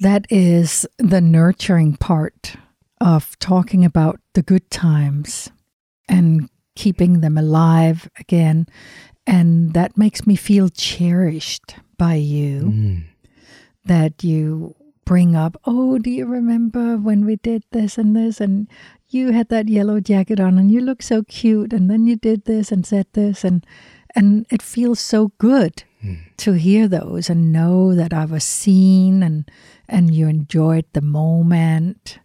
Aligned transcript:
That 0.00 0.26
is 0.30 0.86
the 0.98 1.20
nurturing 1.20 1.96
part 1.96 2.56
of 3.00 3.38
talking 3.38 3.84
about 3.84 4.20
the 4.34 4.42
good 4.42 4.70
times 4.70 5.50
and 6.08 6.48
keeping 6.74 7.20
them 7.20 7.38
alive 7.38 8.08
again. 8.18 8.66
And 9.26 9.72
that 9.74 9.96
makes 9.96 10.26
me 10.26 10.36
feel 10.36 10.68
cherished 10.68 11.76
by 11.96 12.14
you. 12.14 12.60
Mm. 12.62 13.04
That 13.86 14.24
you 14.24 14.74
bring 15.04 15.36
up, 15.36 15.56
oh, 15.64 15.98
do 15.98 16.10
you 16.10 16.26
remember 16.26 16.96
when 16.96 17.24
we 17.24 17.36
did 17.36 17.62
this 17.70 17.96
and 17.96 18.14
this? 18.14 18.40
And 18.40 18.68
you 19.08 19.32
had 19.32 19.48
that 19.48 19.68
yellow 19.68 20.00
jacket 20.00 20.40
on 20.40 20.58
and 20.58 20.70
you 20.70 20.80
look 20.80 21.02
so 21.02 21.22
cute. 21.22 21.72
And 21.72 21.88
then 21.88 22.06
you 22.06 22.16
did 22.16 22.44
this 22.44 22.70
and 22.72 22.84
said 22.84 23.06
this. 23.12 23.44
And, 23.44 23.64
and 24.14 24.44
it 24.50 24.60
feels 24.60 25.00
so 25.00 25.28
good 25.38 25.84
Mm. 26.04 26.18
to 26.36 26.52
hear 26.52 26.88
those 26.88 27.30
and 27.30 27.52
know 27.52 27.94
that 27.94 28.12
I 28.12 28.26
was 28.26 28.44
seen 28.44 29.22
and, 29.22 29.50
and 29.88 30.14
you 30.14 30.28
enjoyed 30.28 30.84
the 30.92 31.00
moment. 31.00 32.18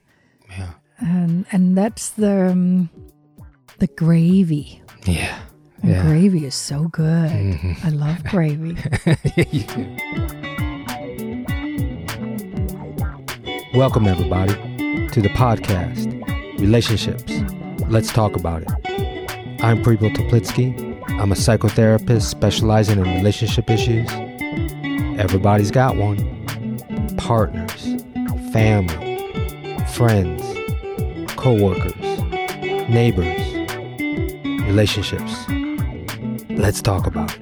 Yeah. 0.50 0.72
And, 1.00 1.46
and 1.54 1.78
that's 1.78 2.10
the, 2.10 2.52
um, 2.52 2.90
the 3.80 3.88
gravy. 3.88 4.82
Yeah. 5.06 5.40
Yeah. 5.84 6.04
Gravy 6.04 6.46
is 6.46 6.54
so 6.54 6.90
good. 6.90 7.32
Mhm. 7.32 7.86
I 7.86 7.90
love 7.90 8.24
gravy. 8.26 8.76
Welcome, 13.74 14.06
everybody, 14.06 14.54
to 15.10 15.22
the 15.22 15.30
podcast, 15.30 16.08
Relationships. 16.60 17.32
Let's 17.90 18.12
talk 18.14 18.36
about 18.36 18.64
it. 18.64 19.64
I'm 19.64 19.82
Preble 19.82 20.10
Toplitsky. 20.10 20.91
I'm 21.22 21.32
a 21.32 21.36
psychotherapist 21.36 22.24
specializing 22.24 22.98
in 22.98 23.04
relationship 23.04 23.70
issues. 23.70 24.10
Everybody's 25.20 25.70
got 25.70 25.96
one 25.96 26.18
partners, 27.16 28.02
family, 28.52 29.20
friends, 29.94 30.42
co 31.36 31.54
workers, 31.54 31.94
neighbors, 32.90 33.54
relationships. 34.66 35.48
Let's 36.50 36.82
talk 36.82 37.06
about 37.06 37.38
it. 37.38 37.42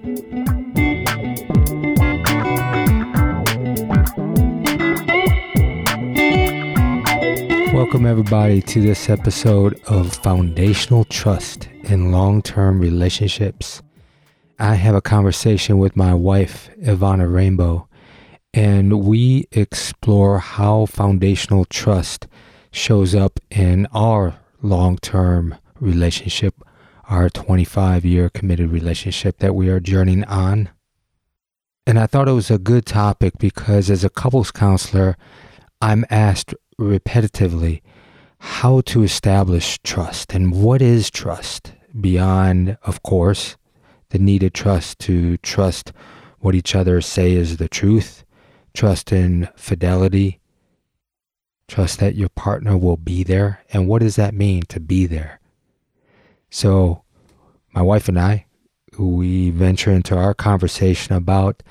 Welcome, 7.73 8.05
everybody, 8.05 8.61
to 8.61 8.81
this 8.81 9.09
episode 9.09 9.79
of 9.87 10.13
Foundational 10.17 11.05
Trust 11.05 11.69
in 11.89 12.11
Long 12.11 12.41
Term 12.41 12.79
Relationships. 12.79 13.81
I 14.59 14.75
have 14.75 14.95
a 14.95 15.01
conversation 15.01 15.77
with 15.77 15.95
my 15.95 16.13
wife, 16.13 16.69
Ivana 16.81 17.31
Rainbow, 17.31 17.87
and 18.53 19.01
we 19.03 19.47
explore 19.51 20.39
how 20.39 20.85
foundational 20.85 21.65
trust 21.65 22.27
shows 22.71 23.15
up 23.15 23.39
in 23.49 23.87
our 23.93 24.35
long 24.61 24.97
term 24.97 25.55
relationship, 25.79 26.55
our 27.09 27.29
25 27.29 28.05
year 28.05 28.29
committed 28.29 28.69
relationship 28.69 29.39
that 29.39 29.55
we 29.55 29.69
are 29.69 29.79
journeying 29.79 30.25
on. 30.25 30.69
And 31.87 31.97
I 31.97 32.05
thought 32.05 32.27
it 32.27 32.33
was 32.33 32.51
a 32.51 32.59
good 32.59 32.85
topic 32.85 33.33
because, 33.39 33.89
as 33.89 34.03
a 34.03 34.09
couples 34.09 34.51
counselor, 34.51 35.17
I'm 35.81 36.05
asked 36.09 36.53
repetitively 36.79 37.81
how 38.39 38.81
to 38.81 39.03
establish 39.03 39.79
trust 39.79 40.33
and 40.33 40.53
what 40.53 40.81
is 40.81 41.09
trust 41.09 41.73
beyond, 41.99 42.77
of 42.83 43.03
course, 43.03 43.57
the 44.09 44.19
needed 44.19 44.53
trust 44.53 44.99
to 44.99 45.37
trust 45.37 45.91
what 46.39 46.55
each 46.55 46.75
other 46.75 47.01
say 47.01 47.33
is 47.33 47.57
the 47.57 47.67
truth, 47.67 48.23
trust 48.73 49.11
in 49.11 49.47
fidelity, 49.55 50.39
trust 51.67 51.99
that 51.99 52.15
your 52.15 52.29
partner 52.29 52.77
will 52.77 52.97
be 52.97 53.23
there. 53.23 53.63
And 53.71 53.87
what 53.87 54.01
does 54.01 54.15
that 54.15 54.33
mean 54.33 54.63
to 54.69 54.79
be 54.79 55.05
there? 55.05 55.39
So, 56.49 57.03
my 57.73 57.81
wife 57.81 58.07
and 58.07 58.19
I, 58.19 58.45
we 58.97 59.51
venture 59.51 59.91
into 59.91 60.17
our 60.17 60.33
conversation 60.33 61.13
about 61.13 61.61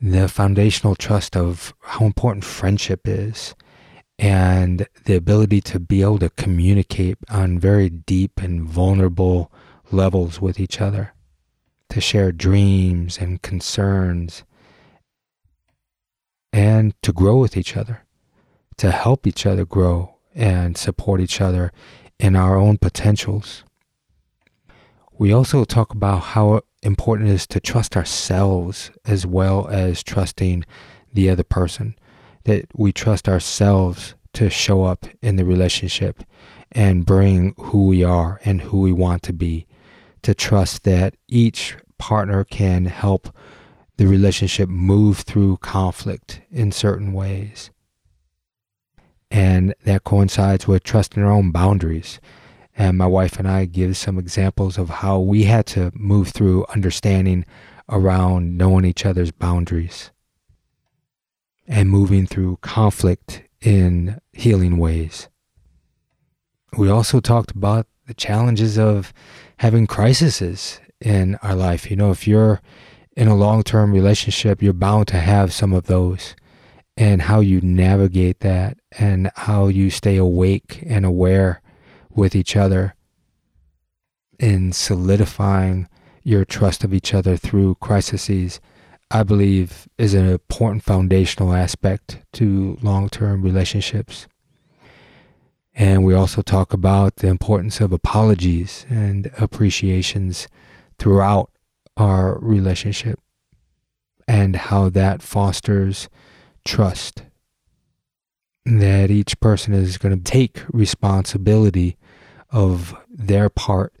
the 0.00 0.28
foundational 0.28 0.94
trust 0.94 1.36
of 1.36 1.74
how 1.80 2.06
important 2.06 2.44
friendship 2.44 3.02
is 3.04 3.54
and 4.18 4.86
the 5.04 5.14
ability 5.14 5.60
to 5.60 5.78
be 5.78 6.02
able 6.02 6.18
to 6.18 6.30
communicate 6.30 7.18
on 7.28 7.58
very 7.58 7.88
deep 7.90 8.40
and 8.40 8.62
vulnerable 8.62 9.52
levels 9.90 10.40
with 10.40 10.58
each 10.58 10.80
other, 10.80 11.12
to 11.90 12.00
share 12.00 12.32
dreams 12.32 13.18
and 13.18 13.42
concerns, 13.42 14.44
and 16.52 16.94
to 17.02 17.12
grow 17.12 17.36
with 17.36 17.56
each 17.56 17.76
other, 17.76 18.04
to 18.78 18.90
help 18.90 19.26
each 19.26 19.44
other 19.44 19.64
grow 19.64 20.16
and 20.34 20.76
support 20.76 21.20
each 21.20 21.40
other 21.40 21.72
in 22.18 22.34
our 22.34 22.56
own 22.56 22.78
potentials. 22.78 23.64
We 25.18 25.32
also 25.32 25.64
talk 25.64 25.92
about 25.92 26.18
how 26.18 26.62
important 26.82 27.30
it 27.30 27.34
is 27.34 27.46
to 27.48 27.60
trust 27.60 27.96
ourselves 27.96 28.90
as 29.04 29.26
well 29.26 29.66
as 29.68 30.02
trusting 30.02 30.64
the 31.12 31.30
other 31.30 31.44
person. 31.44 31.96
That 32.46 32.66
we 32.74 32.92
trust 32.92 33.28
ourselves 33.28 34.14
to 34.32 34.50
show 34.50 34.84
up 34.84 35.06
in 35.22 35.36
the 35.36 35.44
relationship 35.44 36.22
and 36.72 37.06
bring 37.06 37.54
who 37.56 37.86
we 37.86 38.02
are 38.02 38.40
and 38.44 38.60
who 38.60 38.80
we 38.80 38.92
want 38.92 39.22
to 39.24 39.32
be. 39.32 39.66
To 40.22 40.34
trust 40.34 40.84
that 40.84 41.14
each 41.28 41.76
partner 41.98 42.44
can 42.44 42.86
help 42.86 43.34
the 43.96 44.06
relationship 44.06 44.68
move 44.68 45.18
through 45.20 45.58
conflict 45.58 46.42
in 46.50 46.72
certain 46.72 47.12
ways. 47.12 47.70
And 49.30 49.74
that 49.84 50.04
coincides 50.04 50.66
with 50.66 50.82
trusting 50.82 51.22
our 51.22 51.32
own 51.32 51.50
boundaries 51.50 52.20
and 52.76 52.98
my 52.98 53.06
wife 53.06 53.38
and 53.38 53.48
I 53.48 53.64
give 53.64 53.96
some 53.96 54.18
examples 54.18 54.76
of 54.76 54.90
how 54.90 55.18
we 55.18 55.44
had 55.44 55.66
to 55.68 55.90
move 55.94 56.28
through 56.28 56.66
understanding 56.68 57.46
around 57.88 58.58
knowing 58.58 58.84
each 58.84 59.06
other's 59.06 59.30
boundaries 59.30 60.10
and 61.66 61.90
moving 61.90 62.26
through 62.26 62.58
conflict 62.60 63.42
in 63.60 64.20
healing 64.32 64.78
ways. 64.78 65.28
We 66.76 66.90
also 66.90 67.20
talked 67.20 67.50
about 67.52 67.86
the 68.06 68.14
challenges 68.14 68.78
of 68.78 69.12
having 69.58 69.86
crises 69.86 70.80
in 71.00 71.36
our 71.36 71.54
life. 71.54 71.90
You 71.90 71.96
know, 71.96 72.10
if 72.10 72.26
you're 72.28 72.60
in 73.16 73.28
a 73.28 73.34
long 73.34 73.62
term 73.62 73.92
relationship, 73.92 74.62
you're 74.62 74.72
bound 74.72 75.08
to 75.08 75.18
have 75.18 75.52
some 75.52 75.72
of 75.72 75.86
those, 75.86 76.36
and 76.96 77.22
how 77.22 77.40
you 77.40 77.60
navigate 77.60 78.40
that 78.40 78.78
and 78.98 79.30
how 79.36 79.68
you 79.68 79.90
stay 79.90 80.16
awake 80.16 80.82
and 80.86 81.04
aware 81.04 81.60
with 82.10 82.34
each 82.34 82.56
other 82.56 82.94
in 84.38 84.72
solidifying 84.72 85.88
your 86.22 86.44
trust 86.44 86.84
of 86.84 86.92
each 86.94 87.14
other 87.14 87.36
through 87.36 87.74
crises, 87.76 88.60
I 89.10 89.22
believe 89.22 89.88
is 89.98 90.14
an 90.14 90.28
important 90.28 90.82
foundational 90.82 91.52
aspect 91.52 92.20
to 92.34 92.76
long 92.82 93.08
term 93.08 93.42
relationships. 93.42 94.26
And 95.74 96.04
we 96.04 96.14
also 96.14 96.42
talk 96.42 96.72
about 96.72 97.16
the 97.16 97.28
importance 97.28 97.80
of 97.80 97.92
apologies 97.92 98.86
and 98.88 99.30
appreciations 99.38 100.48
throughout 100.98 101.50
our 101.96 102.38
relationship 102.38 103.20
and 104.26 104.56
how 104.56 104.88
that 104.88 105.22
fosters 105.22 106.08
trust. 106.64 107.22
That 108.64 109.10
each 109.10 109.38
person 109.38 109.74
is 109.74 109.98
going 109.98 110.16
to 110.16 110.30
take 110.30 110.62
responsibility 110.68 111.96
of 112.50 112.96
their 113.08 113.48
part 113.48 113.92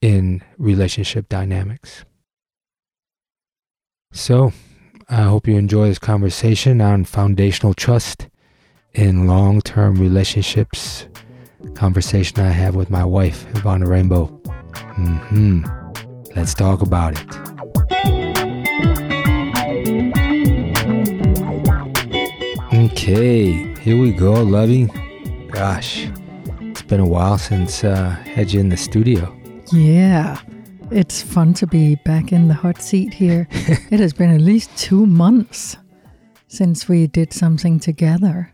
in 0.00 0.42
relationship 0.58 1.28
dynamics. 1.28 2.04
So, 4.16 4.52
I 5.08 5.22
hope 5.22 5.48
you 5.48 5.56
enjoy 5.56 5.88
this 5.88 5.98
conversation 5.98 6.80
on 6.80 7.04
foundational 7.04 7.74
trust 7.74 8.28
in 8.92 9.26
long 9.26 9.60
term 9.60 9.96
relationships. 9.96 11.08
Conversation 11.74 12.38
I 12.38 12.50
have 12.50 12.76
with 12.76 12.90
my 12.90 13.04
wife, 13.04 13.44
Ivana 13.54 13.88
Rainbow. 13.88 14.26
hmm 14.94 15.64
Let's 16.36 16.54
talk 16.54 16.80
about 16.80 17.14
it. 17.18 17.26
Okay, 22.72 23.74
here 23.80 23.98
we 24.00 24.12
go, 24.12 24.32
Lovey. 24.44 24.88
Gosh, 25.50 26.08
it's 26.60 26.82
been 26.82 27.00
a 27.00 27.06
while 27.06 27.38
since 27.38 27.82
uh, 27.82 28.10
had 28.10 28.52
you 28.52 28.60
in 28.60 28.68
the 28.68 28.76
studio. 28.76 29.34
Yeah, 29.72 30.40
it's 30.90 31.22
fun 31.22 31.54
to 31.54 31.66
be 31.66 31.96
back 32.04 32.32
in 32.32 32.48
the 32.48 32.54
hot 32.54 32.80
seat 32.82 33.14
here. 33.14 33.46
it 33.90 34.00
has 34.00 34.12
been 34.12 34.30
at 34.34 34.40
least 34.40 34.76
two 34.76 35.06
months 35.06 35.76
since 36.48 36.88
we 36.88 37.06
did 37.06 37.32
something 37.32 37.80
together. 37.80 38.52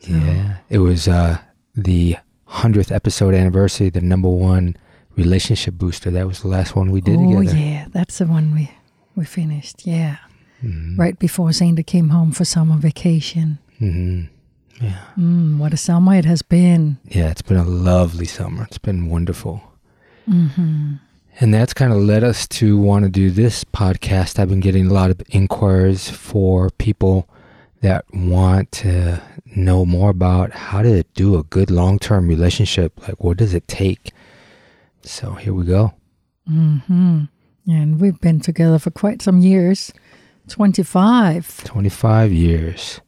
Yeah, 0.00 0.56
it 0.68 0.78
was 0.78 1.08
uh, 1.08 1.38
the 1.74 2.16
hundredth 2.46 2.90
episode 2.92 3.34
anniversary, 3.34 3.90
the 3.90 4.00
number 4.00 4.28
one 4.28 4.76
relationship 5.16 5.74
booster. 5.74 6.10
That 6.10 6.26
was 6.26 6.40
the 6.42 6.48
last 6.48 6.74
one 6.76 6.90
we 6.90 7.00
did 7.00 7.18
together. 7.18 7.36
oh 7.36 7.40
together. 7.40 7.58
yeah, 7.58 7.86
that's 7.92 8.18
the 8.18 8.26
one 8.26 8.54
we 8.54 8.70
we 9.14 9.24
finished. 9.24 9.86
Yeah, 9.86 10.16
Mhm. 10.64 10.98
right 10.98 11.18
before 11.18 11.50
Sainda 11.50 11.86
came 11.86 12.08
home 12.10 12.32
for 12.32 12.44
summer 12.44 12.76
vacation. 12.76 13.58
hmm 13.78 14.22
Yeah. 14.80 14.98
Mm, 15.16 15.58
what 15.58 15.72
a 15.72 15.76
summer 15.76 16.14
it 16.14 16.24
has 16.24 16.42
been. 16.42 16.98
Yeah, 17.08 17.30
it's 17.30 17.42
been 17.42 17.56
a 17.58 17.64
lovely 17.64 18.26
summer. 18.26 18.64
It's 18.64 18.78
been 18.78 19.08
wonderful. 19.08 19.62
hmm 20.26 20.94
And 21.42 21.52
that's 21.52 21.74
kind 21.74 21.92
of 21.92 21.98
led 21.98 22.22
us 22.22 22.46
to 22.46 22.78
want 22.78 23.04
to 23.04 23.10
do 23.10 23.28
this 23.28 23.64
podcast. 23.64 24.38
I've 24.38 24.48
been 24.48 24.60
getting 24.60 24.86
a 24.86 24.92
lot 24.92 25.10
of 25.10 25.20
inquiries 25.30 26.08
for 26.08 26.70
people 26.70 27.28
that 27.80 28.04
want 28.14 28.70
to 28.70 29.20
know 29.56 29.84
more 29.84 30.10
about 30.10 30.52
how 30.52 30.82
to 30.82 31.02
do 31.14 31.36
a 31.36 31.42
good 31.42 31.68
long 31.68 31.98
term 31.98 32.28
relationship. 32.28 33.08
Like, 33.08 33.24
what 33.24 33.38
does 33.38 33.54
it 33.54 33.66
take? 33.66 34.12
So 35.02 35.32
here 35.32 35.52
we 35.52 35.64
go. 35.64 35.94
hmm 36.46 37.24
And 37.66 38.00
we've 38.00 38.20
been 38.20 38.38
together 38.38 38.78
for 38.78 38.92
quite 38.92 39.20
some 39.20 39.40
years 39.40 39.92
25. 40.46 41.64
25 41.64 42.32
years. 42.32 43.00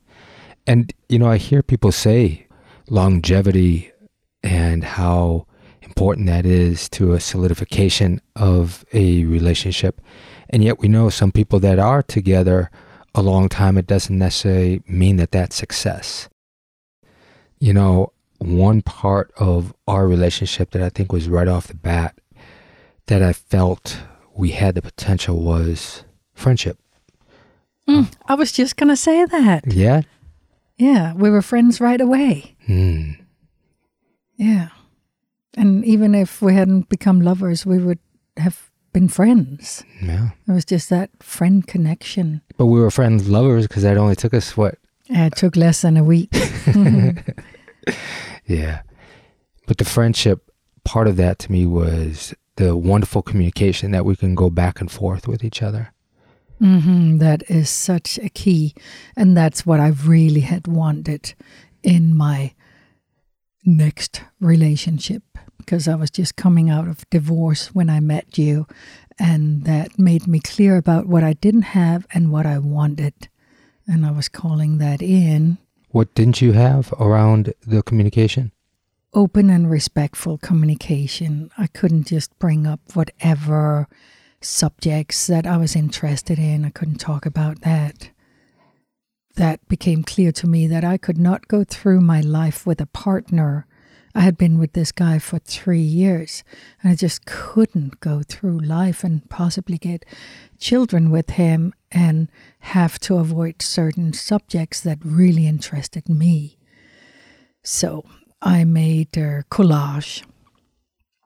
And, 0.67 0.93
you 1.09 1.21
know, 1.21 1.29
I 1.29 1.37
hear 1.37 1.63
people 1.63 1.93
say 1.93 2.49
longevity 2.91 3.93
and 4.43 4.83
how 4.83 5.47
important 5.95 6.27
that 6.27 6.45
is 6.45 6.89
to 6.89 7.13
a 7.13 7.21
solidification 7.21 8.21
of 8.35 8.85
a 8.93 9.25
relationship. 9.27 10.01
And 10.51 10.65
yet 10.65 10.81
we 10.81 10.89
know 10.89 11.09
some 11.09 11.31
people 11.31 11.61
that 11.61 11.79
are 11.79 12.03
together 12.03 12.69
a 13.15 13.23
long 13.23 13.49
time, 13.49 13.79
it 13.79 13.87
doesn't 13.87 14.19
necessarily 14.19 14.83
mean 14.89 15.19
that 15.19 15.31
that's 15.31 15.55
success. 15.55 16.29
You 17.61 17.73
know, 17.73 18.13
one 18.39 18.83
part 18.83 19.33
of 19.37 19.73
our 19.87 20.09
relationship 20.09 20.73
that 20.73 20.83
I 20.83 20.89
think 20.89 21.13
was 21.13 21.29
right 21.29 21.47
off 21.47 21.69
the 21.69 21.77
bat 21.77 22.19
that 23.07 23.23
I 23.23 23.33
felt 23.33 24.01
we 24.35 24.51
had 24.51 24.75
the 24.75 24.83
potential 24.83 25.41
was 25.41 26.03
friendship. 26.35 26.77
Mm, 27.89 28.13
I 28.27 28.35
was 28.35 28.51
just 28.51 28.77
going 28.77 28.89
to 28.89 28.97
say 28.97 29.25
that. 29.27 29.73
Yeah? 29.73 30.03
Yeah, 30.77 31.15
we 31.15 31.31
were 31.31 31.43
friends 31.43 31.81
right 31.81 32.01
away. 32.01 32.57
Hmm. 32.67 33.13
Yeah. 34.37 34.71
And 35.57 35.85
even 35.85 36.15
if 36.15 36.43
we 36.43 36.55
hadn't 36.55 36.89
become 36.89 37.21
lovers, 37.21 37.65
we 37.65 37.79
would 37.79 37.99
have 38.37 38.71
been 38.93 39.09
friends. 39.09 39.85
Yeah. 40.03 40.31
It 40.49 40.53
was 40.53 40.65
just 40.65 40.91
that 40.91 41.11
friend 41.21 41.67
connection. 41.67 42.43
But 42.57 42.67
we 42.67 42.81
were 42.81 42.91
friends, 42.91 43.29
lovers, 43.29 43.67
because 43.67 43.83
that 43.83 43.97
only 43.97 44.17
took 44.17 44.35
us 44.35 44.57
what? 44.57 44.77
It 45.09 45.37
took 45.37 45.57
less 45.57 45.83
than 45.83 45.97
a 45.97 46.05
week. 46.05 46.31
Yeah. 48.47 48.83
But 49.67 49.79
the 49.79 49.85
friendship 49.85 50.51
part 50.85 51.09
of 51.09 51.17
that 51.17 51.39
to 51.41 51.53
me 51.53 51.67
was 51.67 52.35
the 52.57 52.77
wonderful 52.77 53.23
communication 53.23 53.91
that 53.93 54.05
we 54.05 54.17
can 54.17 54.35
go 54.35 54.51
back 54.51 54.81
and 54.81 54.91
forth 54.91 55.27
with 55.27 55.43
each 55.43 55.63
other. 55.63 55.93
hmm 56.59 57.19
That 57.19 57.43
is 57.49 57.71
such 57.71 58.19
a 58.19 58.29
key. 58.29 58.75
And 59.17 59.37
that's 59.37 59.65
what 59.67 59.81
I 59.81 59.89
really 59.89 60.43
had 60.43 60.67
wanted 60.67 61.35
in 61.83 62.15
my 62.15 62.53
next 63.65 64.23
relationship 64.41 65.23
because 65.59 65.89
I 65.89 65.95
was 65.95 66.11
just 66.11 66.37
coming 66.37 66.69
out 66.71 66.89
of 66.89 67.09
divorce 67.11 67.75
when 67.75 67.89
I 67.89 68.01
met 68.01 68.37
you. 68.39 68.67
And 69.19 69.65
that 69.65 69.99
made 69.99 70.27
me 70.27 70.41
clear 70.41 70.77
about 70.77 71.07
what 71.07 71.23
I 71.23 71.35
didn't 71.35 71.63
have 71.63 72.07
and 72.13 72.33
what 72.33 72.47
I 72.47 72.59
wanted. 72.59 73.29
And 73.87 74.05
I 74.05 74.11
was 74.11 74.29
calling 74.29 74.79
that 74.79 75.01
in 75.03 75.59
What 75.91 76.15
didn't 76.15 76.41
you 76.43 76.53
have 76.53 76.93
around 76.99 77.55
the 77.67 77.83
communication? 77.83 78.53
open 79.15 79.49
and 79.49 79.71
respectful 79.71 80.39
communication. 80.39 81.51
I 81.57 81.69
couldn't 81.69 82.09
just 82.09 82.37
bring 82.41 82.67
up 82.67 82.81
whatever 82.95 83.87
subjects 84.41 85.27
that 85.29 85.47
I 85.47 85.57
was 85.57 85.77
interested 85.77 86.39
in. 86.39 86.65
I 86.65 86.71
couldn't 86.71 86.99
talk 86.99 87.25
about 87.25 87.61
that. 87.63 88.11
That 89.37 89.67
became 89.69 90.05
clear 90.05 90.31
to 90.33 90.47
me 90.47 90.67
that 90.69 90.85
I 90.85 90.97
could 90.97 91.19
not 91.19 91.49
go 91.49 91.65
through 91.65 92.01
my 92.01 92.21
life 92.21 92.67
with 92.67 92.81
a 92.81 92.87
partner. 92.87 93.67
I 94.15 94.21
had 94.21 94.39
been 94.39 94.59
with 94.61 94.75
this 94.75 94.93
guy 94.93 95.19
for 95.19 95.41
three 95.41 95.81
years, 95.81 96.45
and 96.81 96.93
I 96.93 96.95
just 96.95 97.27
couldn't 97.27 97.99
go 97.99 98.23
through 98.23 98.61
life 98.61 99.03
and 99.03 99.29
possibly 99.29 99.77
get 99.77 100.05
children 100.61 101.11
with 101.11 101.31
him 101.31 101.75
and 101.91 102.31
have 102.61 103.01
to 103.01 103.17
avoid 103.17 103.61
certain 103.61 104.13
subjects 104.13 104.81
that 104.83 104.99
really 105.05 105.49
interested 105.49 106.09
me. 106.09 106.59
So 107.65 108.05
I 108.41 108.63
made 108.63 109.17
a 109.17 109.43
collage 109.51 110.23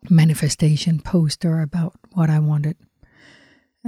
manifestation 0.08 1.00
poster 1.00 1.60
about 1.60 1.96
what 2.12 2.30
I 2.30 2.38
wanted. 2.38 2.76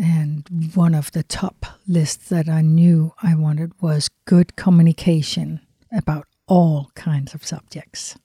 And 0.02 0.73
one 0.75 0.94
of 0.94 1.12
the 1.12 1.23
top 1.23 1.67
lists 1.87 2.31
that 2.31 2.49
I 2.49 2.62
knew 2.62 3.12
I 3.23 3.35
wanted 3.35 3.73
was 3.82 4.08
good 4.25 4.56
communication 4.56 5.61
about 5.93 6.26
all 6.47 6.91
kinds 6.94 7.35
of 7.35 7.44
subjects. 7.44 8.19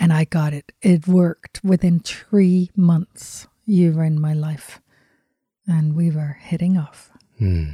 And 0.00 0.12
I 0.12 0.24
got 0.24 0.52
it. 0.52 0.72
It 0.82 1.06
worked 1.06 1.60
within 1.62 2.00
three 2.00 2.70
months. 2.74 3.46
You 3.64 3.92
were 3.92 4.02
in 4.02 4.20
my 4.20 4.34
life. 4.34 4.80
And 5.68 5.94
we 5.94 6.10
were 6.10 6.38
hitting 6.40 6.76
off. 6.76 7.12
Hmm. 7.38 7.70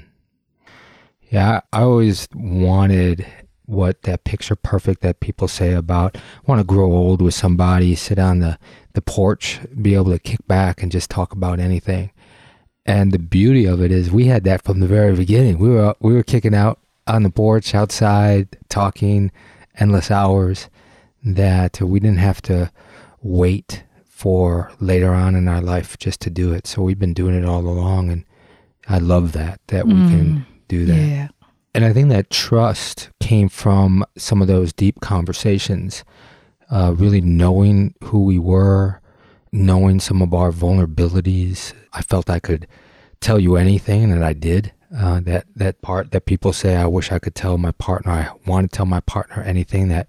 Yeah, 1.31 1.63
I 1.73 1.83
always 1.83 2.29
wanted 2.35 3.27
what 3.65 4.03
that 4.03 4.25
picture 4.25 4.57
perfect 4.57 5.01
that 5.01 5.21
people 5.21 5.49
say 5.49 5.73
about 5.73 6.19
want 6.47 6.61
to 6.61 6.65
grow 6.65 6.93
old 6.93 7.23
with 7.23 7.33
somebody, 7.33 7.95
sit 7.95 8.19
on 8.19 8.41
the, 8.41 8.59
the 8.93 9.01
porch, 9.01 9.61
be 9.81 9.95
able 9.95 10.11
to 10.13 10.19
kick 10.19 10.47
back 10.47 10.83
and 10.83 10.93
just 10.93 11.09
talk 11.09 11.33
about 11.33 11.59
anything. 11.59 12.11
And 12.85 13.13
the 13.13 13.19
beauty 13.19 13.65
of 13.65 13.81
it 13.81 13.93
is 13.93 14.11
we 14.11 14.27
had 14.27 14.45
that 14.45 14.63
from 14.63 14.81
the 14.81 14.87
very 14.87 15.15
beginning. 15.15 15.59
We 15.59 15.71
were 15.71 15.95
we 16.01 16.15
were 16.15 16.23
kicking 16.23 16.55
out 16.55 16.81
on 17.07 17.23
the 17.23 17.31
porch 17.31 17.75
outside, 17.75 18.57
talking 18.69 19.31
endless 19.79 20.11
hours 20.11 20.69
that 21.25 21.81
we 21.81 22.01
didn't 22.01 22.19
have 22.19 22.43
to 22.43 22.71
wait 23.23 23.85
for 24.09 24.73
later 24.81 25.13
on 25.13 25.35
in 25.35 25.49
our 25.49 25.61
life 25.61 25.99
just 25.99 26.21
to 26.21 26.31
do 26.31 26.53
it. 26.53 26.67
So 26.67 26.83
we've 26.83 26.99
been 26.99 27.15
doing 27.15 27.35
it 27.35 27.45
all 27.45 27.67
along 27.67 28.11
and 28.11 28.25
I 28.89 28.99
love 28.99 29.33
that 29.33 29.61
that 29.69 29.87
we 29.87 29.95
can 29.95 30.47
do 30.69 30.85
that. 30.87 30.97
Yeah. 30.97 31.29
And 31.75 31.85
I 31.85 31.93
think 31.93 32.09
that 32.11 32.31
trust 32.31 33.11
came 33.21 33.49
from 33.49 34.05
some 34.17 34.43
of 34.43 34.49
those 34.49 34.73
deep 34.73 35.01
conversations, 35.01 36.05
uh, 36.71 36.95
really 36.97 37.21
knowing 37.21 37.95
who 38.05 38.25
we 38.25 38.39
were, 38.39 39.01
knowing 39.53 40.01
some 40.01 40.23
of 40.23 40.33
our 40.33 40.51
vulnerabilities. 40.51 41.73
I 41.93 42.03
felt 42.03 42.31
I 42.31 42.41
could 42.41 42.67
tell 43.21 43.39
you 43.39 43.57
anything, 43.57 44.11
and 44.11 44.25
I 44.25 44.33
did. 44.33 44.73
Uh, 44.95 45.21
that 45.21 45.47
that 45.57 45.81
part 45.81 46.11
that 46.11 46.27
people 46.27 46.53
say, 46.53 46.77
I 46.77 46.87
wish 46.87 47.11
I 47.13 47.19
could 47.19 47.35
tell 47.35 47.57
my 47.57 47.73
partner. 47.73 48.13
I 48.13 48.31
want 48.47 48.71
to 48.71 48.77
tell 48.77 48.87
my 48.87 49.01
partner 49.01 49.43
anything. 49.43 49.89
That 49.89 50.07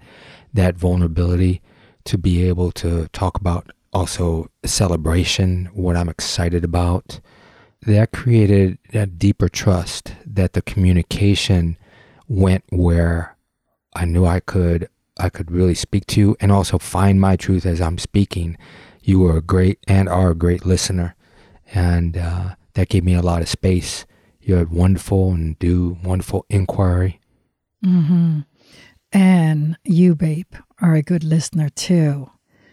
that 0.54 0.75
vulnerability 0.75 1.62
to 2.06 2.18
be 2.18 2.47
able 2.47 2.71
to 2.73 3.07
talk 3.09 3.40
about 3.40 3.71
also 3.94 4.50
celebration, 4.66 5.69
what 5.73 5.95
I'm 5.95 6.09
excited 6.09 6.64
about 6.64 7.19
that 7.85 8.12
created 8.12 8.78
a 8.94 9.06
deeper 9.06 9.50
trust 9.50 10.16
that 10.26 10.54
the 10.54 10.62
communication 10.62 11.78
went 12.28 12.64
where 12.69 13.35
I 13.95 14.06
knew 14.06 14.26
I 14.26 14.40
could 14.40 14.90
I 15.19 15.30
could 15.30 15.52
really 15.52 15.76
speak 15.76 16.07
to 16.07 16.35
and 16.40 16.52
also 16.52 16.80
find 16.80 17.21
my 17.21 17.35
truth 17.35 17.66
as 17.66 17.80
I'm 17.80 17.97
speaking. 17.97 18.57
You 19.04 19.19
were 19.19 19.38
a 19.38 19.42
great 19.42 19.80
and 19.88 20.07
are 20.07 20.31
a 20.31 20.36
great 20.36 20.66
listener, 20.66 21.16
and 21.74 22.18
uh, 22.18 22.56
that 22.74 22.90
gave 22.90 23.04
me 23.04 23.14
a 23.14 23.22
lot 23.22 23.42
of 23.42 23.50
space. 23.50 24.06
You 24.42 24.56
had 24.56 24.72
wonderful 24.72 25.31
and 25.31 25.60
do 25.60 25.98
wonderful 26.04 26.45
inquiry. 26.50 27.19
Mm-hmm. 27.86 28.40
And 29.12 29.78
you, 29.83 30.16
babe, 30.16 30.54
are 30.81 30.95
a 30.95 31.02
good 31.02 31.24
listener 31.24 31.69
too. 31.69 32.31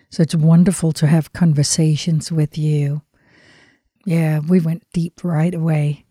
So 0.08 0.22
it's 0.22 0.34
wonderful 0.34 0.92
to 0.92 1.06
have 1.06 1.32
conversations 1.32 2.32
with 2.32 2.56
you. 2.56 3.02
Yeah, 4.06 4.40
we 4.40 4.60
went 4.60 4.84
deep 4.92 5.22
right 5.22 5.54
away. 5.54 6.04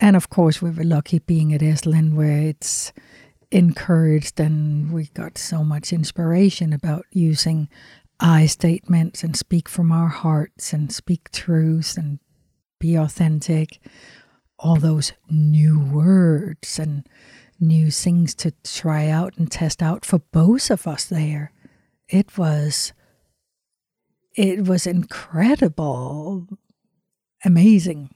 And 0.00 0.16
of 0.16 0.30
course, 0.30 0.62
we 0.62 0.70
were 0.70 0.84
lucky 0.84 1.18
being 1.18 1.52
at 1.52 1.60
Esalen 1.60 2.14
where 2.14 2.38
it's 2.38 2.92
encouraged 3.50 4.40
and 4.40 4.92
we 4.92 5.06
got 5.14 5.38
so 5.38 5.62
much 5.62 5.92
inspiration 5.92 6.72
about 6.72 7.06
using 7.12 7.68
I 8.26 8.46
statements 8.46 9.22
and 9.22 9.36
speak 9.36 9.68
from 9.68 9.92
our 9.92 10.08
hearts 10.08 10.72
and 10.72 10.90
speak 10.90 11.30
truths 11.30 11.98
and 11.98 12.20
be 12.80 12.94
authentic. 12.94 13.78
All 14.58 14.76
those 14.76 15.12
new 15.28 15.78
words 15.78 16.78
and 16.78 17.06
new 17.60 17.90
things 17.90 18.34
to 18.36 18.52
try 18.64 19.08
out 19.08 19.36
and 19.36 19.52
test 19.52 19.82
out 19.82 20.06
for 20.06 20.20
both 20.32 20.70
of 20.70 20.86
us 20.86 21.04
there. 21.04 21.52
It 22.08 22.38
was 22.38 22.94
it 24.34 24.66
was 24.66 24.86
incredible, 24.86 26.48
amazing 27.44 28.08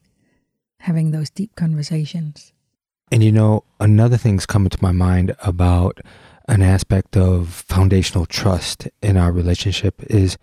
having 0.81 1.11
those 1.11 1.29
deep 1.29 1.55
conversations. 1.55 2.55
And 3.13 3.23
you 3.23 3.31
know, 3.31 3.63
another 3.79 4.17
thing's 4.17 4.47
coming 4.47 4.71
to 4.71 4.79
my 4.81 4.93
mind 4.93 5.37
about 5.43 6.01
an 6.49 6.63
aspect 6.63 7.17
of 7.17 7.49
foundational 7.49 8.27
trust 8.27 8.89
in 9.03 9.17
our 9.17 9.33
relationship 9.33 10.03
is 10.11 10.39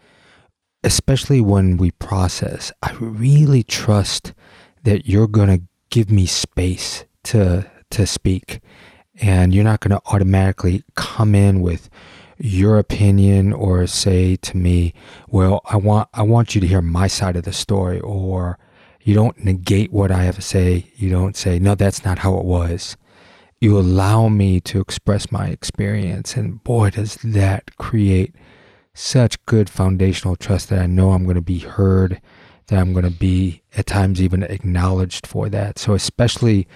especially 0.84 1.42
when 1.42 1.78
we 1.78 1.92
process, 1.92 2.72
I 2.84 2.94
really 2.94 3.64
trust 3.64 4.34
that 4.84 5.08
you're 5.08 5.28
going 5.28 5.50
to 5.50 5.64
give 5.90 6.12
me 6.12 6.26
space 6.28 7.06
to 7.26 7.70
to 7.92 8.06
speak 8.08 8.62
And 9.22 9.54
you're 9.54 9.64
not 9.64 9.80
going 9.80 9.92
to 9.92 10.02
automatically 10.08 10.84
come 10.96 11.36
in 11.36 11.62
with 11.62 11.90
your 12.38 12.78
opinion 12.78 13.54
or 13.54 13.88
say 13.88 14.36
to 14.38 14.58
me, 14.58 14.94
well, 15.30 15.62
I 15.66 15.78
want, 15.78 16.10
I 16.14 16.22
want 16.24 16.54
you 16.54 16.62
to 16.62 16.68
hear 16.68 16.82
my 16.82 17.08
side 17.08 17.38
of 17.38 17.44
the 17.44 17.54
story 17.54 18.00
or 18.02 18.58
you 19.04 19.14
don't 19.14 19.38
negate 19.44 19.94
what 19.94 20.12
I 20.12 20.24
have 20.24 20.36
to 20.36 20.42
say. 20.42 20.92
You 20.96 21.10
don't 21.10 21.38
say, 21.38 21.60
no, 21.60 21.76
that's 21.76 22.04
not 22.04 22.20
how 22.20 22.38
it 22.38 22.46
was. 22.46 22.98
You 23.60 23.78
allow 23.80 24.28
me 24.30 24.60
to 24.62 24.80
express 24.80 25.32
my 25.32 25.48
experience. 25.48 26.36
And 26.36 26.64
boy, 26.64 26.92
does 26.92 27.16
that 27.24 27.78
create 27.78 28.36
such 28.94 29.44
good 29.46 29.70
foundational 29.70 30.36
trust 30.36 30.70
that 30.70 30.80
I 30.80 30.88
know 30.88 31.12
I'm 31.12 31.24
going 31.24 31.36
to 31.36 31.42
be 31.42 31.60
heard, 31.60 32.22
that 32.68 32.80
I'm 32.80 32.94
going 32.94 33.06
to 33.06 33.12
be 33.12 33.62
at 33.76 33.86
times 33.86 34.22
even 34.22 34.44
acknowledged 34.44 35.28
for 35.28 35.50
that. 35.50 35.78
So, 35.78 35.94
especially 35.94 36.68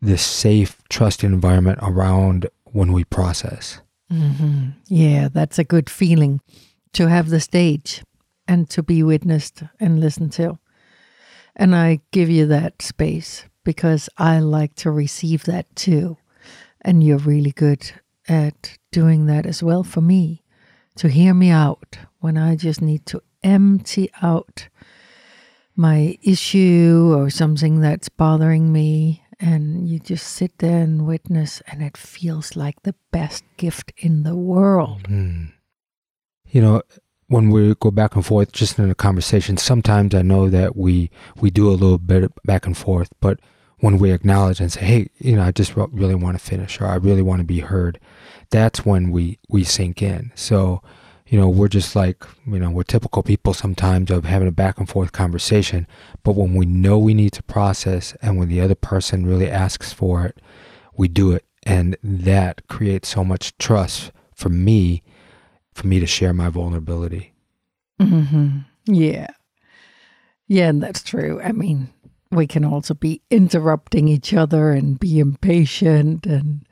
this 0.00 0.24
safe, 0.24 0.80
trusting 0.88 1.32
environment 1.32 1.80
around 1.82 2.48
when 2.64 2.92
we 2.92 3.04
process. 3.04 3.80
Mm-hmm. 4.12 4.70
Yeah, 4.86 5.28
that's 5.28 5.58
a 5.58 5.64
good 5.64 5.90
feeling 5.90 6.40
to 6.92 7.08
have 7.08 7.28
the 7.28 7.40
stage 7.40 8.02
and 8.46 8.70
to 8.70 8.82
be 8.82 9.02
witnessed 9.02 9.62
and 9.78 10.00
listened 10.00 10.32
to. 10.32 10.58
And 11.56 11.74
I 11.74 12.00
give 12.12 12.30
you 12.30 12.46
that 12.46 12.80
space 12.80 13.44
because 13.68 14.08
I 14.16 14.38
like 14.38 14.74
to 14.76 14.90
receive 14.90 15.44
that 15.44 15.66
too. 15.76 16.16
And 16.80 17.04
you're 17.04 17.18
really 17.18 17.50
good 17.50 17.92
at 18.26 18.78
doing 18.92 19.26
that 19.26 19.44
as 19.44 19.62
well 19.62 19.84
for 19.84 20.00
me 20.00 20.42
to 20.96 21.10
hear 21.10 21.34
me 21.34 21.50
out 21.50 21.98
when 22.20 22.38
I 22.38 22.56
just 22.56 22.80
need 22.80 23.04
to 23.04 23.20
empty 23.42 24.08
out 24.22 24.68
my 25.76 26.16
issue 26.22 27.12
or 27.14 27.28
something 27.28 27.82
that's 27.82 28.08
bothering 28.08 28.72
me. 28.72 29.22
And 29.38 29.86
you 29.86 29.98
just 29.98 30.26
sit 30.26 30.56
there 30.60 30.80
and 30.80 31.06
witness, 31.06 31.60
and 31.66 31.82
it 31.82 31.96
feels 31.98 32.56
like 32.56 32.82
the 32.84 32.94
best 33.12 33.44
gift 33.58 33.92
in 33.98 34.22
the 34.22 34.34
world. 34.34 35.02
Mm. 35.02 35.52
You 36.46 36.62
know, 36.62 36.82
when 37.26 37.50
we 37.50 37.74
go 37.74 37.90
back 37.90 38.16
and 38.16 38.24
forth 38.24 38.50
just 38.50 38.78
in 38.78 38.90
a 38.90 38.94
conversation, 38.94 39.58
sometimes 39.58 40.14
I 40.14 40.22
know 40.22 40.48
that 40.48 40.74
we 40.74 41.10
we 41.36 41.50
do 41.50 41.68
a 41.68 41.76
little 41.76 41.98
bit 41.98 42.32
back 42.44 42.66
and 42.66 42.76
forth, 42.76 43.10
but 43.20 43.38
when 43.80 43.98
we 43.98 44.12
acknowledge 44.12 44.60
and 44.60 44.72
say, 44.72 44.84
"Hey, 44.84 45.08
you 45.18 45.36
know, 45.36 45.42
I 45.42 45.52
just 45.52 45.76
really 45.76 46.14
want 46.14 46.38
to 46.38 46.44
finish," 46.44 46.80
or 46.80 46.86
"I 46.86 46.96
really 46.96 47.22
want 47.22 47.40
to 47.40 47.44
be 47.46 47.60
heard," 47.60 47.98
that's 48.50 48.84
when 48.84 49.10
we 49.10 49.38
we 49.48 49.64
sink 49.64 50.02
in. 50.02 50.32
So, 50.34 50.82
you 51.26 51.38
know, 51.38 51.48
we're 51.48 51.68
just 51.68 51.94
like 51.94 52.24
you 52.46 52.58
know, 52.58 52.70
we're 52.70 52.82
typical 52.82 53.22
people 53.22 53.54
sometimes 53.54 54.10
of 54.10 54.24
having 54.24 54.48
a 54.48 54.52
back 54.52 54.78
and 54.78 54.88
forth 54.88 55.12
conversation, 55.12 55.86
but 56.22 56.32
when 56.32 56.54
we 56.54 56.66
know 56.66 56.98
we 56.98 57.14
need 57.14 57.32
to 57.34 57.42
process, 57.42 58.14
and 58.22 58.38
when 58.38 58.48
the 58.48 58.60
other 58.60 58.74
person 58.74 59.26
really 59.26 59.50
asks 59.50 59.92
for 59.92 60.24
it, 60.26 60.40
we 60.96 61.08
do 61.08 61.32
it, 61.32 61.44
and 61.64 61.96
that 62.02 62.66
creates 62.68 63.08
so 63.08 63.24
much 63.24 63.56
trust 63.58 64.12
for 64.34 64.48
me 64.48 65.02
for 65.72 65.86
me 65.86 66.00
to 66.00 66.06
share 66.06 66.32
my 66.32 66.48
vulnerability. 66.48 67.32
Mm-hmm. 68.00 68.58
Yeah. 68.86 69.28
Yeah, 70.48 70.68
and 70.68 70.82
that's 70.82 71.02
true. 71.02 71.40
I 71.42 71.52
mean, 71.52 71.90
we 72.30 72.46
can 72.46 72.64
also 72.64 72.94
be 72.94 73.22
interrupting 73.30 74.08
each 74.08 74.34
other 74.34 74.72
and 74.72 74.98
be 74.98 75.18
impatient 75.18 76.26
and 76.26 76.66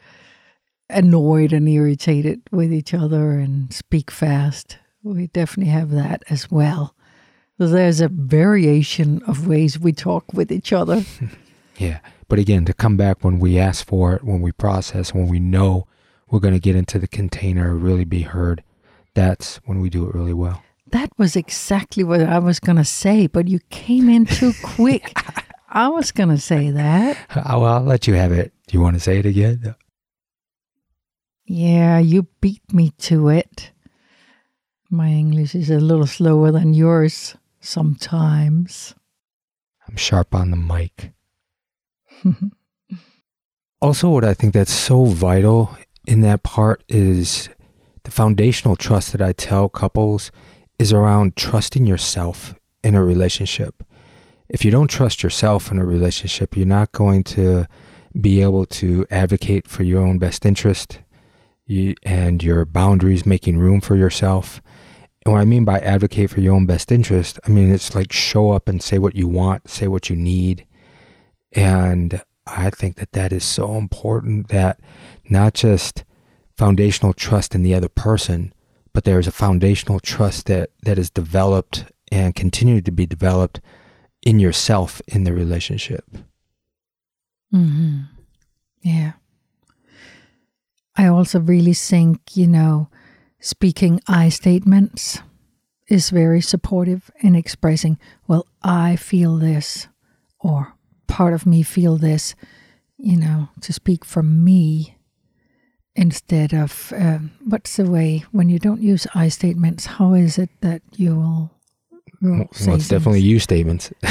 annoyed 0.88 1.52
and 1.52 1.68
irritated 1.68 2.42
with 2.50 2.72
each 2.72 2.94
other 2.94 3.32
and 3.32 3.72
speak 3.72 4.10
fast. 4.10 4.78
We 5.02 5.28
definitely 5.28 5.72
have 5.72 5.90
that 5.90 6.22
as 6.28 6.50
well. 6.50 6.94
So 7.58 7.68
there's 7.68 8.00
a 8.00 8.08
variation 8.08 9.22
of 9.26 9.46
ways 9.46 9.78
we 9.78 9.92
talk 9.92 10.32
with 10.32 10.52
each 10.52 10.72
other. 10.72 11.04
yeah. 11.78 12.00
But 12.28 12.38
again, 12.38 12.64
to 12.66 12.74
come 12.74 12.96
back 12.96 13.24
when 13.24 13.38
we 13.38 13.58
ask 13.58 13.86
for 13.86 14.14
it, 14.14 14.24
when 14.24 14.42
we 14.42 14.52
process, 14.52 15.14
when 15.14 15.28
we 15.28 15.38
know 15.38 15.86
we're 16.28 16.40
going 16.40 16.54
to 16.54 16.60
get 16.60 16.76
into 16.76 16.98
the 16.98 17.06
container, 17.06 17.74
really 17.74 18.04
be 18.04 18.22
heard, 18.22 18.62
that's 19.14 19.56
when 19.64 19.80
we 19.80 19.88
do 19.88 20.06
it 20.06 20.14
really 20.14 20.34
well. 20.34 20.62
That 20.88 21.10
was 21.18 21.34
exactly 21.34 22.04
what 22.04 22.20
I 22.20 22.38
was 22.38 22.60
going 22.60 22.76
to 22.76 22.84
say, 22.84 23.26
but 23.26 23.48
you 23.48 23.60
came 23.70 24.08
in 24.08 24.26
too 24.26 24.52
quick. 24.62 25.16
I 25.76 25.88
was 25.88 26.10
going 26.10 26.30
to 26.30 26.38
say 26.38 26.70
that. 26.70 27.18
Well, 27.36 27.66
I'll 27.66 27.82
let 27.82 28.06
you 28.06 28.14
have 28.14 28.32
it. 28.32 28.54
Do 28.66 28.78
you 28.78 28.80
want 28.80 28.96
to 28.96 29.00
say 29.00 29.18
it 29.18 29.26
again? 29.26 29.74
Yeah, 31.44 31.98
you 31.98 32.28
beat 32.40 32.72
me 32.72 32.92
to 32.98 33.28
it. 33.28 33.72
My 34.90 35.08
English 35.08 35.54
is 35.54 35.68
a 35.68 35.78
little 35.78 36.06
slower 36.06 36.50
than 36.50 36.72
yours 36.72 37.36
sometimes. 37.60 38.94
I'm 39.86 39.96
sharp 39.96 40.34
on 40.34 40.50
the 40.50 40.56
mic. 40.56 41.12
also, 43.82 44.08
what 44.08 44.24
I 44.24 44.32
think 44.32 44.54
that's 44.54 44.72
so 44.72 45.04
vital 45.04 45.76
in 46.06 46.22
that 46.22 46.42
part 46.42 46.84
is 46.88 47.50
the 48.04 48.10
foundational 48.10 48.76
trust 48.76 49.12
that 49.12 49.20
I 49.20 49.32
tell 49.34 49.68
couples 49.68 50.32
is 50.78 50.90
around 50.90 51.36
trusting 51.36 51.84
yourself 51.84 52.54
in 52.82 52.94
a 52.94 53.04
relationship. 53.04 53.82
If 54.48 54.64
you 54.64 54.70
don't 54.70 54.88
trust 54.88 55.22
yourself 55.22 55.70
in 55.70 55.78
a 55.78 55.84
relationship, 55.84 56.56
you're 56.56 56.66
not 56.66 56.92
going 56.92 57.24
to 57.24 57.66
be 58.20 58.42
able 58.42 58.64
to 58.66 59.06
advocate 59.10 59.68
for 59.68 59.82
your 59.82 60.02
own 60.02 60.18
best 60.18 60.46
interest 60.46 61.00
you, 61.66 61.94
and 62.04 62.42
your 62.42 62.64
boundaries, 62.64 63.26
making 63.26 63.58
room 63.58 63.80
for 63.80 63.96
yourself. 63.96 64.62
And 65.24 65.34
what 65.34 65.40
I 65.40 65.44
mean 65.44 65.64
by 65.64 65.80
advocate 65.80 66.30
for 66.30 66.40
your 66.40 66.54
own 66.54 66.66
best 66.66 66.92
interest, 66.92 67.38
I 67.46 67.50
mean 67.50 67.72
it's 67.72 67.94
like 67.94 68.12
show 68.12 68.52
up 68.52 68.68
and 68.68 68.82
say 68.82 68.98
what 68.98 69.16
you 69.16 69.26
want, 69.26 69.68
say 69.68 69.88
what 69.88 70.08
you 70.08 70.16
need. 70.16 70.66
And 71.52 72.22
I 72.46 72.70
think 72.70 72.96
that 72.96 73.12
that 73.12 73.32
is 73.32 73.44
so 73.44 73.74
important 73.74 74.48
that 74.48 74.78
not 75.28 75.54
just 75.54 76.04
foundational 76.56 77.12
trust 77.12 77.54
in 77.54 77.62
the 77.62 77.74
other 77.74 77.88
person, 77.88 78.52
but 78.92 79.04
there's 79.04 79.26
a 79.26 79.32
foundational 79.32 80.00
trust 80.00 80.46
that, 80.46 80.70
that 80.84 80.98
is 80.98 81.10
developed 81.10 81.86
and 82.12 82.34
continued 82.34 82.84
to 82.84 82.92
be 82.92 83.04
developed 83.04 83.60
in 84.26 84.40
yourself 84.40 85.00
in 85.06 85.22
the 85.22 85.32
relationship. 85.32 86.04
Mm-hmm. 87.54 88.00
Yeah. 88.82 89.12
I 90.96 91.06
also 91.06 91.38
really 91.38 91.74
think, 91.74 92.36
you 92.36 92.48
know, 92.48 92.88
speaking 93.38 94.00
I 94.08 94.30
statements 94.30 95.20
is 95.88 96.10
very 96.10 96.40
supportive 96.40 97.08
in 97.20 97.36
expressing, 97.36 97.98
well, 98.26 98.48
I 98.64 98.96
feel 98.96 99.36
this, 99.36 99.86
or 100.40 100.74
part 101.06 101.32
of 101.32 101.46
me 101.46 101.62
feel 101.62 101.96
this, 101.96 102.34
you 102.98 103.16
know, 103.16 103.50
to 103.60 103.72
speak 103.72 104.04
for 104.04 104.24
me 104.24 104.96
instead 105.94 106.52
of 106.52 106.92
um, 106.96 107.30
what's 107.44 107.76
the 107.76 107.88
way 107.88 108.24
when 108.32 108.48
you 108.48 108.58
don't 108.58 108.82
use 108.82 109.06
I 109.14 109.28
statements? 109.28 109.86
How 109.86 110.14
is 110.14 110.36
it 110.36 110.50
that 110.62 110.82
you 110.96 111.14
will? 111.14 111.55
Well, 112.20 112.48
it's 112.52 112.88
definitely 112.88 113.20
you 113.20 113.38
statements. 113.38 113.92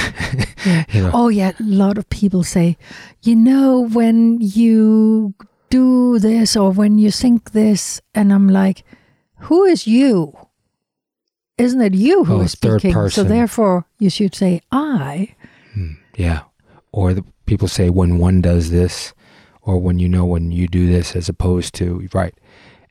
yeah. 0.65 0.85
you 0.89 1.01
know. 1.03 1.11
Oh 1.13 1.27
yeah, 1.29 1.51
a 1.59 1.63
lot 1.63 1.97
of 1.97 2.09
people 2.09 2.43
say, 2.43 2.77
you 3.23 3.35
know, 3.35 3.87
when 3.87 4.39
you 4.41 5.33
do 5.69 6.19
this 6.19 6.55
or 6.55 6.71
when 6.71 6.97
you 6.97 7.11
think 7.11 7.51
this, 7.51 8.01
and 8.13 8.31
I'm 8.31 8.47
like, 8.47 8.83
who 9.39 9.63
is 9.65 9.87
you? 9.87 10.37
Isn't 11.57 11.81
it 11.81 11.93
you 11.93 12.25
who 12.25 12.35
oh, 12.35 12.41
is 12.41 12.51
speaking? 12.51 13.09
So 13.09 13.23
therefore, 13.23 13.85
you 13.99 14.09
should 14.09 14.35
say 14.35 14.61
I. 14.71 15.35
Hmm, 15.73 15.93
yeah, 16.17 16.41
or 16.91 17.13
the 17.13 17.23
people 17.45 17.67
say 17.67 17.89
when 17.89 18.17
one 18.17 18.41
does 18.41 18.71
this 18.71 19.13
or 19.61 19.77
when 19.79 19.99
you 19.99 20.07
know 20.07 20.25
when 20.25 20.51
you 20.51 20.67
do 20.67 20.87
this 20.87 21.15
as 21.15 21.29
opposed 21.29 21.73
to 21.75 22.07
right 22.13 22.33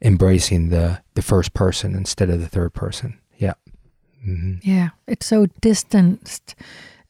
embracing 0.03 0.69
the 0.69 1.01
the 1.15 1.23
first 1.23 1.55
person 1.55 1.95
instead 1.95 2.29
of 2.29 2.41
the 2.41 2.49
third 2.49 2.73
person 2.75 3.19
yeah 3.37 3.55
mm-hmm. 4.27 4.55
yeah 4.63 4.91
it's 5.07 5.27
so 5.27 5.47
distanced 5.61 6.55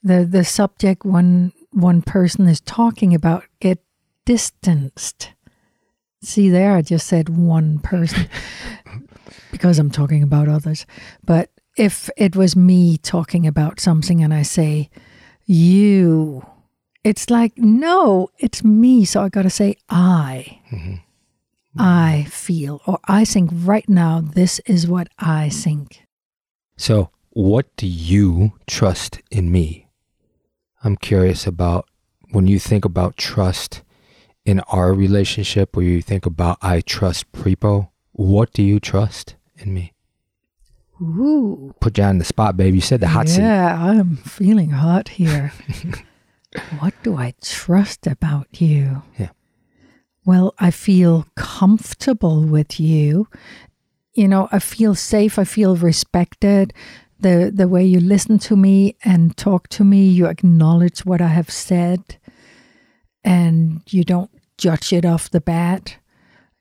the 0.03 0.25
the 0.25 0.45
subject 0.45 1.05
one 1.05 1.53
one 1.71 2.03
person 2.03 2.49
is 2.49 2.61
talking 2.61 3.15
about 3.15 3.45
get 3.61 3.79
distanced 4.25 5.33
see 6.23 6.49
there 6.49 6.73
i 6.73 6.83
just 6.83 7.07
said 7.07 7.29
one 7.29 7.79
person 7.79 8.29
because 9.51 9.79
i'm 9.79 9.91
talking 9.91 10.23
about 10.23 10.49
others 10.49 10.87
but 11.25 11.51
if 11.77 12.09
it 12.17 12.37
was 12.37 12.55
me 12.57 12.97
talking 12.97 13.47
about 13.47 13.81
something 13.81 14.23
and 14.23 14.33
i 14.33 14.43
say 14.43 14.89
you 15.47 16.45
it's 17.05 17.29
like, 17.29 17.53
no, 17.59 18.31
it's 18.39 18.65
me. 18.65 19.05
So 19.05 19.23
I 19.23 19.29
got 19.29 19.43
to 19.43 19.51
say, 19.51 19.77
I. 19.91 20.61
Mm-hmm. 20.73 20.95
I 21.77 22.27
feel, 22.31 22.81
or 22.87 23.01
I 23.07 23.25
think 23.25 23.51
right 23.53 23.89
now, 23.89 24.21
this 24.21 24.61
is 24.61 24.87
what 24.87 25.09
I 25.19 25.49
think. 25.49 26.04
So, 26.77 27.11
what 27.31 27.67
do 27.77 27.87
you 27.87 28.53
trust 28.67 29.21
in 29.31 29.51
me? 29.51 29.89
I'm 30.83 30.97
curious 30.97 31.47
about 31.47 31.89
when 32.31 32.47
you 32.47 32.59
think 32.59 32.85
about 32.85 33.17
trust 33.17 33.83
in 34.45 34.61
our 34.61 34.93
relationship, 34.93 35.77
or 35.77 35.83
you 35.83 36.03
think 36.03 36.27
about 36.27 36.59
I 36.61 36.81
trust 36.81 37.33
Prepo, 37.33 37.89
what 38.13 38.53
do 38.53 38.63
you 38.63 38.79
trust 38.79 39.37
in 39.57 39.73
me? 39.73 39.93
Ooh. 41.01 41.75
Put 41.81 41.99
you 41.99 42.05
on 42.05 42.19
the 42.19 42.25
spot, 42.25 42.57
babe. 42.57 42.75
You 42.75 42.81
said 42.81 43.01
the 43.01 43.09
hot 43.09 43.27
yeah, 43.27 43.33
seat. 43.33 43.43
Yeah, 43.43 43.85
I'm 43.85 44.17
feeling 44.17 44.71
hot 44.71 45.09
here. 45.09 45.53
what 46.79 46.95
do 47.03 47.17
I 47.17 47.35
trust 47.43 48.07
about 48.07 48.61
you? 48.61 49.03
Yeah. 49.19 49.31
well, 50.25 50.55
I 50.59 50.71
feel 50.71 51.27
comfortable 51.35 52.43
with 52.45 52.79
you. 52.79 53.29
You 54.15 54.29
know, 54.29 54.49
I 54.53 54.59
feel 54.61 54.95
safe, 54.95 55.39
I 55.39 55.45
feel 55.45 55.77
respected. 55.77 56.73
The 57.19 57.51
the 57.55 57.69
way 57.69 57.85
you 57.85 58.01
listen 58.01 58.39
to 58.41 58.57
me 58.57 58.97
and 59.05 59.37
talk 59.37 59.69
to 59.69 59.85
me, 59.85 60.07
you 60.09 60.27
acknowledge 60.27 61.05
what 61.05 61.21
I 61.21 61.29
have 61.29 61.51
said 61.51 62.17
and 63.25 63.81
you 63.89 64.05
don't 64.05 64.31
judge 64.59 64.93
it 64.93 65.05
off 65.05 65.31
the 65.31 65.41
bat. 65.41 65.97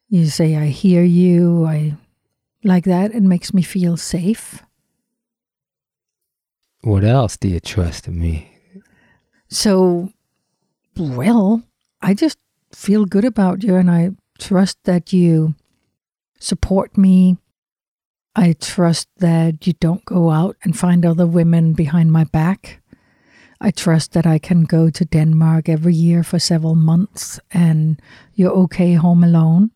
You 0.09 0.27
say, 0.27 0.55
I 0.55 0.67
hear 0.67 1.03
you, 1.03 1.65
I 1.65 1.97
like 2.63 2.85
that. 2.85 3.13
It 3.13 3.23
makes 3.23 3.53
me 3.53 3.61
feel 3.61 3.97
safe. 3.97 4.63
What 6.81 7.03
else 7.03 7.37
do 7.37 7.47
you 7.47 7.59
trust 7.59 8.07
in 8.07 8.19
me? 8.19 8.49
So, 9.49 10.11
well, 10.97 11.63
I 12.01 12.13
just 12.13 12.37
feel 12.71 13.05
good 13.05 13.25
about 13.25 13.63
you 13.63 13.75
and 13.75 13.89
I 13.89 14.11
trust 14.39 14.77
that 14.83 15.13
you 15.13 15.55
support 16.39 16.97
me. 16.97 17.37
I 18.35 18.53
trust 18.53 19.09
that 19.17 19.67
you 19.67 19.73
don't 19.73 20.03
go 20.05 20.31
out 20.31 20.57
and 20.63 20.77
find 20.77 21.05
other 21.05 21.27
women 21.27 21.73
behind 21.73 22.11
my 22.11 22.23
back. 22.23 22.81
I 23.61 23.71
trust 23.71 24.13
that 24.13 24.25
I 24.25 24.39
can 24.39 24.63
go 24.63 24.89
to 24.89 25.05
Denmark 25.05 25.69
every 25.69 25.93
year 25.93 26.23
for 26.23 26.39
several 26.39 26.75
months 26.75 27.39
and 27.51 28.01
you're 28.33 28.51
okay 28.51 28.93
home 28.93 29.23
alone. 29.23 29.71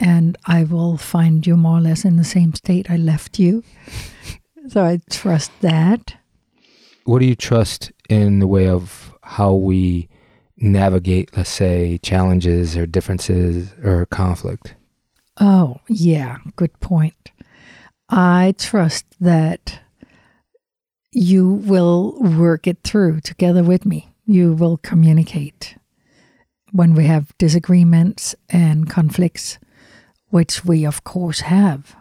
And 0.00 0.38
I 0.46 0.64
will 0.64 0.96
find 0.96 1.46
you 1.46 1.56
more 1.56 1.78
or 1.78 1.80
less 1.80 2.04
in 2.04 2.16
the 2.16 2.24
same 2.24 2.54
state 2.54 2.90
I 2.90 2.96
left 2.96 3.38
you. 3.38 3.62
so 4.68 4.84
I 4.84 5.00
trust 5.10 5.50
that. 5.60 6.14
What 7.04 7.18
do 7.18 7.26
you 7.26 7.36
trust 7.36 7.92
in 8.08 8.38
the 8.38 8.46
way 8.46 8.68
of 8.68 9.12
how 9.22 9.52
we 9.52 10.08
navigate, 10.56 11.36
let's 11.36 11.50
say, 11.50 11.98
challenges 11.98 12.76
or 12.76 12.86
differences 12.86 13.72
or 13.82 14.06
conflict? 14.06 14.74
Oh, 15.40 15.80
yeah, 15.88 16.38
good 16.56 16.78
point. 16.80 17.30
I 18.16 18.54
trust 18.56 19.06
that 19.18 19.80
you 21.10 21.48
will 21.48 22.16
work 22.22 22.68
it 22.68 22.78
through 22.84 23.22
together 23.22 23.64
with 23.64 23.84
me. 23.84 24.14
You 24.24 24.52
will 24.52 24.76
communicate 24.76 25.76
when 26.70 26.94
we 26.94 27.06
have 27.06 27.36
disagreements 27.38 28.36
and 28.48 28.88
conflicts, 28.88 29.58
which 30.28 30.64
we, 30.64 30.86
of 30.86 31.02
course, 31.02 31.40
have 31.40 31.96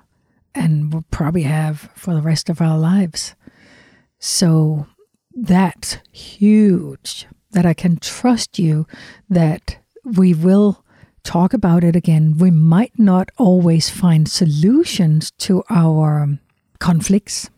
and 0.54 0.94
will 0.94 1.06
probably 1.10 1.44
have 1.44 1.90
for 1.96 2.14
the 2.14 2.22
rest 2.22 2.48
of 2.48 2.62
our 2.62 2.78
lives. 2.78 3.34
So 4.20 4.86
that's 5.34 5.98
huge 6.12 7.26
that 7.54 7.66
I 7.66 7.74
can 7.74 7.98
trust 7.98 8.60
you 8.60 8.86
that 9.32 9.80
we 10.04 10.36
will 10.36 10.83
talk 11.24 11.54
about 11.54 11.84
it 11.84 11.96
again. 11.96 12.38
We 12.38 12.52
might 12.52 12.98
not 12.98 13.30
always 13.38 13.90
find 13.90 14.28
solutions 14.28 15.32
to 15.40 15.64
our 15.70 16.38
conflicts, 16.80 17.50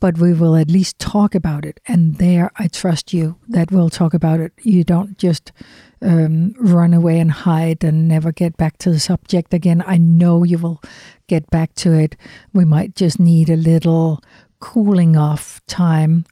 but 0.00 0.18
we 0.18 0.34
will 0.34 0.56
at 0.56 0.70
least 0.70 0.98
talk 0.98 1.34
about 1.34 1.64
it. 1.64 1.80
And 1.86 2.16
there, 2.16 2.50
I 2.56 2.68
trust 2.68 3.12
you 3.12 3.36
that 3.48 3.70
we'll 3.70 3.90
talk 3.90 4.14
about 4.14 4.40
it. 4.40 4.52
You 4.62 4.84
don't 4.84 5.16
just 5.16 5.52
um, 6.02 6.54
run 6.58 6.92
away 6.92 7.18
and 7.18 7.30
hide 7.30 7.82
and 7.82 8.08
never 8.08 8.32
get 8.32 8.56
back 8.56 8.78
to 8.78 8.90
the 8.90 9.00
subject 9.00 9.54
again. 9.54 9.82
I 9.86 9.96
know 9.96 10.44
you 10.44 10.58
will 10.58 10.82
get 11.26 11.48
back 11.50 11.74
to 11.76 11.92
it. 11.92 12.16
We 12.52 12.64
might 12.64 12.94
just 12.94 13.18
need 13.18 13.48
a 13.48 13.56
little 13.56 14.22
cooling 14.60 15.16
off 15.16 15.60
time, 15.66 16.26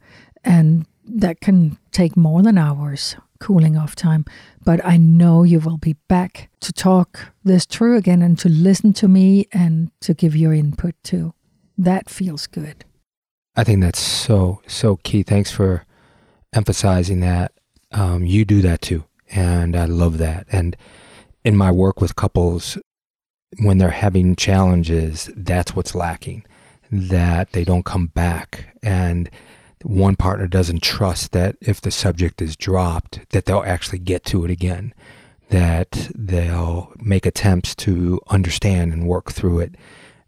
and 0.45 0.87
that 1.05 1.41
can 1.41 1.79
take 1.91 2.17
more 2.17 2.43
than 2.43 2.59
hours 2.59 3.17
cooling 3.43 3.77
off 3.77 3.97
time. 3.97 4.25
But 4.64 4.85
I 4.85 4.97
know 4.97 5.42
you 5.42 5.59
will 5.59 5.78
be 5.78 5.97
back 6.09 6.49
to 6.61 6.73
talk 6.73 7.33
this 7.42 7.64
through 7.64 7.97
again 7.97 8.23
and 8.23 8.38
to 8.38 8.49
listen 8.49 8.92
to 8.95 9.09
me 9.09 9.49
and 9.52 9.90
to 10.00 10.14
give 10.14 10.37
your 10.37 10.52
input 10.52 10.95
too. 11.02 11.35
That 11.76 12.09
feels 12.09 12.47
good. 12.47 12.85
I 13.57 13.64
think 13.64 13.81
that's 13.81 13.98
so, 13.98 14.62
so 14.66 14.96
key. 15.03 15.22
Thanks 15.22 15.51
for 15.51 15.85
emphasizing 16.55 17.20
that. 17.20 17.53
Um, 17.90 18.25
you 18.25 18.44
do 18.44 18.62
that 18.62 18.81
too. 18.81 19.05
And 19.31 19.77
I 19.77 19.87
love 19.87 20.18
that. 20.18 20.46
And 20.53 20.77
in 21.44 21.57
my 21.57 21.70
work 21.70 22.01
with 22.01 22.16
couples, 22.16 22.79
when 23.59 23.79
they're 23.79 23.90
having 23.90 24.37
challenges, 24.37 25.31
that's 25.37 25.75
what's 25.75 25.94
lacking, 25.94 26.44
that 26.90 27.53
they 27.53 27.64
don't 27.64 27.85
come 27.85 28.07
back. 28.07 28.77
And 28.83 29.29
one 29.85 30.16
partner 30.16 30.47
doesn't 30.47 30.83
trust 30.83 31.33
that 31.33 31.57
if 31.61 31.81
the 31.81 31.90
subject 31.90 32.42
is 32.42 32.57
dropped, 32.57 33.21
that 33.31 33.45
they'll 33.45 33.64
actually 33.66 33.99
get 33.99 34.25
to 34.27 34.45
it 34.45 34.51
again, 34.51 34.95
that 35.51 36.11
they'll 36.14 36.92
make 36.99 37.27
attempts 37.27 37.75
to 37.77 38.21
understand 38.29 38.92
and 38.92 39.07
work 39.07 39.33
through 39.33 39.61
it. 39.61 39.75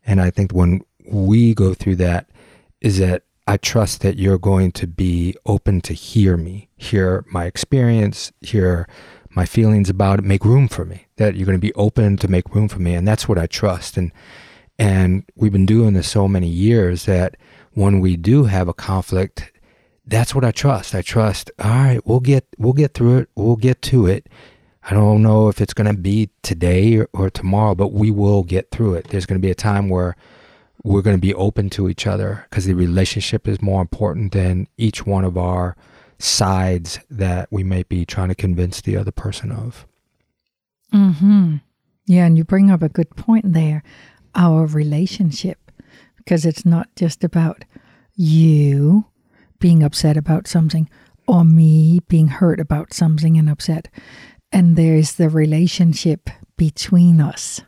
And 0.06 0.20
I 0.20 0.30
think 0.30 0.52
when 0.52 0.82
we 1.06 1.54
go 1.54 1.74
through 1.74 1.96
that, 1.96 2.28
is 2.80 2.98
that 2.98 3.22
I 3.46 3.56
trust 3.56 4.00
that 4.02 4.18
you're 4.18 4.38
going 4.38 4.72
to 4.72 4.86
be 4.86 5.34
open 5.46 5.80
to 5.82 5.92
hear 5.92 6.36
me, 6.36 6.68
hear 6.76 7.24
my 7.30 7.44
experience, 7.44 8.32
hear 8.40 8.88
my 9.30 9.44
feelings 9.44 9.90
about 9.90 10.18
it, 10.18 10.24
make 10.24 10.44
room 10.44 10.68
for 10.68 10.84
me. 10.84 11.06
That 11.16 11.34
you're 11.34 11.46
going 11.46 11.58
to 11.58 11.66
be 11.66 11.74
open 11.74 12.16
to 12.18 12.28
make 12.28 12.54
room 12.54 12.68
for 12.68 12.80
me, 12.80 12.94
and 12.94 13.06
that's 13.06 13.28
what 13.28 13.38
I 13.38 13.46
trust. 13.46 13.96
And 13.96 14.12
and 14.78 15.24
we've 15.36 15.52
been 15.52 15.66
doing 15.66 15.94
this 15.94 16.08
so 16.08 16.26
many 16.26 16.48
years 16.48 17.04
that 17.04 17.36
when 17.74 18.00
we 18.00 18.16
do 18.16 18.44
have 18.44 18.68
a 18.68 18.74
conflict, 18.74 19.52
that's 20.06 20.34
what 20.34 20.44
I 20.44 20.50
trust. 20.50 20.94
I 20.94 21.02
trust, 21.02 21.50
all 21.58 21.70
right, 21.70 22.06
we'll 22.06 22.20
get 22.20 22.46
we'll 22.58 22.72
get 22.72 22.94
through 22.94 23.18
it. 23.18 23.28
We'll 23.34 23.56
get 23.56 23.82
to 23.82 24.06
it. 24.06 24.28
I 24.90 24.92
don't 24.92 25.22
know 25.22 25.48
if 25.48 25.60
it's 25.60 25.72
going 25.72 25.90
to 25.90 25.98
be 25.98 26.30
today 26.42 26.96
or, 26.96 27.08
or 27.14 27.30
tomorrow, 27.30 27.74
but 27.74 27.92
we 27.92 28.10
will 28.10 28.42
get 28.42 28.70
through 28.70 28.94
it. 28.94 29.08
There's 29.08 29.24
going 29.24 29.40
to 29.40 29.46
be 29.46 29.50
a 29.50 29.54
time 29.54 29.88
where 29.88 30.14
we're 30.82 31.00
going 31.00 31.16
to 31.16 31.20
be 31.20 31.32
open 31.34 31.70
to 31.70 31.88
each 31.88 32.06
other 32.06 32.46
because 32.50 32.66
the 32.66 32.74
relationship 32.74 33.48
is 33.48 33.62
more 33.62 33.80
important 33.80 34.32
than 34.32 34.68
each 34.76 35.06
one 35.06 35.24
of 35.24 35.38
our 35.38 35.74
sides 36.18 37.00
that 37.10 37.48
we 37.50 37.64
may 37.64 37.82
be 37.84 38.04
trying 38.04 38.28
to 38.28 38.34
convince 38.34 38.82
the 38.82 38.96
other 38.96 39.10
person 39.10 39.50
of. 39.50 39.86
Hmm. 40.92 41.56
Yeah, 42.06 42.26
and 42.26 42.36
you 42.36 42.44
bring 42.44 42.70
up 42.70 42.82
a 42.82 42.90
good 42.90 43.16
point 43.16 43.54
there. 43.54 43.82
Our 44.34 44.66
relationship 44.66 45.63
because 46.24 46.44
it's 46.44 46.64
not 46.64 46.88
just 46.96 47.24
about 47.24 47.64
you 48.14 49.06
being 49.58 49.82
upset 49.82 50.16
about 50.16 50.46
something 50.46 50.88
or 51.26 51.44
me 51.44 52.00
being 52.08 52.28
hurt 52.28 52.60
about 52.60 52.92
something 52.92 53.38
and 53.38 53.48
upset. 53.48 53.88
And 54.52 54.76
there's 54.76 55.14
the 55.14 55.28
relationship 55.28 56.30
between 56.56 57.20
us 57.20 57.60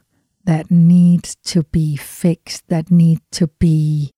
that 0.44 0.70
needs 0.70 1.36
to 1.44 1.64
be 1.64 1.96
fixed, 1.96 2.68
that 2.68 2.90
need 2.90 3.20
to 3.32 3.48
be 3.58 4.10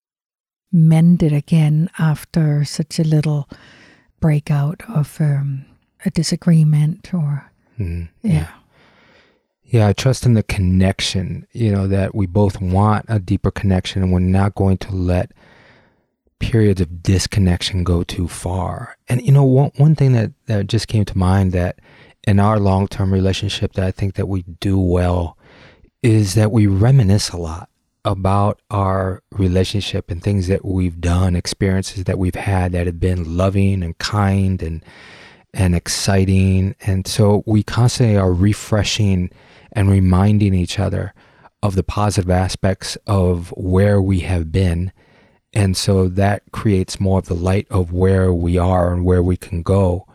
mended 0.70 1.32
again 1.32 1.88
after 1.98 2.64
such 2.64 2.98
a 2.98 3.04
little 3.04 3.48
breakout 4.20 4.82
of 4.88 5.18
um, 5.20 5.64
a 6.04 6.10
disagreement 6.10 7.14
or 7.14 7.50
Mm, 7.78 8.08
yeah. 8.22 8.32
Yeah, 8.32 8.48
I 9.74 9.92
trust 9.92 10.24
in 10.24 10.34
the 10.34 10.42
connection, 10.42 11.46
you 11.52 11.70
know, 11.70 11.86
that 11.86 12.14
we 12.14 12.26
both 12.26 12.60
want 12.60 13.04
a 13.08 13.18
deeper 13.18 13.50
connection 13.50 14.02
and 14.02 14.12
we're 14.12 14.20
not 14.20 14.54
going 14.54 14.78
to 14.78 14.92
let 14.92 15.32
periods 16.38 16.80
of 16.80 17.02
disconnection 17.02 17.84
go 17.84 18.02
too 18.02 18.28
far. 18.28 18.96
And, 19.08 19.20
you 19.22 19.32
know, 19.32 19.44
one, 19.44 19.72
one 19.76 19.94
thing 19.94 20.12
that, 20.12 20.32
that 20.46 20.68
just 20.68 20.88
came 20.88 21.04
to 21.04 21.18
mind 21.18 21.52
that 21.52 21.80
in 22.26 22.40
our 22.40 22.58
long 22.58 22.88
term 22.88 23.12
relationship 23.12 23.74
that 23.74 23.84
I 23.84 23.90
think 23.90 24.14
that 24.14 24.26
we 24.26 24.42
do 24.42 24.78
well 24.78 25.36
is 26.02 26.34
that 26.34 26.52
we 26.52 26.66
reminisce 26.66 27.30
a 27.30 27.36
lot 27.36 27.68
about 28.04 28.60
our 28.70 29.22
relationship 29.32 30.10
and 30.10 30.22
things 30.22 30.46
that 30.46 30.64
we've 30.64 31.00
done, 31.00 31.36
experiences 31.36 32.04
that 32.04 32.18
we've 32.18 32.34
had 32.34 32.72
that 32.72 32.86
have 32.86 33.00
been 33.00 33.36
loving 33.36 33.82
and 33.82 33.98
kind 33.98 34.62
and 34.62 34.82
and 35.54 35.74
exciting. 35.74 36.74
And 36.86 37.06
so 37.06 37.42
we 37.46 37.62
constantly 37.62 38.16
are 38.16 38.32
refreshing 38.32 39.30
and 39.72 39.90
reminding 39.90 40.54
each 40.54 40.78
other 40.78 41.12
of 41.62 41.74
the 41.74 41.82
positive 41.82 42.30
aspects 42.30 42.96
of 43.06 43.48
where 43.56 44.00
we 44.00 44.20
have 44.20 44.52
been. 44.52 44.92
And 45.52 45.76
so 45.76 46.08
that 46.08 46.42
creates 46.52 47.00
more 47.00 47.18
of 47.18 47.26
the 47.26 47.34
light 47.34 47.66
of 47.70 47.92
where 47.92 48.32
we 48.32 48.58
are 48.58 48.92
and 48.92 49.04
where 49.04 49.22
we 49.22 49.36
can 49.36 49.62
go. 49.62 50.06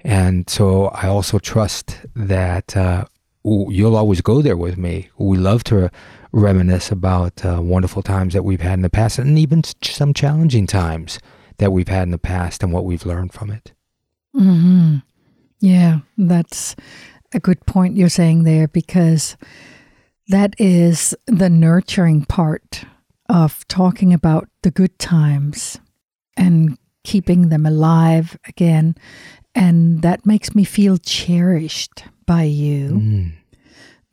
And 0.00 0.48
so 0.50 0.86
I 0.86 1.06
also 1.08 1.38
trust 1.38 2.00
that 2.16 2.76
uh, 2.76 3.04
you'll 3.44 3.96
always 3.96 4.20
go 4.20 4.42
there 4.42 4.56
with 4.56 4.76
me. 4.76 5.10
We 5.18 5.38
love 5.38 5.62
to 5.64 5.90
reminisce 6.32 6.90
about 6.90 7.44
uh, 7.44 7.60
wonderful 7.62 8.02
times 8.02 8.34
that 8.34 8.42
we've 8.42 8.60
had 8.60 8.74
in 8.74 8.82
the 8.82 8.90
past 8.90 9.18
and 9.18 9.38
even 9.38 9.62
some 9.82 10.14
challenging 10.14 10.66
times 10.66 11.18
that 11.58 11.72
we've 11.72 11.88
had 11.88 12.04
in 12.04 12.10
the 12.10 12.18
past 12.18 12.62
and 12.62 12.72
what 12.72 12.84
we've 12.84 13.06
learned 13.06 13.32
from 13.32 13.50
it. 13.50 13.72
Mm-hmm. 14.34 14.96
Yeah, 15.60 16.00
that's 16.18 16.74
a 17.34 17.40
good 17.40 17.64
point 17.66 17.96
you're 17.96 18.08
saying 18.08 18.44
there 18.44 18.68
because 18.68 19.36
that 20.28 20.54
is 20.58 21.14
the 21.26 21.50
nurturing 21.50 22.24
part 22.24 22.84
of 23.28 23.66
talking 23.68 24.12
about 24.12 24.48
the 24.62 24.70
good 24.70 24.98
times 24.98 25.78
and 26.36 26.78
keeping 27.04 27.48
them 27.48 27.66
alive 27.66 28.38
again. 28.46 28.94
And 29.54 30.02
that 30.02 30.24
makes 30.24 30.54
me 30.54 30.64
feel 30.64 30.96
cherished 30.98 32.04
by 32.26 32.44
you. 32.44 32.90
Mm. 32.90 33.32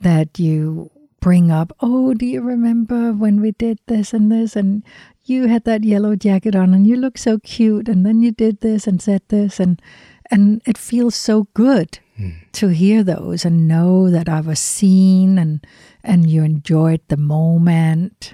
that 0.01 0.39
you 0.39 0.89
bring 1.19 1.51
up, 1.51 1.73
oh, 1.82 2.13
do 2.13 2.25
you 2.25 2.41
remember 2.41 3.12
when 3.12 3.41
we 3.41 3.51
did 3.51 3.79
this 3.88 4.13
and 4.13 4.32
this? 4.32 4.55
And 4.55 4.84
you 5.25 5.47
had 5.47 5.65
that 5.65 5.84
yellow 5.84 6.15
jacket 6.15 6.55
on 6.55 6.73
and 6.73 6.88
you 6.88 6.95
look 6.95 7.17
so 7.17 7.38
cute. 7.39 7.89
And 7.89 8.05
then 8.05 8.21
you 8.21 8.32
did 8.32 8.62
this 8.62 8.88
and 8.88 9.01
said 9.01 9.21
this. 9.27 9.60
And, 9.60 9.82
and 10.32 10.62
it 10.65 10.77
feels 10.77 11.15
so 11.15 11.47
good 11.53 11.99
Mm. 12.19 12.34
to 12.51 12.67
hear 12.67 13.01
those 13.03 13.45
and 13.45 13.65
know 13.67 14.10
that 14.12 14.27
I 14.27 14.41
was 14.41 14.60
seen 14.60 15.38
and, 15.38 15.65
and 16.03 16.29
you 16.29 16.43
enjoyed 16.43 16.99
the 17.08 17.15
moment. 17.17 18.34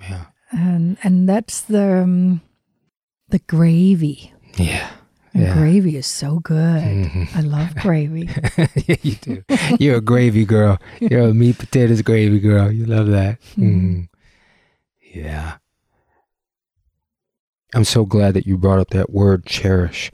Yeah. 0.00 0.24
And, 0.50 0.98
and 1.04 1.28
that's 1.28 1.60
the, 1.60 2.02
um, 2.02 2.40
the 3.28 3.38
gravy. 3.38 4.32
Yeah. 4.56 4.90
And 5.32 5.44
Yeah. 5.44 5.54
gravy 5.54 5.96
is 5.96 6.08
so 6.08 6.40
good. 6.40 6.82
Mhm. 6.82 7.36
I 7.36 7.40
love 7.42 7.72
gravy. 7.76 8.28
yeah, 8.88 8.96
you 9.02 9.14
do. 9.14 9.44
You're 9.78 9.98
a 9.98 10.00
gravy 10.00 10.44
girl. 10.44 10.78
You're 10.98 11.28
a 11.28 11.34
meat 11.34 11.56
potatoes 11.58 12.02
gravy 12.02 12.40
girl. 12.40 12.72
You 12.72 12.84
love 12.86 13.06
that. 13.08 13.38
Mhm. 13.56 14.08
Yeah. 15.14 15.58
I'm 17.74 17.84
so 17.84 18.04
glad 18.04 18.34
that 18.34 18.46
you 18.46 18.58
brought 18.58 18.80
up 18.80 18.90
that 18.90 19.10
word 19.10 19.46
cherish. 19.46 20.10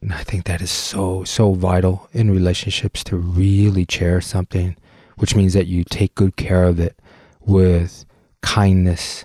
And 0.00 0.12
I 0.12 0.22
think 0.22 0.44
that 0.44 0.60
is 0.60 0.70
so, 0.70 1.24
so 1.24 1.52
vital 1.52 2.08
in 2.12 2.30
relationships 2.30 3.02
to 3.04 3.16
really 3.16 3.84
cherish 3.86 4.26
something, 4.26 4.76
which 5.16 5.34
means 5.34 5.54
that 5.54 5.66
you 5.66 5.84
take 5.84 6.14
good 6.14 6.36
care 6.36 6.64
of 6.64 6.78
it 6.78 6.98
with 7.40 8.04
kindness, 8.42 9.24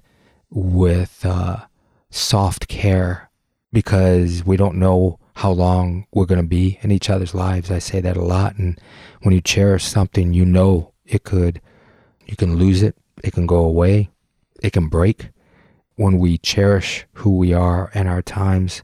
with 0.49 1.25
uh, 1.25 1.57
soft 2.09 2.67
care, 2.67 3.29
because 3.71 4.45
we 4.45 4.57
don't 4.57 4.77
know 4.77 5.19
how 5.35 5.51
long 5.51 6.05
we're 6.13 6.25
going 6.25 6.41
to 6.41 6.47
be 6.47 6.77
in 6.81 6.91
each 6.91 7.09
other's 7.09 7.33
lives. 7.33 7.71
I 7.71 7.79
say 7.79 7.99
that 8.01 8.17
a 8.17 8.21
lot. 8.21 8.57
And 8.57 8.79
when 9.21 9.33
you 9.33 9.41
cherish 9.41 9.85
something, 9.85 10.33
you 10.33 10.45
know 10.45 10.91
it 11.05 11.23
could, 11.23 11.61
you 12.25 12.35
can 12.35 12.55
lose 12.55 12.83
it, 12.83 12.95
it 13.23 13.33
can 13.33 13.45
go 13.45 13.63
away, 13.63 14.09
it 14.61 14.73
can 14.73 14.87
break. 14.87 15.29
When 15.95 16.17
we 16.17 16.37
cherish 16.37 17.05
who 17.13 17.37
we 17.37 17.53
are 17.53 17.91
and 17.93 18.07
our 18.07 18.21
times 18.21 18.83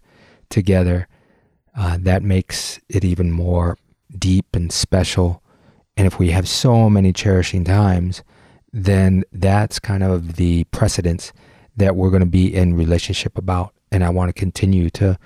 together, 0.50 1.08
uh, 1.77 1.97
that 2.01 2.23
makes 2.23 2.79
it 2.89 3.05
even 3.05 3.31
more 3.31 3.77
deep 4.17 4.47
and 4.55 4.71
special. 4.71 5.43
And 5.95 6.07
if 6.07 6.17
we 6.19 6.31
have 6.31 6.47
so 6.47 6.89
many 6.89 7.13
cherishing 7.13 7.63
times, 7.63 8.23
then 8.73 9.23
that's 9.31 9.79
kind 9.79 10.03
of 10.03 10.35
the 10.35 10.63
precedence 10.65 11.31
that 11.77 11.95
we're 11.95 12.09
going 12.09 12.21
to 12.21 12.25
be 12.25 12.53
in 12.53 12.75
relationship 12.75 13.37
about. 13.37 13.73
And 13.91 14.03
I 14.03 14.09
want 14.09 14.29
to 14.29 14.33
continue 14.33 14.89
to 14.91 15.17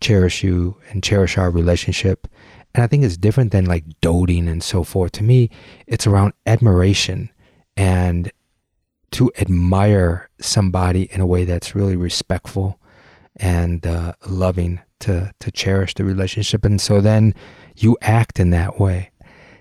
cherish 0.00 0.44
you 0.44 0.76
and 0.90 1.02
cherish 1.02 1.38
our 1.38 1.50
relationship. 1.50 2.28
And 2.74 2.84
I 2.84 2.86
think 2.86 3.04
it's 3.04 3.16
different 3.16 3.52
than 3.52 3.64
like 3.64 3.84
doting 4.00 4.46
and 4.48 4.62
so 4.62 4.84
forth. 4.84 5.12
To 5.12 5.24
me, 5.24 5.50
it's 5.86 6.06
around 6.06 6.34
admiration 6.44 7.30
and 7.76 8.30
to 9.12 9.32
admire 9.38 10.28
somebody 10.40 11.04
in 11.12 11.20
a 11.20 11.26
way 11.26 11.44
that's 11.44 11.74
really 11.74 11.96
respectful 11.96 12.78
and 13.36 13.86
uh, 13.86 14.12
loving 14.26 14.80
to 15.04 15.32
to 15.40 15.50
cherish 15.50 15.94
the 15.94 16.04
relationship. 16.04 16.64
And 16.64 16.80
so 16.80 17.00
then 17.00 17.34
you 17.76 17.96
act 18.02 18.40
in 18.40 18.50
that 18.50 18.80
way. 18.80 19.10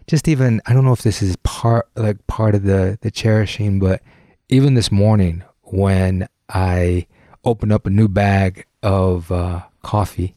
Just 0.08 0.28
even 0.28 0.62
I 0.66 0.74
don't 0.74 0.86
know 0.86 0.94
if 0.94 1.04
this 1.04 1.22
is 1.22 1.36
part 1.44 1.88
like 1.96 2.26
part 2.28 2.56
of 2.56 2.64
the 2.64 2.98
the 3.02 3.12
cherishing, 3.12 3.80
but 3.80 4.02
even 4.50 4.74
this 4.74 4.92
morning 4.92 5.44
when 5.62 6.28
I 6.50 7.08
opened 7.44 7.74
up 7.74 7.86
a 7.86 7.90
new 7.90 8.08
bag 8.08 8.66
of 8.82 9.32
uh, 9.32 9.64
coffee, 9.82 10.36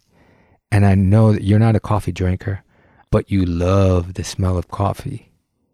and 0.71 0.87
I 0.87 0.95
know 0.95 1.33
that 1.33 1.43
you're 1.43 1.59
not 1.59 1.77
a 1.77 1.81
coffee 1.81 2.13
drinker, 2.13 2.63
but 3.11 3.31
you 3.31 3.45
love 3.45 4.15
the 4.15 4.25
smell 4.25 4.57
of 4.57 4.69
coffee. 4.69 5.31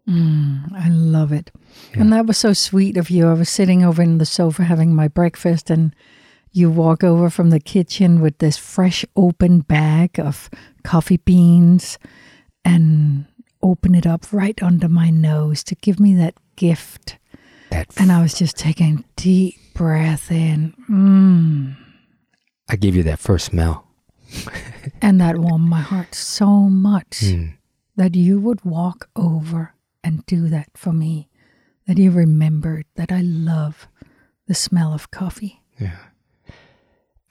Mm, 0.07 0.73
I 0.73 0.89
love 0.89 1.31
it. 1.31 1.51
Yeah. 1.93 2.01
And 2.01 2.13
that 2.13 2.25
was 2.25 2.37
so 2.37 2.53
sweet 2.53 2.97
of 2.97 3.09
you. 3.09 3.27
I 3.27 3.33
was 3.33 3.49
sitting 3.49 3.83
over 3.85 4.01
in 4.01 4.17
the 4.17 4.25
sofa 4.25 4.63
having 4.63 4.93
my 4.93 5.07
breakfast, 5.07 5.69
and 5.69 5.95
you 6.53 6.69
walk 6.69 7.03
over 7.03 7.29
from 7.29 7.49
the 7.49 7.59
kitchen 7.59 8.21
with 8.21 8.37
this 8.37 8.57
fresh 8.57 9.03
open 9.15 9.59
bag 9.61 10.19
of 10.19 10.49
coffee 10.83 11.17
beans 11.17 11.97
and 12.63 13.25
open 13.61 13.95
it 13.95 14.05
up 14.05 14.31
right 14.31 14.61
under 14.61 14.87
my 14.87 15.09
nose 15.09 15.63
to 15.65 15.75
give 15.75 15.99
me 15.99 16.13
that 16.15 16.35
gift. 16.55 17.17
That 17.71 17.87
And 17.97 18.11
I 18.11 18.21
was 18.21 18.35
just 18.35 18.55
taking 18.55 19.03
deep 19.15 19.55
breath 19.73 20.31
in. 20.31 20.73
Mm. 20.89 21.75
I 22.69 22.75
give 22.75 22.95
you 22.95 23.03
that 23.03 23.19
first 23.19 23.45
smell. 23.47 23.87
And 25.01 25.19
that 25.21 25.37
warmed 25.37 25.69
my 25.69 25.81
heart 25.81 26.13
so 26.15 26.47
much 26.69 27.21
Mm. 27.21 27.53
that 27.95 28.15
you 28.15 28.39
would 28.39 28.63
walk 28.65 29.09
over 29.15 29.73
and 30.03 30.25
do 30.25 30.49
that 30.49 30.69
for 30.75 30.91
me. 30.93 31.29
That 31.87 31.97
you 31.97 32.11
remembered 32.11 32.85
that 32.95 33.11
I 33.11 33.21
love 33.21 33.87
the 34.47 34.53
smell 34.53 34.93
of 34.93 35.09
coffee. 35.11 35.61
Yeah. 35.79 35.97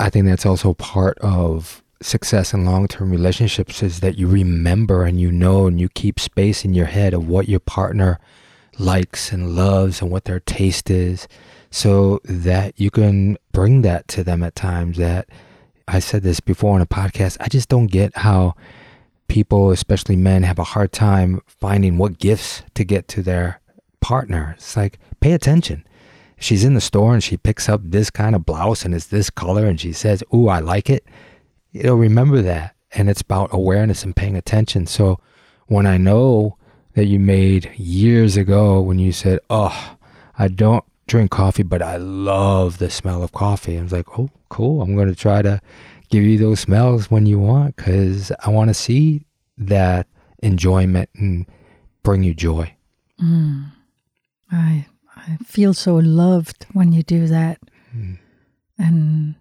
I 0.02 0.10
think 0.10 0.26
that's 0.26 0.44
also 0.44 0.74
part 0.74 1.16
of 1.20 1.80
success 2.00 2.52
in 2.52 2.64
long 2.64 2.88
term 2.88 3.12
relationships 3.12 3.84
is 3.84 4.00
that 4.00 4.18
you 4.18 4.26
remember 4.26 5.04
and 5.04 5.20
you 5.20 5.30
know 5.30 5.68
and 5.68 5.80
you 5.80 5.88
keep 5.88 6.18
space 6.18 6.64
in 6.64 6.74
your 6.74 6.86
head 6.86 7.14
of 7.14 7.28
what 7.28 7.48
your 7.48 7.60
partner 7.60 8.18
likes 8.80 9.30
and 9.30 9.54
loves 9.54 10.02
and 10.02 10.10
what 10.10 10.24
their 10.24 10.40
taste 10.40 10.90
is 10.90 11.28
so 11.70 12.20
that 12.24 12.80
you 12.80 12.90
can 12.90 13.38
bring 13.52 13.82
that 13.82 14.08
to 14.08 14.24
them 14.24 14.42
at 14.42 14.56
times 14.56 14.98
that 14.98 15.28
I 15.86 16.00
said 16.00 16.24
this 16.24 16.40
before 16.40 16.74
on 16.74 16.80
a 16.80 16.86
podcast 16.86 17.36
I 17.38 17.46
just 17.46 17.68
don't 17.68 17.86
get 17.86 18.16
how 18.16 18.56
people 19.28 19.70
especially 19.70 20.16
men 20.16 20.42
have 20.42 20.58
a 20.58 20.64
hard 20.64 20.90
time 20.90 21.40
finding 21.46 21.96
what 21.96 22.18
gifts 22.18 22.64
to 22.74 22.82
get 22.82 23.06
to 23.06 23.22
their 23.22 23.60
partner. 24.00 24.56
It's 24.56 24.76
like 24.76 24.98
pay 25.20 25.32
attention 25.32 25.86
she's 26.42 26.64
in 26.64 26.74
the 26.74 26.80
store 26.80 27.14
and 27.14 27.22
she 27.22 27.36
picks 27.36 27.68
up 27.68 27.80
this 27.84 28.10
kind 28.10 28.34
of 28.34 28.44
blouse 28.44 28.84
and 28.84 28.94
it's 28.94 29.06
this 29.06 29.30
color 29.30 29.66
and 29.66 29.80
she 29.80 29.92
says, 29.92 30.22
Ooh, 30.34 30.48
I 30.48 30.58
like 30.58 30.90
it, 30.90 31.04
you 31.72 31.84
know, 31.84 31.94
remember 31.94 32.42
that. 32.42 32.74
And 32.92 33.08
it's 33.08 33.22
about 33.22 33.50
awareness 33.52 34.04
and 34.04 34.14
paying 34.14 34.36
attention. 34.36 34.86
So 34.86 35.18
when 35.66 35.86
I 35.86 35.96
know 35.96 36.58
that 36.94 37.06
you 37.06 37.18
made 37.18 37.70
years 37.76 38.36
ago 38.36 38.80
when 38.80 38.98
you 38.98 39.12
said, 39.12 39.38
Oh, 39.48 39.96
I 40.38 40.48
don't 40.48 40.84
drink 41.06 41.30
coffee, 41.30 41.62
but 41.62 41.82
I 41.82 41.96
love 41.96 42.78
the 42.78 42.90
smell 42.90 43.22
of 43.22 43.32
coffee. 43.32 43.78
I 43.78 43.82
was 43.82 43.92
like, 43.92 44.18
Oh, 44.18 44.28
cool. 44.48 44.82
I'm 44.82 44.94
going 44.94 45.08
to 45.08 45.14
try 45.14 45.42
to 45.42 45.60
give 46.10 46.24
you 46.24 46.38
those 46.38 46.60
smells 46.60 47.10
when 47.10 47.24
you 47.24 47.38
want 47.38 47.76
because 47.76 48.32
I 48.44 48.50
want 48.50 48.68
to 48.68 48.74
see 48.74 49.24
that 49.56 50.06
enjoyment 50.42 51.08
and 51.14 51.46
bring 52.02 52.22
you 52.22 52.34
joy. 52.34 52.74
Mm. 53.22 53.70
I 54.50 54.86
I 55.26 55.36
feel 55.44 55.74
so 55.74 55.96
loved 55.96 56.66
when 56.72 56.92
you 56.92 57.02
do 57.02 57.26
that. 57.26 57.58
Mm. 57.96 58.18
And 58.78 59.34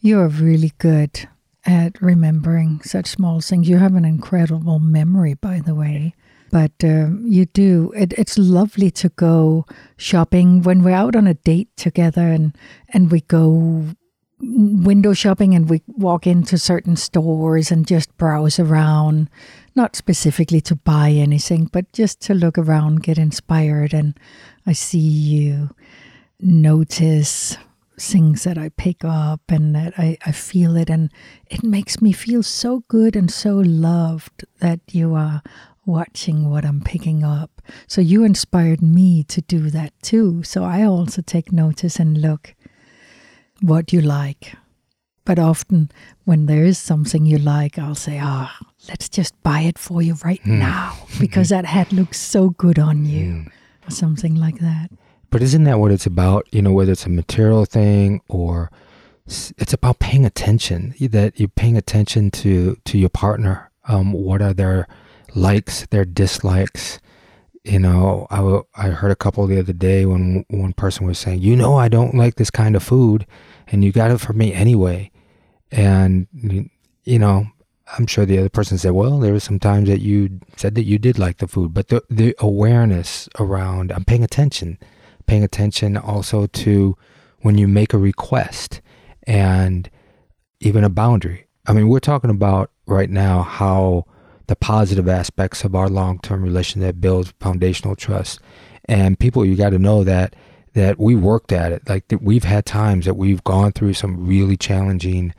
you're 0.00 0.28
really 0.28 0.72
good 0.78 1.28
at 1.64 2.00
remembering 2.02 2.80
such 2.82 3.06
small 3.06 3.40
things. 3.40 3.68
You 3.68 3.78
have 3.78 3.94
an 3.94 4.04
incredible 4.04 4.80
memory, 4.80 5.34
by 5.34 5.60
the 5.60 5.74
way. 5.74 6.14
But 6.50 6.72
um, 6.84 7.24
you 7.26 7.46
do. 7.46 7.92
It, 7.96 8.12
it's 8.18 8.36
lovely 8.36 8.90
to 8.90 9.08
go 9.10 9.64
shopping 9.96 10.62
when 10.62 10.82
we're 10.82 10.94
out 10.94 11.16
on 11.16 11.26
a 11.26 11.34
date 11.34 11.74
together 11.76 12.26
and, 12.28 12.56
and 12.90 13.10
we 13.10 13.22
go 13.22 13.86
window 14.42 15.12
shopping 15.12 15.54
and 15.54 15.70
we 15.70 15.82
walk 15.86 16.26
into 16.26 16.58
certain 16.58 16.96
stores 16.96 17.70
and 17.70 17.86
just 17.86 18.14
browse 18.18 18.58
around, 18.58 19.30
not 19.74 19.96
specifically 19.96 20.60
to 20.62 20.76
buy 20.76 21.10
anything, 21.10 21.68
but 21.72 21.92
just 21.92 22.20
to 22.22 22.34
look 22.34 22.58
around, 22.58 23.02
get 23.02 23.18
inspired. 23.18 23.94
And 23.94 24.18
I 24.66 24.72
see 24.72 24.98
you 24.98 25.70
notice 26.40 27.56
things 27.98 28.44
that 28.44 28.58
I 28.58 28.70
pick 28.70 29.04
up 29.04 29.40
and 29.48 29.74
that 29.74 29.94
I, 29.98 30.18
I 30.26 30.32
feel 30.32 30.76
it. 30.76 30.90
And 30.90 31.12
it 31.50 31.62
makes 31.62 32.00
me 32.00 32.12
feel 32.12 32.42
so 32.42 32.82
good 32.88 33.16
and 33.16 33.30
so 33.30 33.56
loved 33.56 34.44
that 34.60 34.80
you 34.90 35.14
are 35.14 35.42
watching 35.84 36.48
what 36.48 36.64
I'm 36.64 36.80
picking 36.80 37.24
up. 37.24 37.62
So 37.86 38.00
you 38.00 38.24
inspired 38.24 38.82
me 38.82 39.24
to 39.24 39.40
do 39.40 39.70
that 39.70 39.92
too. 40.02 40.42
So 40.42 40.64
I 40.64 40.84
also 40.84 41.22
take 41.22 41.52
notice 41.52 41.96
and 41.98 42.20
look 42.20 42.54
what 43.60 43.92
you 43.92 44.00
like. 44.00 44.54
But 45.24 45.38
often 45.38 45.90
when 46.24 46.46
there 46.46 46.64
is 46.64 46.78
something 46.78 47.26
you 47.26 47.38
like, 47.38 47.78
I'll 47.78 47.94
say, 47.94 48.18
ah, 48.20 48.56
let's 48.88 49.08
just 49.08 49.40
buy 49.42 49.60
it 49.60 49.78
for 49.78 50.02
you 50.02 50.14
right 50.24 50.44
now 50.44 50.96
because 51.20 51.50
that 51.50 51.64
hat 51.64 51.92
looks 51.92 52.18
so 52.20 52.50
good 52.50 52.78
on 52.78 53.06
you. 53.06 53.46
Or 53.86 53.90
something 53.90 54.36
like 54.36 54.58
that. 54.58 54.90
But 55.30 55.42
isn't 55.42 55.64
that 55.64 55.78
what 55.78 55.90
it's 55.92 56.06
about? 56.06 56.46
You 56.52 56.62
know, 56.62 56.72
whether 56.72 56.92
it's 56.92 57.06
a 57.06 57.08
material 57.08 57.64
thing 57.64 58.20
or 58.28 58.70
it's 59.26 59.72
about 59.72 59.98
paying 60.00 60.24
attention. 60.24 60.94
That 61.00 61.38
you're 61.38 61.48
paying 61.48 61.76
attention 61.76 62.30
to 62.32 62.76
to 62.84 62.98
your 62.98 63.08
partner. 63.08 63.70
Um, 63.88 64.12
what 64.12 64.42
are 64.42 64.52
their 64.52 64.86
likes, 65.34 65.86
their 65.86 66.04
dislikes? 66.04 66.98
You 67.64 67.78
know, 67.78 68.26
I 68.30 68.36
w- 68.38 68.64
I 68.76 68.88
heard 68.88 69.12
a 69.12 69.16
couple 69.16 69.46
the 69.46 69.58
other 69.60 69.72
day 69.72 70.04
when 70.04 70.44
one 70.50 70.72
person 70.72 71.06
was 71.06 71.18
saying, 71.18 71.42
"You 71.42 71.54
know, 71.54 71.76
I 71.76 71.88
don't 71.88 72.14
like 72.14 72.34
this 72.34 72.50
kind 72.50 72.74
of 72.74 72.82
food, 72.82 73.24
and 73.68 73.84
you 73.84 73.92
got 73.92 74.10
it 74.10 74.18
for 74.18 74.32
me 74.32 74.52
anyway." 74.52 75.11
And 75.72 76.28
you 77.04 77.18
know, 77.18 77.46
I'm 77.98 78.06
sure 78.06 78.24
the 78.24 78.38
other 78.38 78.48
person 78.48 78.78
said, 78.78 78.92
well, 78.92 79.18
there 79.18 79.32
were 79.32 79.40
some 79.40 79.58
times 79.58 79.88
that 79.88 80.00
you 80.00 80.40
said 80.56 80.74
that 80.76 80.84
you 80.84 80.98
did 80.98 81.18
like 81.18 81.38
the 81.38 81.48
food, 81.48 81.74
but 81.74 81.88
the, 81.88 82.02
the 82.08 82.34
awareness 82.38 83.28
around, 83.38 83.92
I'm 83.92 84.04
paying 84.04 84.24
attention, 84.24 84.78
paying 85.26 85.44
attention 85.44 85.96
also 85.96 86.46
to 86.46 86.96
when 87.40 87.58
you 87.58 87.66
make 87.66 87.92
a 87.92 87.98
request 87.98 88.80
and 89.24 89.90
even 90.60 90.84
a 90.84 90.88
boundary. 90.88 91.46
I 91.66 91.72
mean, 91.72 91.88
we're 91.88 92.00
talking 92.00 92.30
about 92.30 92.70
right 92.86 93.10
now 93.10 93.42
how 93.42 94.06
the 94.46 94.56
positive 94.56 95.08
aspects 95.08 95.64
of 95.64 95.74
our 95.74 95.88
long-term 95.88 96.42
relation 96.42 96.80
that 96.82 97.00
builds 97.00 97.34
foundational 97.40 97.96
trust. 97.96 98.40
And 98.86 99.18
people, 99.18 99.44
you 99.44 99.56
got 99.56 99.70
to 99.70 99.78
know 99.78 100.04
that 100.04 100.34
that 100.74 100.98
we 100.98 101.14
worked 101.14 101.52
at 101.52 101.70
it. 101.70 101.86
Like 101.86 102.04
we've 102.20 102.44
had 102.44 102.64
times 102.64 103.04
that 103.04 103.14
we've 103.14 103.44
gone 103.44 103.72
through 103.72 103.92
some 103.92 104.26
really 104.26 104.56
challenging 104.56 105.34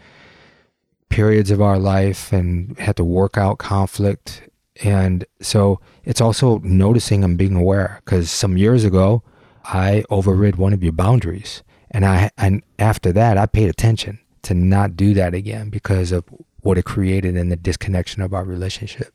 periods 1.14 1.52
of 1.52 1.62
our 1.62 1.78
life 1.78 2.34
and 2.34 2.78
had 2.80 2.96
to 2.96 3.04
work 3.04 3.38
out 3.38 3.60
conflict. 3.60 4.42
And 4.84 5.24
so 5.42 5.80
it's 6.04 6.22
also 6.22 6.58
noticing 6.64 7.24
and 7.24 7.38
being 7.38 7.56
aware 7.56 8.02
because 8.04 8.32
some 8.32 8.58
years 8.58 8.84
ago 8.84 9.22
I 9.64 10.04
overrid 10.10 10.56
one 10.56 10.74
of 10.74 10.82
your 10.82 10.92
boundaries. 10.92 11.62
And 11.92 12.04
I 12.04 12.32
and 12.36 12.64
after 12.80 13.12
that 13.12 13.38
I 13.38 13.46
paid 13.46 13.70
attention 13.70 14.20
to 14.42 14.56
not 14.56 14.96
do 14.96 15.14
that 15.14 15.36
again 15.36 15.70
because 15.70 16.12
of 16.12 16.24
what 16.62 16.80
it 16.80 16.86
created 16.86 17.36
in 17.36 17.50
the 17.50 17.58
disconnection 17.58 18.24
of 18.24 18.34
our 18.34 18.44
relationship. 18.44 19.14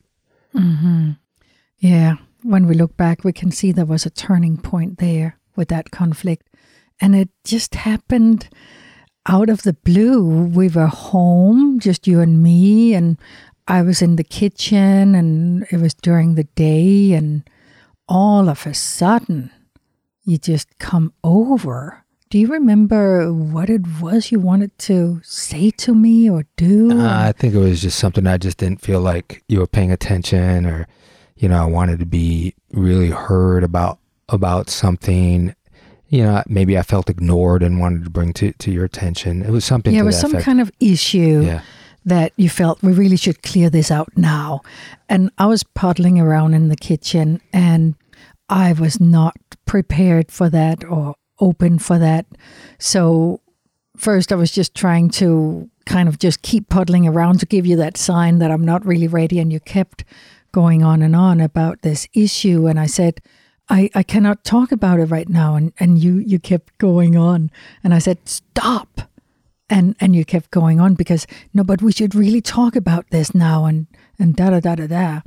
Mm-hmm. 0.55 1.13
Yeah. 1.79 2.15
When 2.45 2.69
we 2.69 2.75
look 2.75 2.97
back, 2.97 3.25
we 3.25 3.33
can 3.33 3.51
see 3.51 3.73
there 3.73 3.85
was 3.85 4.07
a 4.07 4.11
turning 4.11 4.57
point 4.57 4.99
there 4.99 5.41
with 5.57 5.67
that 5.69 5.91
conflict. 5.91 6.49
And 7.01 7.17
it 7.17 7.31
just 7.43 7.75
happened 7.75 8.49
out 9.29 9.51
of 9.51 9.63
the 9.63 9.75
blue. 9.75 10.47
We 10.47 10.69
were 10.69 10.87
home, 10.87 11.79
just 11.79 12.07
you 12.07 12.21
and 12.21 12.43
me, 12.43 12.95
and 12.95 13.19
I 13.69 13.83
was 13.83 14.01
in 14.03 14.17
the 14.17 14.25
kitchen, 14.25 15.15
and 15.15 15.67
it 15.71 15.79
was 15.79 15.95
during 15.95 16.35
the 16.35 16.45
day. 16.45 17.13
And 17.13 17.49
all 18.09 18.49
of 18.49 18.67
a 18.67 18.75
sudden, 18.75 19.51
you 20.25 20.39
just 20.39 20.79
come 20.79 21.13
over. 21.23 22.05
Do 22.31 22.39
you 22.39 22.49
remember 22.49 23.33
what 23.33 23.71
it 23.71 23.83
was 24.01 24.33
you 24.33 24.41
wanted 24.41 24.77
to 24.81 25.21
say 25.25 25.71
to 25.73 25.95
me 25.95 26.29
or 26.29 26.45
do? 26.57 26.91
Uh, 27.01 27.29
I 27.29 27.33
think 27.33 27.55
it 27.55 27.59
was 27.59 27.81
just 27.81 27.99
something 27.99 28.27
I 28.27 28.37
just 28.37 28.59
didn't 28.59 28.83
feel 28.83 29.01
like 29.01 29.43
you 29.49 29.61
were 29.61 29.67
paying 29.67 29.93
attention, 29.93 30.67
or 30.67 30.87
you 31.37 31.49
know, 31.49 31.63
I 31.63 31.67
wanted 31.67 32.01
to 32.01 32.07
be 32.07 32.55
really 32.73 33.11
heard 33.11 33.65
about 33.65 33.99
about 34.29 34.69
something 34.69 35.55
you 36.09 36.23
know 36.23 36.43
maybe 36.47 36.79
i 36.79 36.83
felt 36.83 37.11
ignored 37.11 37.63
and 37.63 37.81
wanted 37.81 38.05
to 38.05 38.11
bring 38.11 38.33
to, 38.33 38.53
to 38.53 38.71
your 38.71 38.85
attention. 38.85 39.43
It 39.43 39.51
was 39.51 39.65
something 39.65 39.95
yeah 39.95 40.01
it 40.01 40.05
was 40.05 40.19
some 40.19 40.33
effect. 40.33 40.45
kind 40.45 40.61
of 40.61 40.71
issue 40.81 41.43
yeah. 41.45 41.63
that 42.05 42.33
you 42.37 42.49
felt 42.49 42.83
we 42.83 42.93
really 42.93 43.17
should 43.17 43.43
clear 43.43 43.71
this 43.71 43.91
out 43.91 44.09
now. 44.17 44.61
And 45.09 45.31
i 45.39 45.47
was 45.47 45.63
puddling 45.63 46.19
around 46.19 46.55
in 46.55 46.69
the 46.69 46.77
kitchen 46.77 47.41
and 47.53 47.95
i 48.49 48.73
was 48.73 49.01
not 49.01 49.37
prepared 49.67 50.33
for 50.33 50.49
that 50.51 50.85
or 50.85 51.15
open 51.41 51.79
for 51.79 51.99
that. 51.99 52.27
So 52.79 53.41
first 53.97 54.33
i 54.33 54.37
was 54.37 54.51
just 54.53 54.75
trying 54.75 55.11
to 55.11 55.69
kind 55.87 56.09
of 56.09 56.19
just 56.19 56.43
keep 56.43 56.69
puddling 56.69 57.07
around 57.07 57.41
to 57.41 57.47
give 57.47 57.67
you 57.67 57.75
that 57.77 57.97
sign 57.97 58.39
that 58.39 58.51
i'm 58.51 58.65
not 58.65 58.85
really 58.85 59.09
ready 59.09 59.39
and 59.41 59.53
you 59.53 59.59
kept 59.59 60.05
going 60.53 60.83
on 60.83 61.03
and 61.03 61.17
on 61.17 61.41
about 61.41 61.83
this 61.83 62.09
issue. 62.15 62.67
And 62.67 62.81
i 62.81 62.87
said 62.87 63.21
I, 63.71 63.91
I 63.95 64.03
cannot 64.03 64.45
talk 64.45 64.73
about 64.73 64.99
it 65.01 65.07
right 65.07 65.29
now. 65.29 65.55
And, 65.55 65.73
and 65.79 65.99
you, 65.99 66.17
you 66.19 66.39
kept 66.39 66.77
going 66.79 67.17
on. 67.17 67.51
And 67.85 67.93
I 67.95 67.99
said, 67.99 68.27
stop. 68.29 69.03
And, 69.71 69.95
and 70.01 70.17
you 70.17 70.25
kept 70.25 70.51
going 70.51 70.81
on 70.81 70.95
because, 70.95 71.27
no, 71.53 71.63
but 71.63 71.83
we 71.83 71.93
should 71.93 72.15
really 72.15 72.41
talk 72.41 72.75
about 72.75 73.11
this 73.11 73.35
now 73.35 73.67
and, 73.67 73.87
and 74.19 74.35
da 74.35 74.51
da 74.51 74.61
da 74.61 74.75
da 74.77 74.87
da. 74.87 75.21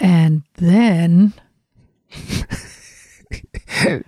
And 0.00 0.42
then, 0.56 1.32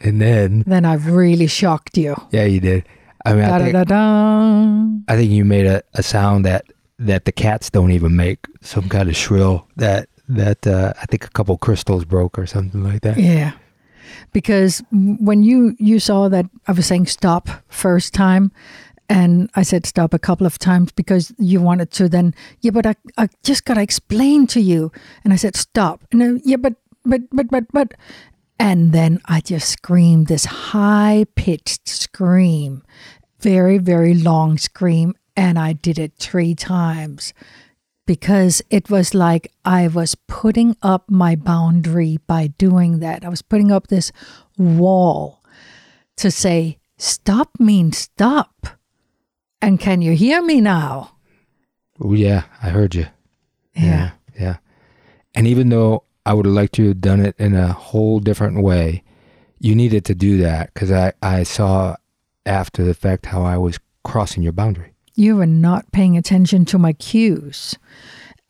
and 0.03 0.21
then 0.21 0.65
then 0.67 0.85
I 0.85 0.95
really 0.95 1.47
shocked 1.47 1.97
you. 1.97 2.15
yeah 2.31 2.45
you 2.45 2.61
did 2.61 2.85
i 3.25 3.33
mean 3.33 3.43
Da 3.43 3.55
I 3.55 3.59
da 3.59 3.65
think, 3.65 3.73
da 3.75 3.85
da. 3.85 4.85
I 5.09 5.17
think 5.17 5.31
you 5.31 5.45
made 5.45 5.67
a, 5.67 5.83
a 5.95 6.03
sound 6.03 6.45
that 6.45 6.67
that 6.99 7.25
the 7.25 7.33
cats 7.33 7.71
don't 7.71 7.91
even 7.93 8.15
make 8.17 8.41
some 8.61 8.89
kind 8.89 9.09
of 9.09 9.17
shrill 9.17 9.67
that 9.77 10.09
that 10.29 10.67
uh, 10.67 10.93
i 11.01 11.07
think 11.07 11.25
a 11.25 11.31
couple 11.31 11.57
crystals 11.59 12.05
broke 12.05 12.39
or 12.39 12.47
something 12.47 12.83
like 12.83 13.03
that. 13.03 13.19
Yeah. 13.19 13.53
Because 14.33 14.83
when 14.91 15.43
you 15.43 15.75
you 15.79 15.99
saw 15.99 16.29
that 16.29 16.47
I 16.67 16.73
was 16.73 16.87
saying 16.87 17.07
stop 17.07 17.49
first 17.69 18.15
time 18.15 18.53
and 19.09 19.51
I 19.55 19.63
said 19.63 19.87
stop 19.87 20.15
a 20.15 20.19
couple 20.19 20.47
of 20.47 20.59
times 20.59 20.93
because 20.93 21.33
you 21.39 21.61
wanted 21.61 21.91
to 21.93 22.09
then 22.09 22.35
yeah 22.61 22.71
but 22.71 22.87
I, 22.87 22.95
I 23.17 23.29
just 23.43 23.65
got 23.65 23.75
to 23.75 23.83
explain 23.83 24.47
to 24.49 24.61
you. 24.61 24.93
And 25.25 25.33
I 25.33 25.37
said 25.37 25.57
stop. 25.57 26.05
And 26.13 26.41
yeah 26.45 26.57
but 26.57 26.75
but 27.05 27.23
but 27.31 27.49
but 27.49 27.65
but. 27.73 27.95
And 28.57 28.93
then 28.93 29.21
I 29.25 29.41
just 29.41 29.69
screamed 29.69 30.29
this 30.29 30.45
high 30.45 31.27
pitched 31.35 31.89
scream 31.89 32.83
very 33.41 33.79
very 33.79 34.15
long 34.15 34.59
scream 34.59 35.15
and 35.37 35.59
I 35.59 35.73
did 35.73 35.99
it 35.99 36.13
3 36.19 36.55
times 36.55 37.35
because 38.07 38.63
it 38.71 38.91
was 38.91 39.15
like 39.15 39.53
I 39.65 39.89
was 39.89 40.15
putting 40.27 40.77
up 40.83 41.11
my 41.11 41.37
boundary 41.37 42.19
by 42.27 42.49
doing 42.59 43.01
that. 43.01 43.25
I 43.25 43.29
was 43.29 43.43
putting 43.43 43.71
up 43.73 43.87
this 43.89 44.13
wall 44.59 45.43
to 46.17 46.31
say, 46.31 46.79
stop 46.99 47.51
means 47.59 47.99
stop. 47.99 48.67
And 49.63 49.81
can 49.81 50.03
you 50.03 50.13
hear 50.13 50.43
me 50.43 50.61
now? 50.61 51.11
oh 52.01 52.13
yeah 52.13 52.43
i 52.61 52.71
heard 52.71 52.93
you 52.93 53.07
Yeah. 53.77 54.11
yeah 54.37 54.57
and 55.33 55.47
even 55.47 55.69
though 55.69 56.03
i 56.27 56.35
would 56.35 56.45
have 56.45 56.55
liked 56.55 56.75
to 56.75 56.89
have 56.89 57.01
done 57.01 57.21
it 57.25 57.37
in 57.39 57.55
a 57.55 57.73
whole 57.73 58.19
different 58.19 58.61
way 58.65 59.05
you 59.61 59.77
needed 59.77 60.05
to 60.07 60.15
do 60.17 60.39
that 60.39 60.75
because 60.75 60.91
I, 60.91 61.13
I 61.23 61.45
saw 61.45 61.95
after 62.45 62.83
the 62.83 62.95
fact 62.95 63.27
how 63.27 63.45
i 63.45 63.57
was 63.57 63.79
crossing 64.03 64.43
your 64.43 64.53
boundary 64.53 64.94
You 65.15 65.37
were 65.37 65.47
not 65.47 65.91
paying 65.93 66.17
attention 66.17 66.65
to 66.67 66.79
my 66.79 66.93
cues. 66.93 67.77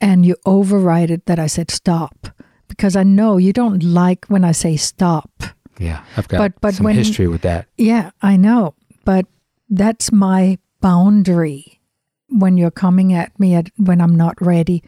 And 0.01 0.27
you 0.27 0.37
override 0.45 1.11
it 1.11 1.27
that 1.27 1.39
I 1.39 1.47
said 1.47 1.71
stop 1.71 2.29
because 2.69 2.97
I 2.97 3.03
know 3.05 3.37
you 3.39 3.53
don't 3.53 3.83
like 3.83 4.27
when 4.27 4.45
I 4.45 4.53
say 4.53 4.77
stop. 4.77 5.31
yeah 5.79 6.05
i've 6.17 6.29
got 6.29 6.39
But- 6.39 6.61
but 6.61 6.75
some 6.75 6.85
when- 6.85 6.95
history 6.97 7.27
with 7.29 7.43
that 7.43 7.67
Yeah, 7.79 8.11
I 8.23 8.37
know. 8.37 8.75
But 9.05 9.27
that's 9.69 10.13
my 10.13 10.59
boundary 10.81 11.81
when 12.29 12.57
you're 12.57 12.71
coming 12.71 13.13
at 13.13 13.39
me 13.39 13.55
at, 13.55 13.71
when 13.77 14.01
I'm 14.01 14.15
not 14.17 14.41
ready. 14.41 14.83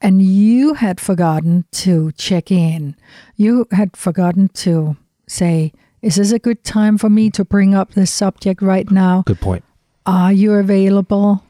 And 0.00 0.20
you 0.22 0.74
had 0.74 1.00
forgotten 1.00 1.64
to 1.84 2.10
check 2.12 2.50
in. 2.50 2.96
You 3.36 3.66
had 3.70 3.96
forgotten 3.96 4.48
to 4.66 4.96
say, 5.28 5.72
Is 6.02 6.16
this 6.16 6.32
a 6.32 6.38
good 6.38 6.64
time 6.64 6.98
for 6.98 7.08
me 7.10 7.30
to 7.30 7.44
bring 7.44 7.74
up 7.74 7.92
this 7.94 8.10
subject 8.10 8.60
right 8.62 8.90
now? 8.90 9.22
good 9.26 9.40
point 9.40 9.64
Are 10.04 10.32
you 10.32 10.54
available? 10.54 11.44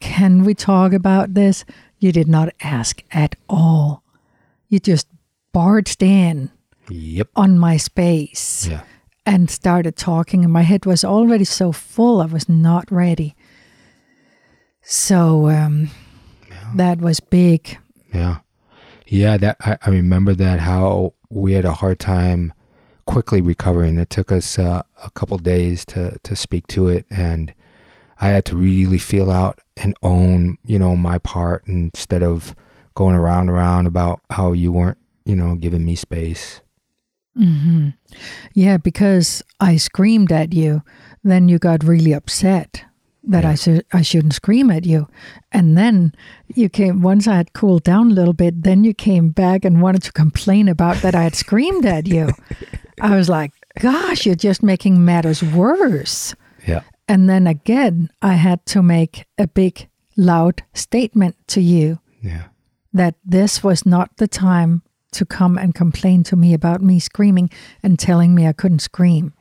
Can 0.00 0.44
we 0.44 0.54
talk 0.54 0.92
about 0.92 1.34
this? 1.34 1.64
You 1.98 2.12
did 2.12 2.28
not 2.28 2.52
ask 2.62 3.02
at 3.12 3.36
all. 3.48 4.02
You 4.68 4.80
just 4.80 5.06
barged 5.52 6.02
in 6.02 6.50
yep 6.88 7.28
on 7.36 7.58
my 7.58 7.76
space 7.76 8.66
yeah 8.66 8.80
and 9.24 9.50
started 9.50 9.96
talking, 9.96 10.44
and 10.44 10.52
my 10.52 10.62
head 10.62 10.86
was 10.86 11.04
already 11.04 11.44
so 11.44 11.72
full, 11.72 12.20
I 12.20 12.26
was 12.26 12.48
not 12.48 12.90
ready. 12.90 13.34
So 14.82 15.48
um, 15.48 15.90
that 16.74 17.00
was 17.00 17.20
big. 17.20 17.78
Yeah. 18.12 18.38
Yeah, 19.06 19.36
that 19.36 19.56
I, 19.60 19.78
I 19.84 19.90
remember 19.90 20.34
that 20.34 20.60
how 20.60 21.14
we 21.28 21.52
had 21.52 21.64
a 21.64 21.74
hard 21.74 21.98
time 21.98 22.52
quickly 23.06 23.40
recovering. 23.40 23.98
It 23.98 24.10
took 24.10 24.32
us 24.32 24.58
uh, 24.58 24.82
a 25.02 25.10
couple 25.10 25.38
days 25.38 25.84
to 25.86 26.18
to 26.22 26.34
speak 26.34 26.66
to 26.68 26.88
it 26.88 27.06
and 27.10 27.52
I 28.22 28.28
had 28.28 28.44
to 28.46 28.56
really 28.56 28.98
feel 28.98 29.30
out 29.30 29.58
and 29.76 29.94
own, 30.02 30.56
you 30.64 30.78
know, 30.78 30.94
my 30.96 31.18
part 31.18 31.66
instead 31.66 32.22
of 32.22 32.54
going 32.94 33.16
around 33.16 33.48
and 33.48 33.56
around 33.58 33.86
about 33.88 34.20
how 34.30 34.52
you 34.52 34.70
weren't, 34.70 34.98
you 35.24 35.34
know, 35.34 35.56
giving 35.56 35.84
me 35.84 35.96
space. 35.96 36.60
hmm 37.36 37.88
Yeah, 38.54 38.76
because 38.76 39.42
I 39.58 39.76
screamed 39.78 40.30
at 40.32 40.52
you, 40.52 40.82
then 41.24 41.48
you 41.48 41.58
got 41.58 41.82
really 41.84 42.12
upset 42.12 42.84
that 43.24 43.44
I 43.44 43.50
Yeah. 43.50 43.54
should 43.56 43.84
I 43.92 44.02
shouldn't 44.02 44.34
scream 44.34 44.70
at 44.70 44.84
you, 44.86 45.06
and 45.50 45.76
then 45.76 46.12
you 46.54 46.68
came. 46.68 47.02
Once 47.02 47.26
I 47.28 47.36
had 47.36 47.52
cooled 47.54 47.82
down 47.84 48.10
a 48.10 48.14
little 48.14 48.34
bit, 48.34 48.62
then 48.62 48.84
you 48.84 48.94
came 48.94 49.30
back 49.30 49.64
and 49.64 49.80
wanted 49.82 50.02
to 50.02 50.12
complain 50.12 50.68
about 50.68 50.96
that 51.02 51.14
I 51.14 51.22
had 51.22 51.34
screamed 51.34 51.86
at 51.86 52.06
you. 52.06 52.28
I 53.00 53.16
was 53.16 53.28
like, 53.28 53.52
"Gosh, 53.80 54.26
you're 54.26 54.34
just 54.48 54.62
making 54.62 55.04
matters 55.04 55.42
worse." 55.42 56.34
Yeah. 56.68 56.82
And 57.08 57.28
then 57.28 57.46
again, 57.46 58.10
I 58.22 58.34
had 58.34 58.64
to 58.66 58.82
make 58.82 59.26
a 59.38 59.46
big, 59.46 59.88
loud 60.16 60.62
statement 60.74 61.36
to 61.48 61.60
you 61.60 61.98
Yeah. 62.22 62.44
that 62.92 63.16
this 63.24 63.62
was 63.64 63.84
not 63.84 64.16
the 64.16 64.28
time 64.28 64.82
to 65.12 65.26
come 65.26 65.58
and 65.58 65.74
complain 65.74 66.22
to 66.24 66.36
me 66.36 66.54
about 66.54 66.80
me 66.82 66.98
screaming 66.98 67.50
and 67.82 67.98
telling 67.98 68.34
me 68.34 68.46
I 68.46 68.52
couldn't 68.52 68.78
scream. 68.78 69.34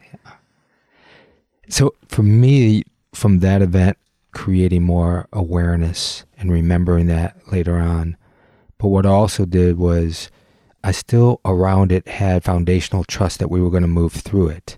So 1.69 1.93
for 2.07 2.23
me, 2.23 2.83
from 3.13 3.39
that 3.39 3.61
event, 3.61 3.97
creating 4.33 4.83
more 4.83 5.27
awareness 5.31 6.25
and 6.37 6.51
remembering 6.51 7.07
that 7.07 7.35
later 7.51 7.77
on. 7.77 8.17
But 8.77 8.87
what 8.87 9.05
I 9.05 9.09
also 9.09 9.45
did 9.45 9.77
was 9.77 10.29
I 10.83 10.91
still 10.91 11.39
around 11.45 11.91
it 11.91 12.07
had 12.07 12.43
foundational 12.43 13.03
trust 13.03 13.39
that 13.39 13.51
we 13.51 13.61
were 13.61 13.69
going 13.69 13.83
to 13.83 13.87
move 13.87 14.13
through 14.13 14.47
it 14.49 14.77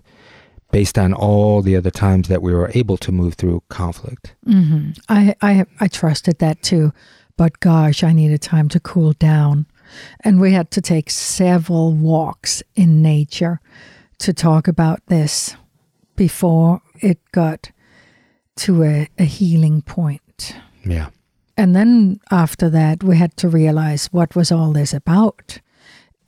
based 0.74 0.98
on 0.98 1.14
all 1.14 1.62
the 1.62 1.76
other 1.76 1.90
times 1.90 2.26
that 2.26 2.42
we 2.42 2.52
were 2.52 2.68
able 2.74 2.96
to 2.96 3.12
move 3.12 3.34
through 3.34 3.62
conflict. 3.68 4.34
Mm-hmm. 4.44 4.90
I, 5.08 5.36
I, 5.40 5.66
I 5.78 5.86
trusted 5.86 6.40
that 6.40 6.64
too. 6.64 6.92
But 7.36 7.60
gosh, 7.60 8.02
I 8.02 8.12
needed 8.12 8.42
time 8.42 8.68
to 8.70 8.80
cool 8.80 9.12
down. 9.12 9.66
And 10.24 10.40
we 10.40 10.52
had 10.52 10.72
to 10.72 10.80
take 10.80 11.10
several 11.10 11.92
walks 11.92 12.60
in 12.74 13.02
nature 13.02 13.60
to 14.18 14.32
talk 14.32 14.66
about 14.66 14.98
this 15.06 15.54
before 16.16 16.82
it 17.00 17.20
got 17.30 17.70
to 18.56 18.82
a, 18.82 19.08
a 19.16 19.24
healing 19.24 19.80
point. 19.80 20.56
Yeah. 20.84 21.10
And 21.56 21.76
then 21.76 22.18
after 22.32 22.68
that, 22.70 23.04
we 23.04 23.16
had 23.16 23.36
to 23.36 23.48
realize 23.48 24.06
what 24.06 24.34
was 24.34 24.50
all 24.50 24.72
this 24.72 24.92
about. 24.92 25.60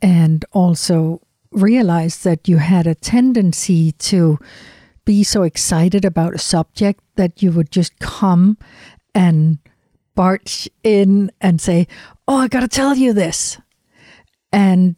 And 0.01 0.45
also 0.53 1.19
realize 1.51 2.23
that 2.23 2.47
you 2.47 2.57
had 2.57 2.87
a 2.87 2.95
tendency 2.95 3.91
to 3.93 4.37
be 5.05 5.23
so 5.23 5.43
excited 5.43 6.03
about 6.03 6.35
a 6.35 6.39
subject 6.39 7.01
that 7.15 7.41
you 7.41 7.51
would 7.51 7.71
just 7.71 7.97
come 7.99 8.57
and 9.15 9.59
barge 10.15 10.69
in 10.83 11.31
and 11.39 11.61
say, 11.61 11.87
Oh, 12.27 12.37
I 12.37 12.47
got 12.47 12.59
to 12.59 12.67
tell 12.67 12.95
you 12.95 13.13
this. 13.13 13.57
And 14.51 14.95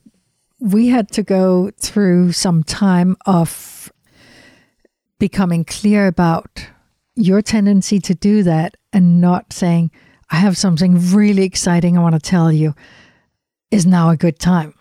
we 0.60 0.88
had 0.88 1.12
to 1.12 1.24
go 1.24 1.72
through 1.80 2.32
some 2.32 2.64
time 2.64 3.16
of 3.26 3.92
becoming 5.20 5.66
clear 5.66 6.08
about 6.08 6.68
your 7.16 7.42
tendency 7.42 8.00
to 8.00 8.16
do 8.16 8.44
that 8.44 8.76
and 8.94 9.22
not 9.22 9.54
saying, 9.54 9.92
I 10.32 10.38
have 10.38 10.58
something 10.58 11.12
really 11.12 11.44
exciting 11.44 11.98
I 11.98 12.02
want 12.02 12.16
to 12.16 12.20
tell 12.20 12.52
you. 12.52 12.74
Is 13.72 13.86
now 13.86 14.10
a 14.10 14.18
good 14.18 14.40
time? 14.40 14.74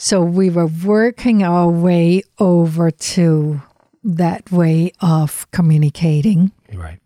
So 0.00 0.22
we 0.22 0.48
were 0.48 0.68
working 0.68 1.42
our 1.42 1.68
way 1.68 2.22
over 2.38 2.92
to 2.92 3.60
that 4.04 4.50
way 4.52 4.92
of 5.00 5.50
communicating. 5.50 6.52
Right. 6.72 7.00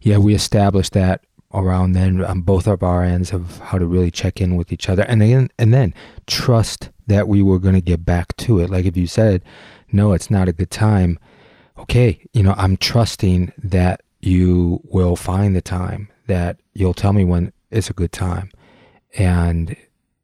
Yeah, 0.00 0.16
we 0.16 0.34
established 0.34 0.94
that 0.94 1.22
around 1.52 1.92
then 1.92 2.24
on 2.24 2.40
both 2.40 2.66
of 2.66 2.82
our 2.82 3.02
ends 3.02 3.32
of 3.32 3.58
how 3.58 3.76
to 3.76 3.84
really 3.84 4.10
check 4.10 4.40
in 4.40 4.56
with 4.56 4.72
each 4.72 4.88
other 4.88 5.02
and 5.02 5.20
then 5.20 5.50
and 5.58 5.74
then 5.74 5.92
trust 6.26 6.90
that 7.08 7.26
we 7.26 7.42
were 7.42 7.58
going 7.58 7.74
to 7.74 7.80
get 7.80 8.04
back 8.04 8.36
to 8.36 8.60
it 8.60 8.70
like 8.70 8.84
if 8.84 8.96
you 8.96 9.06
said 9.08 9.42
no 9.90 10.12
it's 10.12 10.30
not 10.30 10.48
a 10.48 10.52
good 10.52 10.70
time 10.70 11.18
okay 11.76 12.24
you 12.32 12.40
know 12.40 12.54
i'm 12.56 12.76
trusting 12.76 13.52
that 13.58 14.00
you 14.20 14.80
will 14.84 15.16
find 15.16 15.56
the 15.56 15.60
time 15.60 16.08
that 16.28 16.56
you'll 16.72 16.94
tell 16.94 17.12
me 17.12 17.24
when 17.24 17.52
it's 17.72 17.90
a 17.90 17.94
good 17.94 18.12
time 18.12 18.48
and 19.18 19.76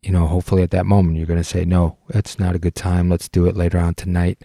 you 0.07 0.13
know 0.13 0.27
hopefully 0.27 0.63
at 0.63 0.71
that 0.71 0.87
moment 0.87 1.17
you're 1.17 1.27
going 1.27 1.39
to 1.39 1.45
say 1.45 1.65
no 1.65 1.97
it's 2.11 2.39
not 2.39 2.55
a 2.55 2.59
good 2.59 2.75
time 2.75 3.11
let's 3.11 3.29
do 3.29 3.47
it 3.47 3.57
later 3.57 3.79
on 3.79 3.95
tonight 3.95 4.43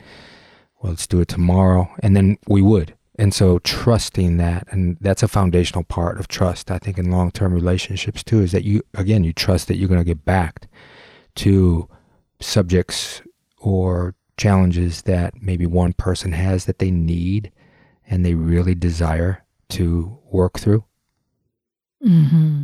well 0.82 0.92
let's 0.92 1.08
do 1.08 1.22
it 1.22 1.28
tomorrow 1.28 1.90
and 2.02 2.16
then 2.16 2.38
we 2.48 2.62
would 2.62 2.96
and 3.22 3.36
so 3.36 3.60
trusting 3.60 4.38
that, 4.38 4.68
and 4.72 4.98
that's 5.00 5.22
a 5.22 5.28
foundational 5.28 5.84
part 5.84 6.20
of 6.20 6.28
trust, 6.28 6.72
I 6.72 6.80
think, 6.80 6.98
in 6.98 7.12
long 7.12 7.30
term 7.30 7.54
relationships 7.54 8.24
too, 8.24 8.42
is 8.42 8.52
that 8.52 8.64
you, 8.64 8.82
again, 8.96 9.24
you 9.24 9.32
trust 9.32 9.68
that 9.68 9.76
you're 9.76 9.88
going 9.88 10.00
to 10.00 10.04
get 10.04 10.26
back 10.26 10.68
to 11.36 11.88
subjects 12.40 13.22
or 13.60 14.16
challenges 14.38 15.04
that 15.04 15.40
maybe 15.40 15.68
one 15.68 15.94
person 15.94 16.32
has 16.32 16.66
that 16.66 16.80
they 16.80 16.90
need 16.90 17.52
and 18.10 18.26
they 18.26 18.34
really 18.34 18.74
desire 18.74 19.44
to 19.70 20.18
work 20.32 20.58
through. 20.58 20.84
Mm-hmm. 22.04 22.64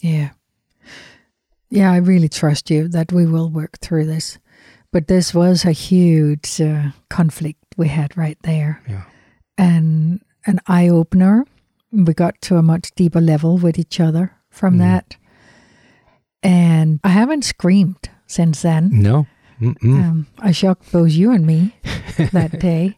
Yeah. 0.00 0.30
Yeah, 1.70 1.90
I 1.92 1.96
really 1.96 2.28
trust 2.28 2.70
you 2.70 2.88
that 2.88 3.12
we 3.12 3.26
will 3.26 3.50
work 3.50 3.78
through 3.78 4.06
this. 4.06 4.38
But 4.92 5.08
this 5.08 5.34
was 5.34 5.64
a 5.64 5.72
huge 5.72 6.60
uh, 6.60 6.90
conflict 7.10 7.58
we 7.76 7.88
had 7.88 8.16
right 8.16 8.38
there. 8.42 8.80
Yeah 8.88 9.04
and 9.56 10.22
an 10.46 10.60
eye 10.66 10.88
opener. 10.88 11.44
We 11.92 12.14
got 12.14 12.40
to 12.42 12.56
a 12.56 12.62
much 12.62 12.90
deeper 12.96 13.20
level 13.20 13.58
with 13.58 13.78
each 13.78 14.00
other 14.00 14.36
from 14.50 14.76
mm. 14.76 14.78
that. 14.78 15.16
And 16.42 17.00
I 17.04 17.08
haven't 17.08 17.44
screamed 17.44 18.10
since 18.26 18.62
then. 18.62 18.90
No. 18.92 19.26
Um, 19.60 20.26
I 20.38 20.50
shocked 20.52 20.90
both 20.92 21.10
you 21.10 21.30
and 21.30 21.46
me 21.46 21.74
that 22.32 22.58
day. 22.58 22.94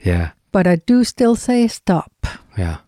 Yeah. 0.00 0.32
But 0.52 0.66
I 0.66 0.76
do 0.76 1.04
still 1.04 1.36
say 1.36 1.68
stop. 1.68 2.12
Yeah. 2.58 2.78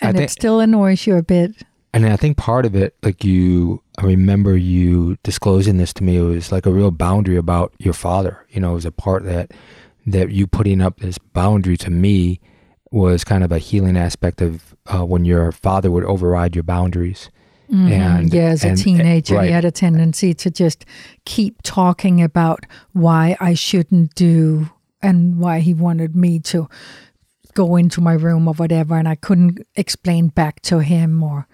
And 0.00 0.18
it 0.18 0.30
still 0.30 0.60
annoys 0.60 1.06
you 1.06 1.16
a 1.16 1.22
bit. 1.22 1.62
And 1.94 2.04
I 2.04 2.16
think 2.16 2.36
part 2.36 2.66
of 2.66 2.74
it, 2.74 2.96
like 3.02 3.24
you, 3.24 3.82
I 3.98 4.04
remember 4.04 4.56
you 4.56 5.16
disclosing 5.22 5.78
this 5.78 5.92
to 5.94 6.04
me, 6.04 6.16
it 6.16 6.22
was 6.22 6.52
like 6.52 6.66
a 6.66 6.72
real 6.72 6.90
boundary 6.90 7.36
about 7.36 7.72
your 7.78 7.94
father. 7.94 8.46
You 8.50 8.60
know, 8.60 8.72
it 8.72 8.74
was 8.74 8.84
a 8.84 8.92
part 8.92 9.24
that, 9.24 9.52
that 10.06 10.30
you 10.30 10.46
putting 10.46 10.80
up 10.80 11.00
this 11.00 11.18
boundary 11.18 11.76
to 11.78 11.90
me 11.90 12.40
was 12.90 13.24
kind 13.24 13.42
of 13.42 13.52
a 13.52 13.58
healing 13.58 13.96
aspect 13.96 14.40
of 14.40 14.76
uh, 14.86 15.04
when 15.04 15.24
your 15.24 15.50
father 15.52 15.90
would 15.90 16.04
override 16.04 16.54
your 16.54 16.62
boundaries. 16.62 17.30
Mm-hmm. 17.70 17.92
And 17.92 18.32
yeah, 18.32 18.42
as 18.42 18.64
a 18.64 18.68
and, 18.68 18.78
teenager, 18.78 19.34
right. 19.34 19.46
he 19.46 19.52
had 19.52 19.64
a 19.64 19.72
tendency 19.72 20.34
to 20.34 20.50
just 20.50 20.84
keep 21.24 21.62
talking 21.62 22.22
about 22.22 22.64
why 22.92 23.36
I 23.40 23.54
shouldn't 23.54 24.14
do 24.14 24.70
and 25.02 25.38
why 25.38 25.60
he 25.60 25.74
wanted 25.74 26.14
me 26.14 26.38
to 26.40 26.68
go 27.54 27.76
into 27.76 28.00
my 28.00 28.12
room 28.12 28.46
or 28.46 28.54
whatever, 28.54 28.96
and 28.96 29.08
I 29.08 29.16
couldn't 29.16 29.66
explain 29.74 30.28
back 30.28 30.60
to 30.62 30.78
him 30.78 31.22
or, 31.22 31.48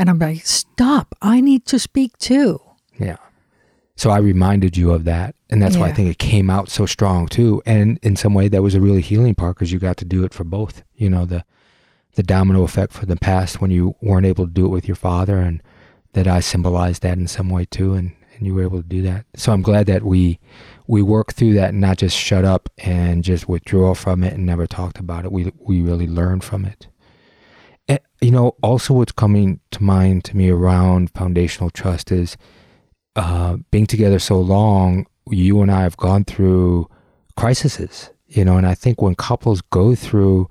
and 0.00 0.08
I'm 0.08 0.18
like, 0.18 0.46
stop! 0.46 1.14
I 1.20 1.42
need 1.42 1.66
to 1.66 1.78
speak 1.78 2.16
too. 2.16 2.58
Yeah. 2.98 3.18
So 3.96 4.08
I 4.08 4.16
reminded 4.16 4.74
you 4.74 4.92
of 4.92 5.04
that. 5.04 5.34
And 5.50 5.60
that's 5.60 5.74
yeah. 5.74 5.82
why 5.82 5.88
I 5.88 5.92
think 5.92 6.08
it 6.08 6.18
came 6.18 6.48
out 6.48 6.70
so 6.70 6.86
strong 6.86 7.28
too. 7.28 7.62
And 7.66 7.98
in 8.02 8.16
some 8.16 8.32
way, 8.32 8.48
that 8.48 8.62
was 8.62 8.74
a 8.74 8.80
really 8.80 9.02
healing 9.02 9.34
part 9.34 9.56
because 9.56 9.72
you 9.72 9.78
got 9.78 9.98
to 9.98 10.06
do 10.06 10.24
it 10.24 10.32
for 10.32 10.42
both. 10.42 10.84
You 10.94 11.10
know, 11.10 11.26
the, 11.26 11.44
the 12.14 12.22
domino 12.22 12.62
effect 12.62 12.94
for 12.94 13.04
the 13.04 13.16
past 13.16 13.60
when 13.60 13.70
you 13.70 13.94
weren't 14.00 14.24
able 14.24 14.46
to 14.46 14.52
do 14.52 14.64
it 14.64 14.70
with 14.70 14.88
your 14.88 14.94
father 14.94 15.36
and 15.36 15.62
that 16.14 16.26
I 16.26 16.40
symbolized 16.40 17.02
that 17.02 17.18
in 17.18 17.26
some 17.26 17.50
way 17.50 17.66
too. 17.66 17.92
And, 17.92 18.16
and 18.38 18.46
you 18.46 18.54
were 18.54 18.62
able 18.62 18.80
to 18.80 18.88
do 18.88 19.02
that. 19.02 19.26
So 19.36 19.52
I'm 19.52 19.60
glad 19.60 19.84
that 19.88 20.02
we, 20.02 20.38
we 20.86 21.02
worked 21.02 21.36
through 21.36 21.52
that 21.54 21.70
and 21.70 21.80
not 21.82 21.98
just 21.98 22.16
shut 22.16 22.46
up 22.46 22.70
and 22.78 23.22
just 23.22 23.50
withdraw 23.50 23.92
from 23.92 24.24
it 24.24 24.32
and 24.32 24.46
never 24.46 24.66
talked 24.66 24.98
about 24.98 25.26
it. 25.26 25.32
We, 25.32 25.52
we 25.58 25.82
really 25.82 26.06
learned 26.06 26.42
from 26.42 26.64
it. 26.64 26.86
And, 27.90 27.98
you 28.20 28.30
know, 28.30 28.54
also 28.62 28.94
what's 28.94 29.10
coming 29.10 29.58
to 29.72 29.82
mind 29.82 30.22
to 30.24 30.36
me 30.36 30.48
around 30.48 31.10
foundational 31.10 31.70
trust 31.70 32.12
is, 32.12 32.36
uh, 33.16 33.56
being 33.72 33.86
together 33.86 34.20
so 34.20 34.40
long, 34.40 35.06
you 35.28 35.60
and 35.60 35.72
I 35.72 35.82
have 35.82 35.96
gone 35.96 36.22
through 36.22 36.88
crises, 37.36 38.10
you 38.28 38.44
know, 38.44 38.56
and 38.56 38.66
I 38.66 38.74
think 38.76 39.02
when 39.02 39.16
couples 39.16 39.60
go 39.60 39.96
through 39.96 40.48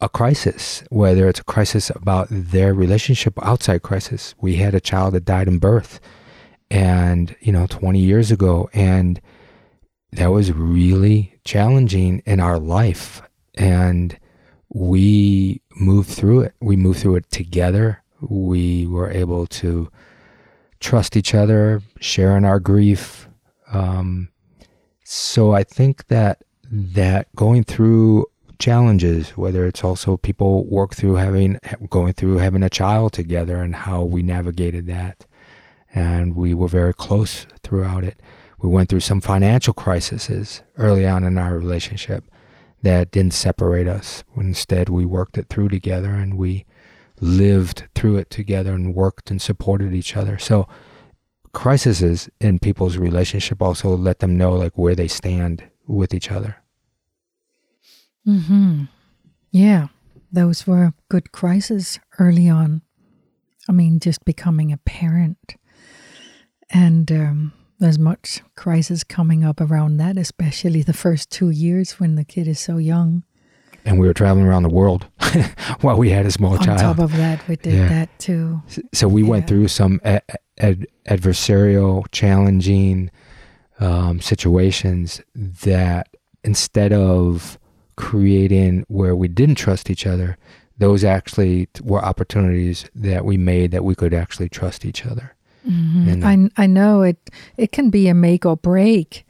a 0.00 0.08
crisis, 0.08 0.82
whether 0.90 1.28
it's 1.28 1.38
a 1.38 1.44
crisis 1.44 1.88
about 1.90 2.26
their 2.28 2.74
relationship, 2.74 3.34
outside 3.44 3.82
crisis, 3.82 4.34
we 4.40 4.56
had 4.56 4.74
a 4.74 4.80
child 4.80 5.14
that 5.14 5.24
died 5.24 5.46
in 5.46 5.60
birth 5.60 6.00
and, 6.68 7.36
you 7.40 7.52
know, 7.52 7.68
20 7.68 8.00
years 8.00 8.32
ago. 8.32 8.68
And 8.72 9.20
that 10.10 10.32
was 10.32 10.52
really 10.52 11.38
challenging 11.44 12.24
in 12.26 12.40
our 12.40 12.58
life. 12.58 13.22
And 13.54 14.18
we 14.68 15.61
moved 15.82 16.10
through 16.10 16.40
it. 16.40 16.54
We 16.60 16.76
moved 16.76 17.00
through 17.00 17.16
it 17.16 17.30
together. 17.30 18.02
We 18.20 18.86
were 18.86 19.10
able 19.10 19.46
to 19.48 19.90
trust 20.80 21.16
each 21.16 21.34
other, 21.34 21.82
sharing 22.00 22.44
our 22.44 22.60
grief. 22.60 23.28
Um, 23.72 24.28
so 25.04 25.52
I 25.52 25.64
think 25.64 26.06
that 26.06 26.42
that 26.70 27.34
going 27.36 27.64
through 27.64 28.26
challenges, 28.58 29.30
whether 29.30 29.66
it's 29.66 29.84
also 29.84 30.16
people 30.16 30.64
work 30.66 30.94
through 30.94 31.16
having 31.16 31.58
going 31.90 32.12
through 32.12 32.38
having 32.38 32.62
a 32.62 32.70
child 32.70 33.12
together 33.12 33.56
and 33.56 33.74
how 33.74 34.02
we 34.02 34.22
navigated 34.22 34.86
that, 34.86 35.26
and 35.94 36.36
we 36.36 36.54
were 36.54 36.68
very 36.68 36.94
close 36.94 37.46
throughout 37.62 38.04
it. 38.04 38.20
We 38.60 38.68
went 38.68 38.88
through 38.88 39.00
some 39.00 39.20
financial 39.20 39.74
crises 39.74 40.62
early 40.76 41.06
on 41.06 41.24
in 41.24 41.36
our 41.36 41.58
relationship 41.58 42.24
that 42.82 43.10
didn't 43.10 43.34
separate 43.34 43.86
us. 43.86 44.24
Instead, 44.36 44.88
we 44.88 45.04
worked 45.04 45.38
it 45.38 45.48
through 45.48 45.68
together 45.68 46.10
and 46.10 46.36
we 46.36 46.66
lived 47.20 47.84
through 47.94 48.16
it 48.16 48.30
together 48.30 48.72
and 48.72 48.94
worked 48.94 49.30
and 49.30 49.40
supported 49.40 49.94
each 49.94 50.16
other. 50.16 50.38
So 50.38 50.68
crises 51.52 52.28
in 52.40 52.58
people's 52.58 52.96
relationship 52.96 53.62
also 53.62 53.96
let 53.96 54.18
them 54.18 54.36
know 54.36 54.52
like 54.52 54.76
where 54.76 54.94
they 54.94 55.08
stand 55.08 55.64
with 55.86 56.12
each 56.12 56.30
other. 56.30 56.56
Hmm. 58.24 58.84
Yeah, 59.50 59.88
those 60.30 60.66
were 60.66 60.94
good 61.08 61.32
crises 61.32 62.00
early 62.18 62.48
on. 62.48 62.82
I 63.68 63.72
mean, 63.72 64.00
just 64.00 64.24
becoming 64.24 64.72
a 64.72 64.76
parent, 64.78 65.56
and 66.70 67.10
um, 67.12 67.52
there's 67.82 67.98
much 67.98 68.40
crisis 68.56 69.04
coming 69.04 69.44
up 69.44 69.60
around 69.60 69.96
that, 69.98 70.16
especially 70.16 70.82
the 70.82 70.92
first 70.92 71.30
two 71.30 71.50
years 71.50 71.98
when 72.00 72.14
the 72.14 72.24
kid 72.24 72.46
is 72.48 72.60
so 72.60 72.76
young. 72.78 73.24
And 73.84 73.98
we 73.98 74.06
were 74.06 74.14
traveling 74.14 74.46
around 74.46 74.62
the 74.62 74.68
world. 74.68 75.06
while 75.80 75.96
we 75.98 76.10
had 76.10 76.24
a 76.24 76.30
small 76.30 76.52
On 76.52 76.62
child. 76.62 76.80
On 76.80 76.94
top 76.96 77.04
of 77.04 77.16
that, 77.16 77.46
we 77.48 77.56
did 77.56 77.74
Yeah. 77.74 77.88
that 77.88 78.18
too. 78.18 78.62
so 78.92 79.08
we 79.08 79.22
went 79.24 79.48
through 79.48 79.68
some 79.68 80.00
a- 80.04 80.20
ad- 80.58 80.86
adversarial, 81.08 82.04
challenging 82.12 83.10
um, 83.80 84.20
situations 84.20 85.20
that 85.34 86.08
instead 86.44 86.92
of 86.92 87.58
creating 87.96 88.84
where 88.88 89.16
we 89.16 89.26
didn't 89.28 89.56
trust 89.56 89.90
each 89.90 90.06
other, 90.06 90.38
those 90.78 91.02
actually 91.02 91.68
were 91.82 92.04
opportunities 92.04 92.88
that 92.94 93.24
we 93.24 93.36
made 93.36 93.72
that 93.72 93.84
we 93.84 93.94
could 93.94 94.14
actually 94.14 94.48
trust 94.48 94.84
each 94.84 95.04
other. 95.04 95.34
Mhm. 95.66 96.24
And- 96.24 96.50
I 96.58 96.64
I 96.64 96.66
know 96.66 97.02
it. 97.02 97.30
It 97.56 97.72
can 97.72 97.90
be 97.90 98.08
a 98.08 98.14
make 98.14 98.44
or 98.46 98.56
break 98.56 99.24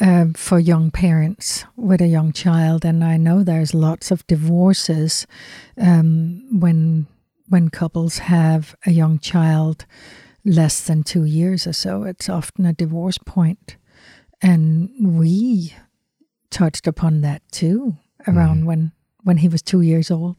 um, 0.00 0.32
for 0.34 0.58
young 0.60 0.90
parents 0.90 1.64
with 1.76 2.00
a 2.02 2.06
young 2.08 2.32
child, 2.32 2.84
and 2.84 3.02
I 3.04 3.16
know 3.16 3.42
there's 3.44 3.72
lots 3.74 4.10
of 4.10 4.26
divorces 4.26 5.26
um, 5.76 6.42
when 6.60 7.06
when 7.48 7.70
couples 7.70 8.18
have 8.18 8.74
a 8.86 8.90
young 8.90 9.18
child 9.20 9.86
less 10.44 10.80
than 10.86 11.02
two 11.02 11.24
years 11.24 11.66
or 11.66 11.72
so. 11.72 12.02
It's 12.04 12.28
often 12.28 12.66
a 12.66 12.72
divorce 12.72 13.18
point. 13.24 13.76
and 14.42 14.90
we 15.18 15.72
touched 16.50 16.86
upon 16.86 17.22
that 17.22 17.40
too 17.50 17.94
around 18.26 18.66
when 18.66 18.92
when 19.24 19.38
he 19.38 19.48
was 19.48 19.62
two 19.62 19.80
years 19.80 20.10
old. 20.10 20.36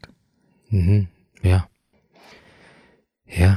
hmm 0.70 1.00
Yeah. 1.42 1.62
Yeah. 3.26 3.56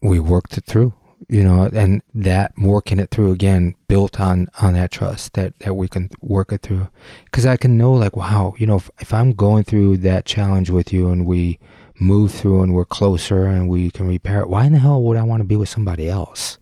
We 0.00 0.18
worked 0.20 0.58
it 0.58 0.64
through, 0.66 0.92
you 1.28 1.42
know, 1.42 1.70
and 1.72 2.02
that 2.14 2.52
working 2.58 2.98
it 2.98 3.10
through 3.10 3.32
again 3.32 3.74
built 3.88 4.20
on 4.20 4.48
on 4.60 4.74
that 4.74 4.90
trust 4.90 5.34
that 5.34 5.58
that 5.60 5.74
we 5.74 5.88
can 5.88 6.10
work 6.20 6.52
it 6.52 6.62
through. 6.62 6.88
Because 7.24 7.46
I 7.46 7.56
can 7.56 7.76
know, 7.76 7.92
like, 7.92 8.16
wow, 8.16 8.54
you 8.58 8.66
know, 8.66 8.76
if, 8.76 8.90
if 9.00 9.14
I'm 9.14 9.32
going 9.32 9.64
through 9.64 9.98
that 9.98 10.24
challenge 10.24 10.70
with 10.70 10.92
you 10.92 11.08
and 11.08 11.26
we 11.26 11.58
move 11.98 12.32
through 12.32 12.62
and 12.62 12.74
we're 12.74 12.84
closer 12.84 13.46
and 13.46 13.68
we 13.68 13.90
can 13.90 14.08
repair 14.08 14.40
it, 14.40 14.48
why 14.48 14.64
in 14.64 14.72
the 14.72 14.78
hell 14.78 15.02
would 15.02 15.16
I 15.16 15.22
want 15.22 15.40
to 15.40 15.48
be 15.48 15.56
with 15.56 15.68
somebody 15.68 16.08
else? 16.08 16.58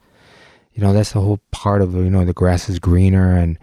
You 0.75 0.83
know, 0.83 0.93
that's 0.93 1.13
the 1.13 1.21
whole 1.21 1.41
part 1.51 1.83
of 1.83 1.95
you 1.95 2.11
know 2.11 2.25
the 2.25 2.33
grass 2.33 2.69
is 2.69 2.79
greener 2.79 3.37
and 3.37 3.59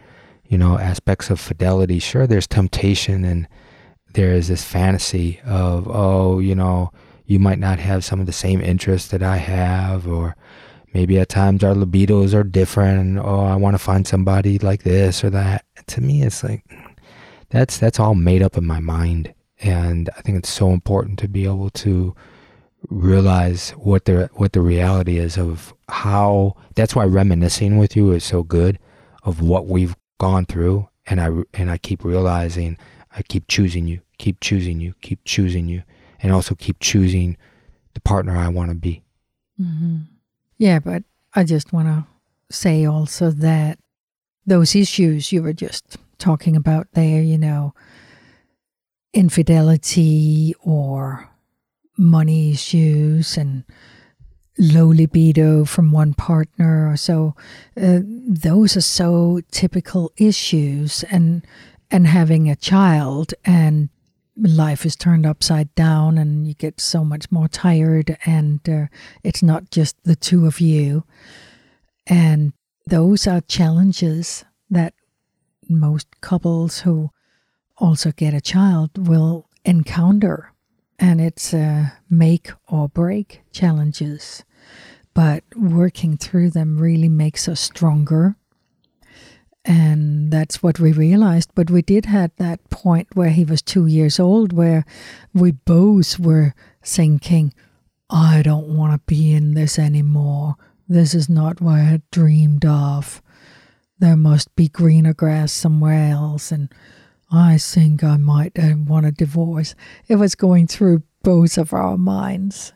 you 0.46 0.58
know 0.58 0.78
aspects 0.78 1.30
of 1.30 1.40
fidelity. 1.40 2.00
Sure, 2.00 2.28
there's 2.28 2.48
temptation 2.48 3.24
and 3.24 3.48
there 4.18 4.34
is 4.34 4.48
this 4.48 4.64
fantasy 4.64 5.40
of 5.46 5.88
oh 5.88 6.40
you 6.40 6.56
know 6.56 6.92
you 7.26 7.40
might 7.40 7.60
not 7.60 7.78
have 7.78 8.04
some 8.04 8.20
of 8.20 8.26
the 8.26 8.32
same 8.32 8.62
interests 8.62 9.10
that 9.10 9.22
i 9.22 9.38
have 9.38 10.08
or 10.08 10.36
maybe 10.98 11.20
at 11.20 11.30
times 11.30 11.64
our 11.64 11.76
libidos 11.76 12.34
are 12.34 12.44
different. 12.44 13.20
Oh 13.20 13.46
i 13.46 13.56
want 13.56 13.76
to 13.76 13.88
find 13.90 14.08
somebody 14.08 14.58
like 14.58 14.82
this 14.82 15.24
or 15.24 15.30
that. 15.30 15.64
To 15.94 16.02
me 16.02 16.24
it's 16.24 16.44
like 16.44 16.64
that's 17.50 17.78
that's 17.78 18.00
all 18.00 18.16
made 18.16 18.42
up 18.42 18.58
in 18.58 18.66
my 18.66 18.80
mind. 18.80 19.34
And 19.60 20.10
i 20.18 20.22
think 20.22 20.40
it's 20.40 20.50
so 20.50 20.72
important 20.72 21.20
to 21.20 21.28
be 21.28 21.46
able 21.46 21.70
to 21.86 22.16
realize 22.90 23.70
what 23.72 24.06
the 24.06 24.30
what 24.34 24.54
the 24.54 24.62
reality 24.62 25.20
is 25.20 25.38
of 25.38 25.72
how 25.90 26.56
that's 26.74 26.96
why 26.96 27.06
reminiscing 27.06 27.78
with 27.78 27.96
you 27.96 28.12
is 28.12 28.24
so 28.24 28.42
good 28.42 28.80
of 29.24 29.40
what 29.40 29.68
we've 29.68 29.96
gone 30.20 30.46
through. 30.48 30.90
And 31.06 31.22
i 31.22 31.30
and 31.54 31.70
i 31.70 31.78
keep 31.78 32.04
realizing 32.04 32.76
I 33.20 33.22
keep 33.22 33.48
choosing 33.48 33.88
you, 33.88 34.02
keep 34.18 34.40
choosing 34.42 34.80
you, 34.80 34.94
keep 35.02 35.20
choosing 35.26 35.68
you, 35.68 35.84
and 36.22 36.32
also 36.32 36.54
keep 36.56 36.80
choosing 36.80 37.38
the 37.94 38.02
partner 38.02 38.36
I 38.36 38.50
want 38.50 38.70
to 38.72 38.76
be. 38.76 39.04
hmm 39.58 40.17
Yeah, 40.58 40.80
but 40.80 41.04
I 41.36 41.44
just 41.44 41.72
want 41.74 41.88
to 41.88 42.06
say 42.56 42.86
also 42.86 43.32
that 43.32 43.80
those 44.46 44.76
issues 44.76 45.32
you 45.32 45.44
were 45.44 45.54
just 45.54 45.98
talking 46.18 46.56
about 46.56 46.88
there, 46.94 47.22
you 47.22 47.38
know, 47.38 47.74
infidelity 49.14 50.54
or 50.62 51.30
money 51.98 52.52
issues 52.52 53.38
and 53.38 53.64
low 54.58 54.88
libido 54.88 55.66
from 55.66 55.92
one 55.92 56.14
partner 56.14 56.90
or 56.90 56.98
so, 56.98 57.36
uh, 57.82 58.00
those 58.04 58.76
are 58.76 58.82
so 58.82 59.42
typical 59.52 60.12
issues. 60.18 61.04
And 61.12 61.46
and 61.90 62.06
having 62.08 62.50
a 62.50 62.56
child 62.56 63.34
and 63.46 63.90
life 64.38 64.86
is 64.86 64.96
turned 64.96 65.26
upside 65.26 65.74
down 65.76 66.18
and 66.18 66.48
you 66.48 66.54
get 66.54 66.80
so 66.80 67.04
much 67.04 67.32
more 67.32 67.48
tired 67.48 68.18
and 68.26 68.68
uh, 68.70 68.86
it's 69.24 69.42
not 69.42 69.72
just 69.72 69.96
the 70.04 70.16
two 70.16 70.46
of 70.46 70.60
you. 70.60 71.04
And 72.06 72.54
those 72.86 73.28
are 73.28 73.42
challenges 73.42 74.46
that 74.70 74.94
most 75.70 76.08
couples 76.22 76.80
who 76.80 77.10
also 77.78 78.12
get 78.12 78.34
a 78.34 78.42
child 78.42 79.08
will 79.08 79.48
encounter. 79.66 80.54
And 81.00 81.22
it's 81.22 81.54
uh, 81.54 81.90
make 82.10 82.52
or 82.68 82.90
break 82.90 83.42
challenges. 83.52 84.44
But 85.14 85.44
working 85.56 86.18
through 86.18 86.52
them 86.52 86.78
really 86.78 87.10
makes 87.10 87.48
us 87.48 87.60
stronger 87.60 88.36
and 89.68 90.32
that's 90.32 90.64
what 90.64 90.80
we 90.80 90.94
realized. 90.94 91.52
But 91.54 91.70
we 91.70 91.82
did 91.82 92.06
had 92.06 92.32
that 92.38 92.68
point 92.70 93.10
where 93.14 93.30
he 93.30 93.44
was 93.44 93.62
two 93.62 93.86
years 93.86 94.20
old 94.20 94.54
where 94.54 94.86
we 95.34 95.52
both 95.52 96.18
were 96.18 96.56
thinking 96.82 97.54
i 98.10 98.42
don't 98.42 98.70
want 98.70 98.94
to 98.94 99.06
be 99.06 99.34
in 99.34 99.54
this 99.54 99.78
anymore. 99.78 100.56
This 100.88 101.14
is 101.14 101.28
not 101.28 101.60
what 101.60 101.76
i 101.76 101.80
had 101.80 102.10
dreamed 102.12 102.66
of. 102.66 103.22
There 104.00 104.16
must 104.16 104.56
be 104.56 104.70
greener 104.70 105.14
grass 105.14 105.52
somewhere 105.52 106.12
else 106.12 106.52
and 106.52 106.70
i 107.30 107.58
think 107.58 108.06
i 108.06 108.16
might 108.16 108.58
uh, 108.58 108.76
want 108.78 109.06
a 109.06 109.12
divorce. 109.12 109.76
It 110.08 110.16
was 110.16 110.34
going 110.36 110.68
through 110.68 111.04
both 111.24 111.58
of 111.58 111.74
our 111.74 111.98
minds 111.98 112.72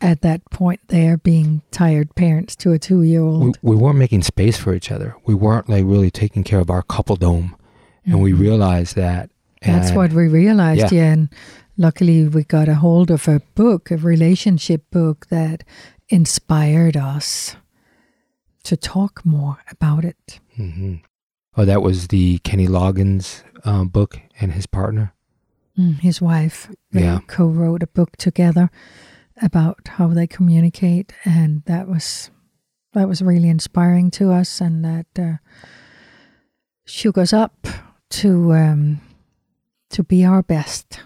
at 0.00 0.20
that 0.22 0.48
point 0.50 0.80
there 0.88 1.16
being 1.16 1.62
tired 1.70 2.14
parents 2.14 2.54
to 2.56 2.72
a 2.72 2.78
two-year-old 2.78 3.58
We, 3.62 3.74
we 3.74 3.76
weren't 3.76 3.98
making 3.98 4.22
space 4.22 4.56
for 4.56 4.72
each 4.74 4.90
other. 4.92 5.16
We 5.26 5.34
weren't 5.34 5.68
like 5.68 5.84
really 5.84 6.10
taking 6.10 6.44
care 6.44 6.60
of 6.60 6.70
our 6.70 6.82
couple 6.82 7.16
dome, 7.16 7.56
and 8.04 8.22
we 8.22 8.32
realized 8.32 8.94
that. 8.96 9.30
That's 9.62 9.90
what 9.92 10.12
we 10.12 10.28
realized, 10.28 10.92
Yeah. 10.92 11.02
yeah. 11.02 11.12
And 11.12 11.28
luckily, 11.76 12.28
we 12.28 12.44
got 12.44 12.68
a 12.68 12.74
hold 12.76 13.10
of 13.10 13.26
a 13.26 13.40
book, 13.56 13.90
a 13.90 13.96
relationship 13.96 14.84
book 14.92 15.26
that 15.30 15.64
inspired 16.08 16.96
us 16.96 17.56
to 18.62 18.76
talk 18.76 19.24
more 19.24 19.58
about 19.70 20.04
it. 20.04 20.38
Mhm. 20.58 21.00
Oh, 21.56 21.64
that 21.64 21.82
was 21.82 22.08
the 22.08 22.38
Kenny 22.44 22.68
Loggins 22.68 23.42
um, 23.64 23.88
book 23.88 24.20
and 24.40 24.52
his 24.52 24.66
partner. 24.66 25.12
Mm, 25.76 25.98
His 26.00 26.20
wife, 26.20 26.70
they 26.92 27.02
Yeah. 27.02 27.20
co 27.26 27.46
wrote 27.46 27.82
a 27.82 27.86
book 27.88 28.16
together 28.16 28.70
about 29.42 29.88
how 29.88 30.08
they 30.08 30.26
communicate, 30.26 31.12
and 31.24 31.62
that 31.64 31.88
was 31.88 32.30
that 32.94 33.08
was 33.08 33.22
really 33.22 33.48
inspiring 33.48 34.10
to 34.12 34.32
us, 34.32 34.60
and 34.60 34.84
that 34.84 35.06
uh, 35.18 35.36
shook 36.86 37.18
us 37.18 37.32
up 37.32 37.66
to 38.10 38.52
um, 38.52 39.00
to 39.90 40.02
be 40.02 40.24
our 40.24 40.42
best. 40.42 41.00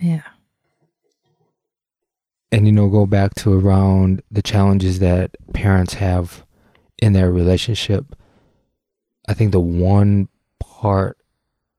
Yeah. 0.00 0.22
and 2.50 2.66
you 2.66 2.72
know 2.72 2.88
go 2.88 3.04
back 3.04 3.34
to 3.34 3.52
around 3.52 4.22
the 4.30 4.42
challenges 4.42 4.98
that 5.00 5.36
parents 5.52 5.94
have 5.94 6.44
in 6.98 7.12
their 7.12 7.30
relationship 7.30 8.16
i 9.28 9.34
think 9.34 9.52
the 9.52 9.60
one 9.60 10.28
part 10.58 11.18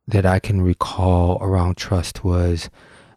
that 0.08 0.26
i 0.26 0.38
can 0.40 0.62
recall 0.62 1.38
around 1.42 1.78
trust 1.78 2.24
was 2.24 2.70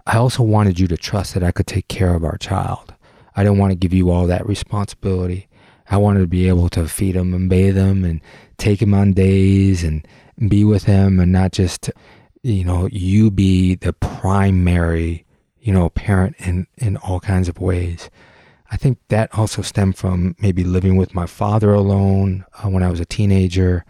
i 0.06 0.16
also 0.16 0.42
wanted 0.42 0.78
you 0.78 0.86
to 0.86 0.96
trust 0.96 1.34
that 1.34 1.42
i 1.42 1.50
could 1.50 1.66
take 1.66 1.88
care 1.88 2.14
of 2.14 2.24
our 2.24 2.36
child 2.36 2.94
i 3.36 3.42
didn't 3.42 3.58
want 3.58 3.70
to 3.70 3.76
give 3.76 3.92
you 3.92 4.10
all 4.10 4.26
that 4.26 4.46
responsibility 4.46 5.48
i 5.90 5.96
wanted 5.96 6.20
to 6.20 6.26
be 6.26 6.48
able 6.48 6.68
to 6.68 6.88
feed 6.88 7.16
him 7.16 7.34
and 7.34 7.48
bathe 7.48 7.76
him 7.76 8.04
and 8.04 8.20
take 8.58 8.80
him 8.80 8.94
on 8.94 9.12
days 9.12 9.82
and 9.82 10.06
be 10.48 10.64
with 10.64 10.84
him 10.84 11.20
and 11.20 11.32
not 11.32 11.52
just 11.52 11.90
you 12.42 12.64
know 12.64 12.88
you 12.90 13.30
be 13.30 13.74
the 13.76 13.92
primary 13.92 15.24
you 15.62 15.72
know, 15.72 15.88
parent 15.88 16.34
in, 16.40 16.66
in 16.76 16.96
all 16.98 17.20
kinds 17.20 17.48
of 17.48 17.60
ways. 17.60 18.10
I 18.70 18.76
think 18.76 18.98
that 19.08 19.32
also 19.38 19.62
stemmed 19.62 19.96
from 19.96 20.34
maybe 20.40 20.64
living 20.64 20.96
with 20.96 21.14
my 21.14 21.26
father 21.26 21.72
alone 21.72 22.44
uh, 22.54 22.68
when 22.68 22.82
I 22.82 22.90
was 22.90 22.98
a 22.98 23.04
teenager. 23.04 23.84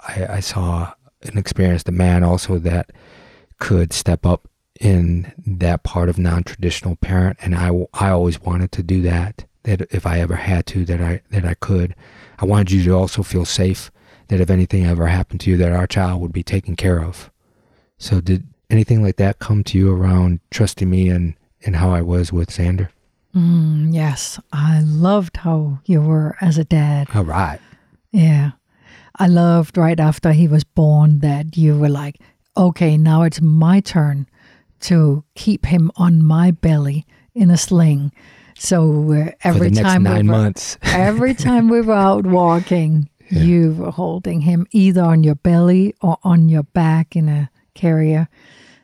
I, 0.00 0.26
I 0.26 0.40
saw 0.40 0.94
and 1.22 1.38
experienced 1.38 1.88
a 1.88 1.92
man 1.92 2.24
also 2.24 2.58
that 2.58 2.90
could 3.58 3.92
step 3.92 4.24
up 4.24 4.48
in 4.82 5.32
that 5.46 5.84
part 5.84 6.08
of 6.08 6.18
non-traditional 6.18 6.96
parent, 6.96 7.38
and 7.40 7.54
I, 7.54 7.70
I 7.94 8.10
always 8.10 8.40
wanted 8.40 8.72
to 8.72 8.82
do 8.82 9.00
that. 9.02 9.44
That 9.62 9.82
if 9.92 10.04
I 10.06 10.18
ever 10.18 10.34
had 10.34 10.66
to, 10.66 10.84
that 10.86 11.00
I 11.00 11.22
that 11.30 11.44
I 11.44 11.54
could. 11.54 11.94
I 12.40 12.44
wanted 12.44 12.72
you 12.72 12.82
to 12.84 12.90
also 12.90 13.22
feel 13.22 13.44
safe. 13.44 13.92
That 14.26 14.40
if 14.40 14.50
anything 14.50 14.84
ever 14.84 15.06
happened 15.06 15.40
to 15.42 15.50
you, 15.50 15.56
that 15.58 15.70
our 15.70 15.86
child 15.86 16.20
would 16.20 16.32
be 16.32 16.42
taken 16.42 16.74
care 16.74 17.00
of. 17.00 17.30
So 17.96 18.20
did 18.20 18.48
anything 18.70 19.04
like 19.04 19.16
that 19.16 19.38
come 19.38 19.62
to 19.64 19.78
you 19.78 19.94
around 19.94 20.40
trusting 20.50 20.90
me 20.90 21.08
and, 21.08 21.34
and 21.64 21.76
how 21.76 21.92
I 21.92 22.02
was 22.02 22.32
with 22.32 22.50
Xander? 22.50 22.88
Mm, 23.36 23.94
yes, 23.94 24.40
I 24.52 24.80
loved 24.80 25.36
how 25.36 25.78
you 25.84 26.00
were 26.00 26.36
as 26.40 26.58
a 26.58 26.64
dad. 26.64 27.06
All 27.14 27.24
right. 27.24 27.60
Yeah. 28.10 28.52
I 29.16 29.28
loved 29.28 29.76
right 29.76 30.00
after 30.00 30.32
he 30.32 30.48
was 30.48 30.64
born 30.64 31.20
that 31.20 31.56
you 31.56 31.78
were 31.78 31.88
like, 31.88 32.18
okay, 32.56 32.96
now 32.96 33.22
it's 33.22 33.40
my 33.40 33.80
turn 33.80 34.26
to 34.82 35.24
keep 35.34 35.66
him 35.66 35.90
on 35.96 36.22
my 36.22 36.50
belly 36.50 37.06
in 37.34 37.50
a 37.50 37.56
sling. 37.56 38.12
So 38.58 39.12
uh, 39.12 39.30
every 39.42 39.68
For 39.68 39.74
the 39.74 39.82
next 39.82 39.88
time 39.92 40.02
nine 40.04 40.26
we 40.26 40.32
were, 40.32 40.38
months. 40.38 40.78
every 40.82 41.34
time 41.34 41.68
we 41.68 41.80
were 41.80 41.94
out 41.94 42.26
walking, 42.26 43.08
Yeah. 43.30 43.42
you 43.42 43.72
were 43.74 43.90
holding 43.90 44.42
him 44.42 44.66
either 44.70 45.02
on 45.02 45.24
your 45.24 45.34
belly 45.36 45.94
or 46.00 46.18
on 46.22 46.48
your 46.48 46.62
back 46.64 47.16
in 47.16 47.28
a 47.28 47.50
carrier. 47.74 48.28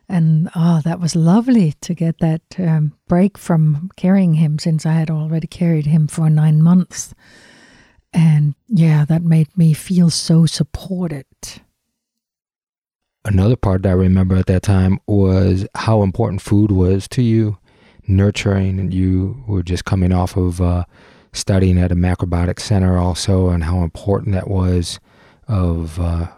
And 0.09 0.49
oh, 0.57 0.81
that 0.85 1.01
was 1.01 1.15
lovely 1.15 1.75
to 1.83 1.93
get 1.95 2.19
that 2.21 2.41
um, 2.59 2.95
break 3.09 3.37
from 3.37 3.91
carrying 3.97 4.35
him 4.35 4.59
since 4.59 4.87
I 4.87 4.93
had 4.95 5.11
already 5.11 5.47
carried 5.47 5.85
him 5.87 6.09
for 6.09 6.31
nine 6.31 6.63
months. 6.63 7.15
And 8.15 8.55
yeah, 8.69 9.05
that 9.05 9.23
made 9.23 9.49
me 9.57 9.75
feel 9.75 10.09
so 10.09 10.47
supported. 10.47 11.27
Another 13.29 13.57
part 13.57 13.83
that 13.83 13.91
I 13.91 13.93
remember 13.93 14.37
at 14.37 14.47
that 14.47 14.63
time 14.63 15.01
was 15.07 15.67
how 15.75 16.03
important 16.03 16.41
food 16.41 16.71
was 16.71 17.07
to 17.09 17.21
you, 17.21 17.59
nurturing, 18.07 18.81
and 18.81 18.93
you 18.93 19.45
were 19.47 19.63
just 19.63 19.85
coming 19.85 20.13
off 20.13 20.35
of 20.35 20.63
uh, 20.63 20.85
studying 21.35 21.77
at 21.77 21.93
a 21.93 21.95
macrobiotic 21.95 22.59
center 22.59 22.97
also, 22.97 23.51
and 23.51 23.65
how 23.65 23.83
important 23.83 24.33
that 24.33 24.49
was 24.49 24.99
of 25.47 26.01
uh, 26.01 26.29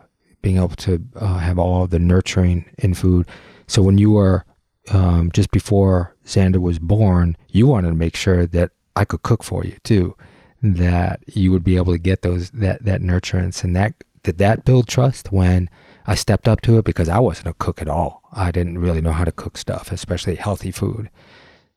being 0.43 0.57
able 0.57 0.71
to 0.71 1.01
uh, 1.15 1.39
have 1.39 1.61
all 1.61 1.87
the 1.87 2.01
nurturing 2.01 2.69
in 2.79 2.95
food. 2.95 3.25
So 3.69 3.83
when 3.83 3.97
you 3.97 4.11
were 4.11 4.45
um, 4.91 5.31
just 5.33 5.53
before 5.53 6.17
Xander 6.27 6.61
was 6.61 6.81
born, 6.81 7.37
you 7.51 7.69
wanted 7.69 7.91
to 7.91 7.95
make 7.95 8.17
sure 8.17 8.47
that 8.47 8.73
I 8.97 9.05
could 9.05 9.23
cook 9.23 9.45
for 9.45 9.65
you 9.65 9.77
too, 9.85 10.17
that 10.61 11.21
you 11.29 11.53
would 11.53 11.63
be 11.63 11.77
able 11.77 11.93
to 11.93 12.01
get 12.01 12.23
those 12.23 12.51
that 12.51 12.85
that 12.85 13.01
nurturance, 13.01 13.63
and 13.63 13.77
that 13.77 13.95
did 14.25 14.39
that 14.39 14.65
build 14.65 14.89
trust 14.89 15.31
when 15.31 15.71
I 16.07 16.15
stepped 16.15 16.49
up 16.49 16.61
to 16.63 16.79
it 16.79 16.85
because 16.85 17.09
I 17.09 17.19
wasn't 17.19 17.49
a 17.49 17.55
cook 17.55 17.81
at 17.83 17.89
all. 17.89 18.23
I 18.33 18.51
didn't 18.51 18.79
really 18.79 19.01
know 19.01 19.13
how 19.13 19.25
to 19.25 19.33
cook 19.33 19.57
stuff, 19.59 19.93
especially 19.93 20.37
healthy 20.37 20.71
food. 20.71 21.11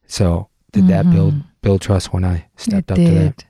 So 0.08 0.50
did 0.72 0.88
that 0.88 1.10
build 1.12 1.34
Mhm. 1.36 1.44
build 1.62 1.82
trust 1.82 2.12
when 2.14 2.24
I 2.26 2.46
stepped 2.58 2.90
it 2.90 2.94
up 2.94 2.98
did. 2.98 3.08
to 3.08 3.14
that? 3.14 3.46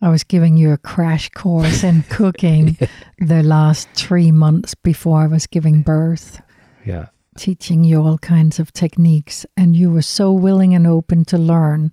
I 0.00 0.08
was 0.10 0.22
giving 0.24 0.56
you 0.56 0.72
a 0.72 0.78
crash 0.78 1.28
course 1.30 1.82
in 1.82 2.02
cooking 2.08 2.76
the 3.18 3.42
last 3.42 3.88
three 3.94 4.30
months 4.30 4.74
before 4.74 5.20
I 5.22 5.26
was 5.26 5.46
giving 5.46 5.82
birth, 5.82 6.40
Yeah. 6.86 7.06
teaching 7.36 7.82
you 7.84 8.00
all 8.02 8.18
kinds 8.18 8.60
of 8.60 8.72
techniques, 8.72 9.44
and 9.56 9.74
you 9.76 9.90
were 9.90 10.02
so 10.02 10.32
willing 10.32 10.72
and 10.74 10.86
open 10.86 11.24
to 11.26 11.38
learn. 11.38 11.90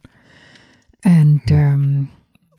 And 1.03 1.41
um, 1.51 2.09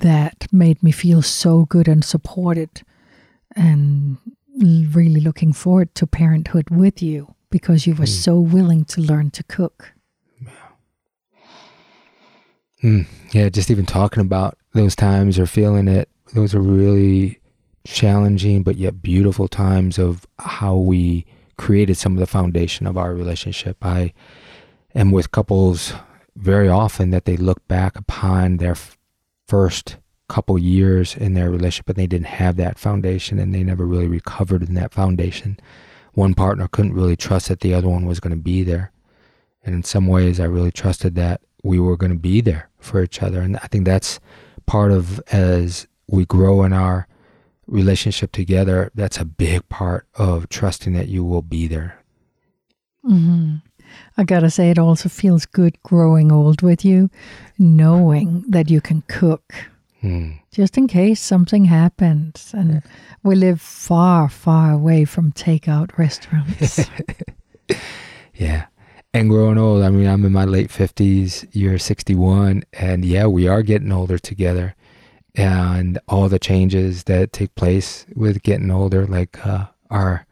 that 0.00 0.46
made 0.52 0.82
me 0.82 0.90
feel 0.92 1.22
so 1.22 1.64
good 1.64 1.88
and 1.88 2.04
supported, 2.04 2.82
and 3.54 4.18
really 4.58 5.20
looking 5.20 5.52
forward 5.52 5.94
to 5.96 6.06
parenthood 6.06 6.70
with 6.70 7.02
you 7.02 7.34
because 7.50 7.86
you 7.86 7.94
were 7.94 8.04
Mm. 8.06 8.22
so 8.24 8.40
willing 8.40 8.84
to 8.86 9.00
learn 9.00 9.30
to 9.32 9.42
cook. 9.44 9.92
Mm, 12.82 13.06
yeah, 13.32 13.48
just 13.48 13.70
even 13.70 13.86
talking 13.86 14.20
about 14.20 14.58
those 14.74 14.94
times 14.94 15.38
or 15.38 15.46
feeling 15.46 15.88
it, 15.88 16.08
those 16.34 16.54
are 16.54 16.60
really 16.60 17.40
challenging 17.84 18.62
but 18.62 18.76
yet 18.76 19.00
beautiful 19.02 19.48
times 19.48 19.98
of 19.98 20.26
how 20.38 20.76
we 20.76 21.24
created 21.56 21.96
some 21.96 22.12
of 22.12 22.18
the 22.18 22.26
foundation 22.26 22.86
of 22.86 22.96
our 22.98 23.14
relationship. 23.14 23.76
I 23.80 24.12
am 24.94 25.10
with 25.10 25.30
couples 25.30 25.94
very 26.36 26.68
often 26.68 27.10
that 27.10 27.24
they 27.24 27.36
look 27.36 27.66
back 27.68 27.96
upon 27.96 28.58
their 28.58 28.72
f- 28.72 28.98
first 29.48 29.96
couple 30.28 30.58
years 30.58 31.16
in 31.16 31.34
their 31.34 31.50
relationship 31.50 31.88
and 31.88 31.96
they 31.96 32.06
didn't 32.06 32.26
have 32.26 32.56
that 32.56 32.78
foundation 32.78 33.38
and 33.38 33.54
they 33.54 33.62
never 33.62 33.86
really 33.86 34.08
recovered 34.08 34.62
in 34.62 34.74
that 34.74 34.92
foundation. 34.92 35.58
One 36.14 36.34
partner 36.34 36.68
couldn't 36.68 36.94
really 36.94 37.16
trust 37.16 37.48
that 37.48 37.60
the 37.60 37.74
other 37.74 37.88
one 37.88 38.06
was 38.06 38.20
going 38.20 38.36
to 38.36 38.42
be 38.42 38.62
there. 38.62 38.92
And 39.64 39.74
in 39.74 39.82
some 39.82 40.06
ways, 40.06 40.40
I 40.40 40.44
really 40.44 40.72
trusted 40.72 41.14
that 41.16 41.40
we 41.62 41.78
were 41.78 41.96
going 41.96 42.12
to 42.12 42.18
be 42.18 42.40
there 42.40 42.68
for 42.78 43.02
each 43.02 43.22
other. 43.22 43.40
And 43.40 43.56
I 43.58 43.66
think 43.66 43.84
that's 43.84 44.20
part 44.66 44.92
of 44.92 45.20
as 45.32 45.86
we 46.08 46.24
grow 46.24 46.62
in 46.62 46.72
our 46.72 47.06
relationship 47.66 48.32
together, 48.32 48.90
that's 48.94 49.18
a 49.18 49.24
big 49.24 49.68
part 49.68 50.06
of 50.14 50.48
trusting 50.48 50.92
that 50.94 51.08
you 51.08 51.24
will 51.24 51.42
be 51.42 51.66
there. 51.66 51.98
hmm 53.02 53.56
I 54.18 54.24
gotta 54.24 54.50
say, 54.50 54.70
it 54.70 54.78
also 54.78 55.08
feels 55.08 55.46
good 55.46 55.80
growing 55.82 56.32
old 56.32 56.60
with 56.60 56.84
you, 56.84 57.08
knowing 57.58 58.44
that 58.48 58.70
you 58.70 58.80
can 58.80 59.02
cook 59.08 59.54
Hmm. 60.02 60.32
just 60.52 60.76
in 60.76 60.88
case 60.88 61.20
something 61.20 61.64
happens. 61.64 62.52
And 62.54 62.82
we 63.22 63.34
live 63.34 63.60
far, 63.60 64.28
far 64.28 64.72
away 64.72 65.04
from 65.04 65.32
takeout 65.32 65.96
restaurants. 65.98 66.80
Yeah. 68.36 68.66
And 69.14 69.30
growing 69.30 69.58
old, 69.58 69.82
I 69.82 69.88
mean, 69.88 70.06
I'm 70.06 70.24
in 70.24 70.32
my 70.32 70.44
late 70.44 70.68
50s, 70.68 71.48
you're 71.52 71.78
61, 71.78 72.64
and 72.74 73.04
yeah, 73.04 73.26
we 73.26 73.48
are 73.48 73.62
getting 73.62 73.92
older 73.92 74.18
together. 74.18 74.74
And 75.34 75.98
all 76.08 76.28
the 76.28 76.38
changes 76.38 77.04
that 77.04 77.32
take 77.32 77.54
place 77.54 78.06
with 78.14 78.42
getting 78.42 78.70
older, 78.70 79.06
like 79.06 79.44
uh, 79.46 79.66
our 79.90 80.26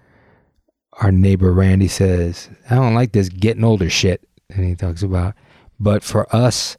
our 1.01 1.11
neighbor 1.11 1.53
Randy 1.53 1.89
says, 1.89 2.49
I 2.71 2.77
don't 2.77 2.95
like 2.95 3.13
this 3.13 3.29
getting 3.29 3.65
older 3.65 3.91
shit. 3.91 4.27
And 4.49 4.65
he 4.65 4.75
talks 4.77 5.03
about, 5.03 5.35
but 5.81 6.05
for 6.05 6.35
us, 6.35 6.77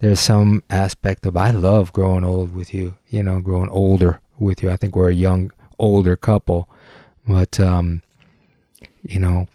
there's 0.00 0.20
some 0.20 0.62
aspect 0.70 1.26
of 1.26 1.36
I 1.36 1.50
love 1.50 1.92
growing 1.92 2.24
old 2.24 2.54
with 2.54 2.72
you, 2.72 2.94
you 3.08 3.22
know, 3.22 3.40
growing 3.40 3.70
older 3.70 4.20
with 4.38 4.62
you. 4.62 4.70
I 4.70 4.76
think 4.76 4.94
we're 4.94 5.10
a 5.10 5.14
young, 5.14 5.50
older 5.78 6.16
couple, 6.16 6.68
but, 7.26 7.58
um, 7.58 8.02
you 9.02 9.18
know, 9.18 9.48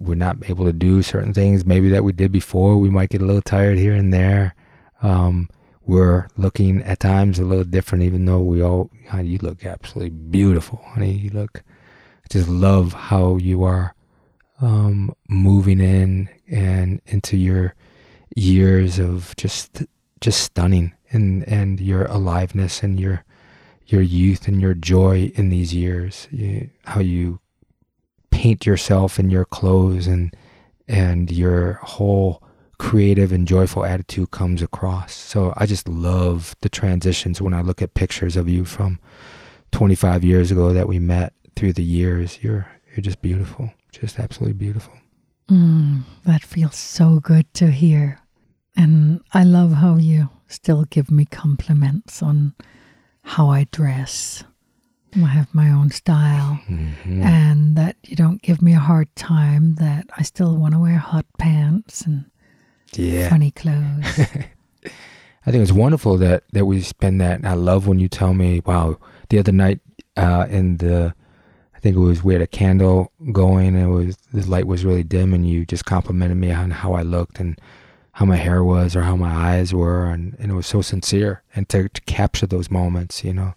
we're 0.00 0.16
not 0.16 0.38
able 0.50 0.64
to 0.64 0.72
do 0.72 1.02
certain 1.02 1.32
things 1.32 1.64
maybe 1.64 1.88
that 1.90 2.02
we 2.02 2.12
did 2.12 2.32
before. 2.32 2.76
We 2.78 2.90
might 2.90 3.10
get 3.10 3.22
a 3.22 3.24
little 3.24 3.42
tired 3.42 3.78
here 3.78 3.94
and 3.94 4.12
there. 4.12 4.54
Um, 5.02 5.48
we're 5.86 6.26
looking 6.36 6.82
at 6.82 6.98
times 6.98 7.38
a 7.38 7.44
little 7.44 7.64
different, 7.64 8.02
even 8.02 8.24
though 8.24 8.40
we 8.40 8.62
all, 8.62 8.90
honey, 9.08 9.28
you 9.28 9.38
look 9.40 9.64
absolutely 9.64 10.10
beautiful, 10.10 10.82
honey. 10.84 11.12
You 11.12 11.30
look, 11.30 11.62
I 12.24 12.26
just 12.28 12.48
love 12.48 12.92
how 12.92 13.36
you 13.36 13.62
are 13.62 13.94
um, 14.60 15.14
moving 15.28 15.78
in 15.80 16.28
and 16.48 17.00
into 17.06 17.36
your 17.36 17.74
years 18.36 19.00
of 19.00 19.34
just, 19.36 19.82
just 20.20 20.40
stunning 20.40 20.94
and, 21.10 21.42
and 21.48 21.80
your 21.80 22.04
aliveness 22.04 22.82
and 22.84 23.00
your, 23.00 23.24
your 23.86 24.02
youth 24.02 24.46
and 24.46 24.60
your 24.60 24.74
joy 24.74 25.32
in 25.34 25.48
these 25.48 25.74
years. 25.74 26.28
You, 26.30 26.70
how 26.84 27.00
you 27.00 27.40
paint 28.36 28.66
yourself 28.66 29.18
in 29.18 29.30
your 29.30 29.46
clothes 29.46 30.06
and 30.06 30.34
and 30.88 31.32
your 31.32 31.74
whole 31.82 32.42
creative 32.78 33.32
and 33.32 33.48
joyful 33.48 33.84
attitude 33.84 34.30
comes 34.30 34.62
across. 34.62 35.14
So 35.14 35.54
I 35.56 35.66
just 35.66 35.88
love 35.88 36.54
the 36.60 36.68
transitions 36.68 37.40
when 37.40 37.54
I 37.54 37.62
look 37.62 37.80
at 37.80 37.94
pictures 37.94 38.36
of 38.36 38.48
you 38.48 38.64
from 38.64 39.00
25 39.72 40.22
years 40.22 40.50
ago 40.50 40.72
that 40.74 40.86
we 40.86 40.98
met 40.98 41.32
through 41.56 41.72
the 41.72 41.82
years. 41.82 42.38
You're 42.42 42.68
you're 42.90 43.02
just 43.02 43.22
beautiful. 43.22 43.72
Just 43.90 44.18
absolutely 44.18 44.54
beautiful. 44.54 44.92
Mm, 45.50 46.02
that 46.24 46.42
feels 46.42 46.76
so 46.76 47.20
good 47.20 47.52
to 47.54 47.70
hear. 47.70 48.20
And 48.76 49.20
I 49.32 49.42
love 49.44 49.72
how 49.72 49.96
you 49.96 50.28
still 50.48 50.84
give 50.84 51.10
me 51.10 51.24
compliments 51.24 52.22
on 52.22 52.54
how 53.22 53.48
I 53.48 53.66
dress. 53.72 54.44
I 55.16 55.20
have 55.28 55.54
my 55.54 55.70
own 55.70 55.90
style. 55.90 56.60
Mhm. 56.68 57.22
and 57.24 57.76
that 57.76 57.96
you 58.04 58.16
don't 58.16 58.42
give 58.42 58.60
me 58.60 58.74
a 58.74 58.78
hard 58.78 59.08
time 59.16 59.76
that 59.76 60.06
I 60.18 60.22
still 60.22 60.56
want 60.56 60.74
to 60.74 60.78
wear 60.80 60.98
hot 60.98 61.24
pants 61.38 62.02
and 62.06 62.26
Yeah. 62.94 63.28
funny 63.30 63.50
clothes. 63.50 64.20
I 65.46 65.50
think 65.50 65.62
it's 65.62 65.72
wonderful 65.72 66.18
that 66.18 66.42
that 66.52 66.66
we 66.66 66.80
spend 66.82 67.20
that. 67.20 67.36
And 67.38 67.46
I 67.48 67.54
love 67.54 67.86
when 67.86 67.98
you 68.00 68.08
tell 68.08 68.34
me, 68.34 68.60
"Wow!" 68.66 68.98
The 69.30 69.38
other 69.38 69.52
night, 69.52 69.80
uh, 70.16 70.46
in 70.50 70.76
the, 70.78 71.14
I 71.74 71.78
think 71.80 71.96
it 71.96 72.00
was 72.00 72.22
we 72.24 72.32
had 72.34 72.42
a 72.42 72.46
candle 72.48 73.12
going, 73.32 73.74
and 73.76 73.84
it 73.84 73.88
was 73.88 74.16
the 74.32 74.42
light 74.50 74.66
was 74.66 74.84
really 74.84 75.04
dim, 75.04 75.32
and 75.34 75.48
you 75.48 75.64
just 75.64 75.84
complimented 75.84 76.36
me 76.38 76.50
on 76.52 76.70
how 76.72 76.92
I 76.94 77.02
looked 77.02 77.38
and 77.40 77.58
how 78.16 78.24
my 78.24 78.36
hair 78.36 78.64
was 78.64 78.96
or 78.96 79.02
how 79.02 79.14
my 79.14 79.30
eyes 79.30 79.74
were, 79.74 80.06
and, 80.06 80.34
and 80.38 80.50
it 80.50 80.54
was 80.54 80.66
so 80.66 80.80
sincere. 80.80 81.42
And 81.54 81.68
to, 81.68 81.90
to 81.90 82.00
capture 82.06 82.46
those 82.46 82.70
moments, 82.70 83.22
you 83.22 83.34
know, 83.34 83.52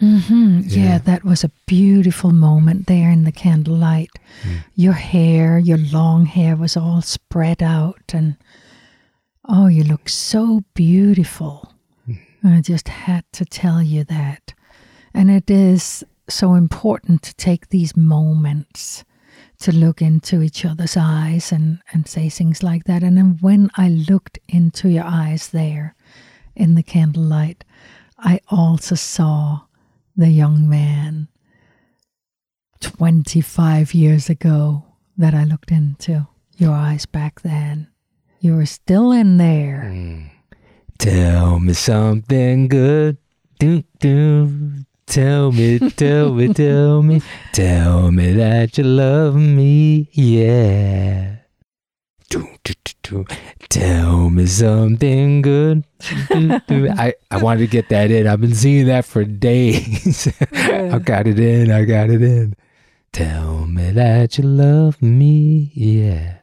hmm 0.00 0.62
yeah. 0.64 0.82
Yeah. 0.82 0.98
that 0.98 1.22
was 1.22 1.44
a 1.44 1.52
beautiful 1.66 2.32
moment 2.32 2.88
there 2.88 3.08
in 3.08 3.22
the 3.22 3.30
candlelight. 3.30 4.10
Mm. 4.42 4.64
Your 4.74 4.94
hair, 4.94 5.60
your 5.60 5.78
long 5.78 6.26
hair 6.26 6.56
was 6.56 6.76
all 6.76 7.02
spread 7.02 7.62
out, 7.62 8.12
and 8.12 8.36
oh, 9.48 9.68
you 9.68 9.84
look 9.84 10.08
so 10.08 10.64
beautiful. 10.74 11.72
I 12.42 12.60
just 12.60 12.88
had 12.88 13.24
to 13.34 13.44
tell 13.44 13.80
you 13.80 14.02
that. 14.04 14.54
And 15.14 15.30
it 15.30 15.48
is 15.48 16.02
so 16.28 16.54
important 16.54 17.22
to 17.22 17.34
take 17.36 17.68
these 17.68 17.96
moments 17.96 19.04
to 19.60 19.72
look 19.72 20.00
into 20.00 20.42
each 20.42 20.64
other's 20.64 20.96
eyes 20.96 21.50
and, 21.52 21.80
and 21.92 22.06
say 22.06 22.28
things 22.28 22.62
like 22.62 22.84
that. 22.84 23.02
And 23.02 23.16
then 23.16 23.38
when 23.40 23.70
I 23.76 23.88
looked 23.88 24.38
into 24.48 24.88
your 24.88 25.04
eyes 25.04 25.48
there 25.48 25.94
in 26.54 26.74
the 26.74 26.82
candlelight, 26.82 27.64
I 28.18 28.40
also 28.48 28.94
saw 28.94 29.62
the 30.16 30.28
young 30.28 30.68
man 30.68 31.28
25 32.80 33.94
years 33.94 34.28
ago 34.28 34.84
that 35.16 35.34
I 35.34 35.44
looked 35.44 35.70
into. 35.70 36.26
your 36.56 36.72
eyes 36.72 37.06
back 37.06 37.42
then. 37.42 37.88
You 38.40 38.56
were 38.56 38.66
still 38.66 39.12
in 39.12 39.36
there. 39.36 39.88
Mm. 39.92 40.30
Tell 40.98 41.60
me 41.60 41.72
something 41.72 42.66
good. 42.66 43.16
Do, 43.60 43.84
do. 44.00 44.84
Tell 45.08 45.52
me, 45.52 45.78
tell 45.78 46.34
me, 46.34 46.52
tell 46.54 47.02
me. 47.02 47.22
Tell 47.52 48.12
me 48.12 48.32
that 48.34 48.76
you 48.76 48.84
love 48.84 49.36
me. 49.36 50.10
Yeah. 50.12 51.36
Tell 53.70 54.28
me 54.28 54.44
something 54.46 55.40
good. 55.40 55.84
I, 56.30 57.14
I 57.30 57.42
wanted 57.42 57.60
to 57.60 57.66
get 57.68 57.88
that 57.88 58.10
in. 58.10 58.26
I've 58.26 58.42
been 58.42 58.54
singing 58.54 58.86
that 58.86 59.06
for 59.06 59.24
days. 59.24 60.28
I 60.52 60.98
got 60.98 61.26
it 61.26 61.38
in. 61.38 61.70
I 61.70 61.84
got 61.84 62.10
it 62.10 62.22
in. 62.22 62.54
Tell 63.12 63.66
me 63.66 63.90
that 63.92 64.36
you 64.36 64.44
love 64.44 65.00
me. 65.00 65.72
Yeah. 65.74 66.38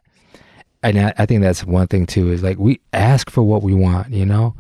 And 0.82 1.00
I, 1.00 1.14
I 1.20 1.26
think 1.28 1.44
that's 1.44 1.64
one 1.64 1.88
thing 1.88 2.08
too 2.08 2.32
is 2.32 2.42
like 2.42 2.58
we 2.58 2.82
ask 2.94 3.30
for 3.30 3.44
what 3.44 3.62
we 3.62 3.76
want, 3.76 4.12
you 4.12 4.26
know? 4.26 4.56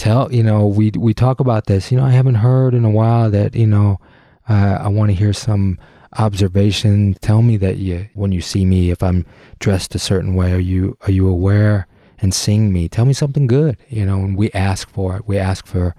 Tell, 0.00 0.32
you 0.32 0.42
know, 0.42 0.66
we 0.66 0.90
we 0.96 1.12
talk 1.12 1.40
about 1.40 1.66
this, 1.66 1.92
you 1.92 1.98
know, 1.98 2.06
I 2.06 2.10
haven't 2.12 2.36
heard 2.36 2.72
in 2.72 2.86
a 2.86 2.90
while 2.90 3.30
that, 3.32 3.54
you 3.54 3.66
know, 3.66 4.00
uh, 4.48 4.78
I 4.80 4.88
want 4.88 5.10
to 5.10 5.14
hear 5.14 5.34
some 5.34 5.78
observation. 6.18 7.16
Tell 7.20 7.42
me 7.42 7.58
that 7.58 7.76
you 7.76 8.08
when 8.14 8.32
you 8.32 8.40
see 8.40 8.64
me 8.64 8.90
if 8.90 9.02
I'm 9.02 9.26
dressed 9.58 9.94
a 9.94 9.98
certain 9.98 10.34
way, 10.34 10.54
are 10.54 10.58
you 10.58 10.96
are 11.02 11.10
you 11.10 11.28
aware 11.28 11.86
and 12.18 12.32
sing 12.32 12.72
me? 12.72 12.88
Tell 12.88 13.04
me 13.04 13.12
something 13.12 13.46
good, 13.46 13.76
you 13.90 14.06
know, 14.06 14.20
and 14.20 14.38
we 14.38 14.50
ask 14.52 14.88
for 14.88 15.16
it. 15.16 15.28
We 15.28 15.36
ask 15.36 15.66
for 15.66 15.94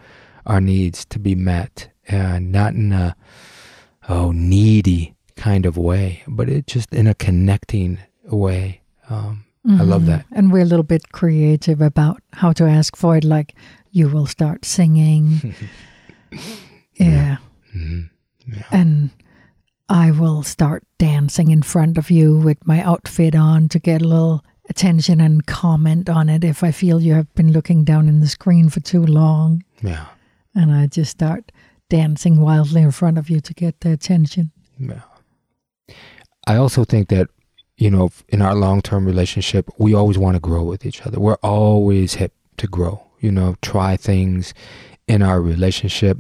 our 0.48 0.60
needs 0.60 1.06
to 1.06 1.20
be 1.20 1.36
met 1.36 1.92
and 2.08 2.52
not 2.52 2.74
in 2.74 2.92
a 2.94 3.16
oh 4.10 4.32
needy 4.32 5.16
kind 5.36 5.64
of 5.64 5.78
way, 5.78 6.24
but 6.28 6.50
it 6.50 6.66
just 6.66 6.92
in 6.92 7.06
a 7.06 7.14
connecting 7.14 8.00
way. 8.26 8.82
Um, 9.12 9.46
I 9.70 9.84
love 9.84 10.08
that. 10.08 10.26
And 10.32 10.52
we're 10.52 10.64
a 10.64 10.66
little 10.66 10.84
bit 10.84 11.12
creative 11.12 11.82
about 11.82 12.20
how 12.34 12.52
to 12.54 12.64
ask 12.64 12.96
for 12.96 13.16
it. 13.16 13.24
Like 13.24 13.54
you 13.92 14.10
will 14.10 14.26
start 14.26 14.66
singing. 14.66 15.56
yeah. 16.96 17.38
Mhm. 17.76 18.10
Yeah. 18.48 18.64
And 18.72 19.10
I 19.90 20.12
will 20.12 20.44
start 20.44 20.84
dancing 20.98 21.52
in 21.52 21.62
front 21.62 21.98
of 21.98 22.10
you 22.10 22.38
with 22.38 22.66
my 22.66 22.82
outfit 22.82 23.36
on 23.36 23.70
to 23.70 23.80
get 23.80 24.02
a 24.02 24.08
little 24.08 24.44
attention 24.70 25.20
and 25.20 25.46
comment 25.46 26.10
on 26.10 26.30
it 26.30 26.44
if 26.44 26.64
I 26.64 26.72
feel 26.72 27.02
you 27.02 27.14
have 27.14 27.34
been 27.36 27.52
looking 27.52 27.84
down 27.84 28.08
in 28.08 28.22
the 28.22 28.28
screen 28.28 28.70
for 28.70 28.80
too 28.80 29.06
long. 29.06 29.64
Yeah. 29.82 30.06
And 30.56 30.72
I 30.72 30.88
just 30.88 31.12
start 31.12 31.52
dancing 31.90 32.40
wildly 32.40 32.82
in 32.82 32.92
front 32.92 33.18
of 33.18 33.30
you 33.30 33.42
to 33.42 33.54
get 33.54 33.82
the 33.82 33.92
attention. 33.92 34.52
Yeah. 34.80 35.02
I 36.48 36.56
also 36.56 36.86
think 36.86 37.10
that, 37.10 37.28
you 37.78 37.92
know, 37.92 38.10
in 38.30 38.42
our 38.42 38.56
long 38.56 38.82
term 38.82 39.06
relationship, 39.06 39.70
we 39.78 39.94
always 39.94 40.18
want 40.18 40.36
to 40.36 40.40
grow 40.40 40.64
with 40.64 40.86
each 40.86 41.02
other. 41.06 41.20
We're 41.20 41.36
always 41.44 42.16
hip 42.16 42.34
to 42.58 42.68
grow, 42.68 43.04
you 43.22 43.32
know, 43.32 43.56
try 43.62 43.96
things 43.96 44.54
in 45.08 45.22
our 45.22 45.42
relationship, 45.42 46.18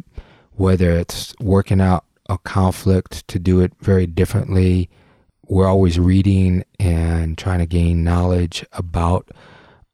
whether 0.53 0.91
it's 0.91 1.33
working 1.39 1.81
out 1.81 2.05
a 2.29 2.37
conflict 2.37 3.27
to 3.27 3.39
do 3.39 3.59
it 3.59 3.73
very 3.79 4.07
differently. 4.07 4.89
We're 5.47 5.67
always 5.67 5.99
reading 5.99 6.63
and 6.79 7.37
trying 7.37 7.59
to 7.59 7.65
gain 7.65 8.03
knowledge 8.03 8.65
about 8.71 9.29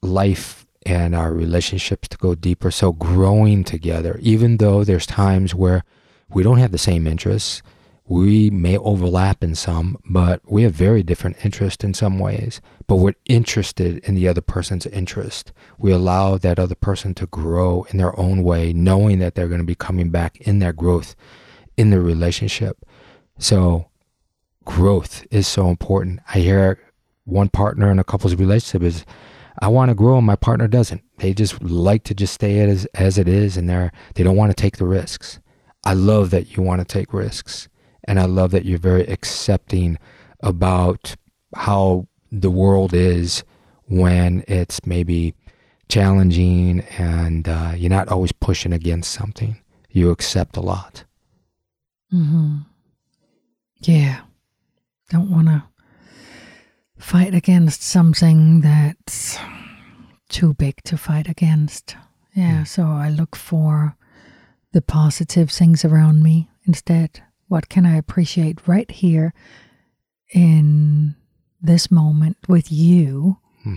life 0.01 0.67
and 0.85 1.15
our 1.15 1.33
relationships 1.33 2.07
to 2.09 2.17
go 2.17 2.35
deeper. 2.35 2.69
So 2.69 2.91
growing 2.91 3.63
together, 3.63 4.19
even 4.21 4.57
though 4.57 4.83
there's 4.83 5.05
times 5.05 5.55
where 5.55 5.83
we 6.29 6.43
don't 6.43 6.59
have 6.59 6.71
the 6.71 6.77
same 6.77 7.07
interests, 7.07 7.61
we 8.09 8.49
may 8.49 8.77
overlap 8.77 9.43
in 9.43 9.53
some, 9.53 9.97
but 10.05 10.41
we 10.49 10.63
have 10.63 10.73
very 10.73 11.03
different 11.03 11.43
interests 11.43 11.83
in 11.83 11.93
some 11.93 12.19
ways. 12.19 12.61
But 12.87 12.97
we're 12.97 13.15
interested 13.25 13.97
in 13.99 14.15
the 14.15 14.29
other 14.29 14.41
person's 14.41 14.85
interest. 14.85 15.51
We 15.77 15.91
allow 15.91 16.37
that 16.37 16.57
other 16.57 16.75
person 16.75 17.13
to 17.15 17.27
grow 17.27 17.85
in 17.89 17.97
their 17.97 18.17
own 18.17 18.43
way, 18.43 18.71
knowing 18.71 19.19
that 19.19 19.35
they're 19.35 19.49
going 19.49 19.59
to 19.59 19.65
be 19.65 19.75
coming 19.75 20.09
back 20.09 20.37
in 20.41 20.59
their 20.59 20.71
growth 20.71 21.15
in 21.75 21.89
the 21.89 21.99
relationship. 21.99 22.77
So 23.39 23.89
growth 24.63 25.27
is 25.29 25.45
so 25.45 25.67
important. 25.69 26.21
I 26.33 26.39
hear 26.39 26.79
one 27.25 27.49
partner 27.49 27.91
in 27.91 27.99
a 27.99 28.05
couple's 28.05 28.35
relationship 28.35 28.83
is 28.83 29.05
I 29.59 29.67
want 29.67 29.89
to 29.89 29.95
grow 29.95 30.17
and 30.17 30.25
my 30.25 30.37
partner 30.37 30.69
doesn't. 30.69 31.03
They 31.17 31.33
just 31.33 31.61
like 31.61 32.03
to 32.05 32.15
just 32.15 32.33
stay 32.33 32.59
as 32.59 32.85
as 32.93 33.17
it 33.17 33.27
is 33.27 33.57
and 33.57 33.67
they're 33.67 33.91
they 34.13 34.23
don't 34.23 34.37
want 34.37 34.51
to 34.51 34.61
take 34.61 34.77
the 34.77 34.85
risks. 34.85 35.39
I 35.83 35.93
love 35.93 36.29
that 36.29 36.55
you 36.55 36.63
want 36.63 36.79
to 36.79 36.85
take 36.85 37.13
risks 37.13 37.67
and 38.07 38.19
I 38.19 38.25
love 38.25 38.51
that 38.51 38.65
you're 38.65 38.79
very 38.79 39.05
accepting 39.07 39.97
about 40.41 41.15
how 41.55 42.07
the 42.31 42.51
world 42.51 42.93
is 42.93 43.43
when 43.85 44.43
it's 44.47 44.85
maybe 44.85 45.33
challenging 45.89 46.81
and 46.97 47.47
uh, 47.47 47.73
you're 47.75 47.89
not 47.89 48.09
always 48.09 48.31
pushing 48.31 48.73
against 48.73 49.11
something. 49.11 49.57
You 49.89 50.11
accept 50.11 50.57
a 50.57 50.61
lot. 50.61 51.03
hmm 52.09 52.57
Yeah. 53.79 54.21
Don't 55.09 55.31
want 55.31 55.47
to 55.47 55.63
fight 56.97 57.33
against 57.33 57.81
something 57.81 58.61
that's 58.61 59.37
too 60.29 60.53
big 60.53 60.83
to 60.83 60.97
fight 60.97 61.29
against. 61.29 61.95
Yeah. 62.35 62.63
So 62.65 62.83
I 62.83 63.09
look 63.09 63.35
for 63.35 63.95
the 64.73 64.81
positive 64.81 65.49
things 65.49 65.85
around 65.85 66.21
me 66.21 66.49
instead. 66.65 67.23
What 67.47 67.69
can 67.69 67.85
I 67.85 67.95
appreciate 67.97 68.67
right 68.67 68.89
here 68.91 69.33
in 70.33 71.15
this 71.61 71.89
moment 71.91 72.37
with 72.47 72.71
you? 72.71 73.37
Hmm. 73.63 73.75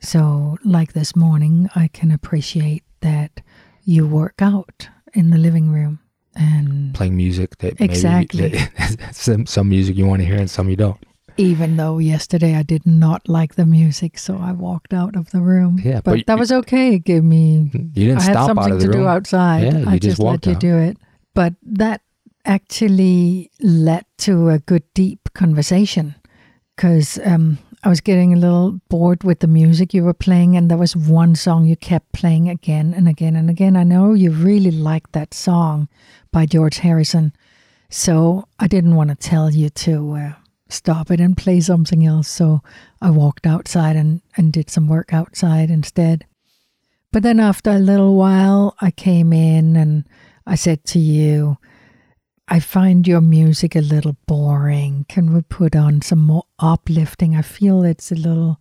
So, 0.00 0.56
like 0.64 0.92
this 0.92 1.14
morning, 1.16 1.68
I 1.74 1.88
can 1.88 2.10
appreciate 2.10 2.84
that 3.00 3.40
you 3.84 4.06
work 4.06 4.40
out 4.40 4.88
in 5.14 5.30
the 5.30 5.38
living 5.38 5.70
room 5.70 6.00
and 6.34 6.94
Playing 6.94 7.16
music 7.16 7.58
that 7.58 7.80
Exactly. 7.80 8.42
maybe 8.50 8.58
some, 9.12 9.46
some 9.46 9.68
music 9.68 9.96
you 9.96 10.06
want 10.06 10.20
to 10.20 10.26
hear 10.26 10.36
and 10.38 10.50
some 10.50 10.68
you 10.68 10.76
don't. 10.76 10.98
even 11.36 11.76
though 11.76 11.98
yesterday 11.98 12.54
I 12.56 12.62
did 12.62 12.86
not 12.86 13.28
like 13.28 13.54
the 13.56 13.66
music, 13.66 14.18
so 14.18 14.36
I 14.38 14.52
walked 14.52 14.92
out 14.94 15.16
of 15.16 15.30
the 15.30 15.40
room. 15.40 15.80
Yeah, 15.82 16.00
but, 16.00 16.16
but 16.16 16.26
that 16.26 16.34
you- 16.34 16.38
was 16.38 16.52
okay. 16.52 16.94
It 16.94 17.04
gave 17.04 17.24
me 17.24 17.70
You 17.72 18.08
didn't 18.08 18.18
I 18.18 18.22
had 18.22 18.32
stop 18.32 18.50
out 18.50 18.64
something 18.64 18.78
to 18.80 18.86
room. 18.88 18.92
do 19.02 19.06
outside. 19.06 19.64
Yeah, 19.64 19.84
I 19.86 19.92
just 19.98 20.02
just, 20.02 20.18
let 20.18 20.24
walked 20.26 20.46
you 20.46 20.54
do 20.56 20.76
it. 20.78 20.96
But 21.34 21.54
that 21.62 22.02
actually 22.44 23.50
led 23.60 24.04
to 24.18 24.50
a 24.50 24.58
good 24.58 24.84
deep 24.94 25.28
conversation 25.34 26.14
because 26.74 27.18
um, 27.24 27.58
I 27.82 27.88
was 27.88 28.00
getting 28.00 28.32
a 28.32 28.38
little 28.38 28.80
bored 28.88 29.24
with 29.24 29.40
the 29.40 29.46
music 29.46 29.94
you 29.94 30.04
were 30.04 30.14
playing, 30.14 30.56
and 30.56 30.70
there 30.70 30.78
was 30.78 30.96
one 30.96 31.34
song 31.34 31.64
you 31.64 31.76
kept 31.76 32.12
playing 32.12 32.48
again 32.48 32.92
and 32.94 33.08
again 33.08 33.36
and 33.36 33.48
again. 33.50 33.76
I 33.76 33.84
know 33.84 34.14
you 34.14 34.30
really 34.30 34.70
liked 34.70 35.12
that 35.12 35.34
song 35.34 35.88
by 36.32 36.46
George 36.46 36.78
Harrison, 36.78 37.32
so 37.90 38.46
I 38.58 38.66
didn't 38.66 38.96
want 38.96 39.10
to 39.10 39.16
tell 39.16 39.50
you 39.50 39.70
to 39.70 40.12
uh, 40.12 40.32
stop 40.68 41.10
it 41.10 41.20
and 41.20 41.36
play 41.36 41.60
something 41.60 42.04
else. 42.04 42.28
So 42.28 42.62
I 43.00 43.10
walked 43.10 43.46
outside 43.46 43.96
and, 43.96 44.20
and 44.36 44.52
did 44.52 44.70
some 44.70 44.88
work 44.88 45.12
outside 45.12 45.70
instead. 45.70 46.26
But 47.12 47.22
then 47.22 47.40
after 47.40 47.70
a 47.70 47.78
little 47.78 48.16
while, 48.16 48.76
I 48.80 48.90
came 48.90 49.32
in 49.32 49.76
and 49.76 50.04
I 50.46 50.56
said 50.56 50.84
to 50.86 50.98
you, 50.98 51.58
I 52.50 52.60
find 52.60 53.06
your 53.06 53.20
music 53.20 53.76
a 53.76 53.80
little 53.80 54.16
boring. 54.26 55.04
Can 55.08 55.34
we 55.34 55.42
put 55.42 55.76
on 55.76 56.00
some 56.02 56.20
more 56.20 56.44
uplifting? 56.58 57.36
I 57.36 57.42
feel 57.42 57.82
it's 57.84 58.10
a 58.10 58.14
little, 58.14 58.58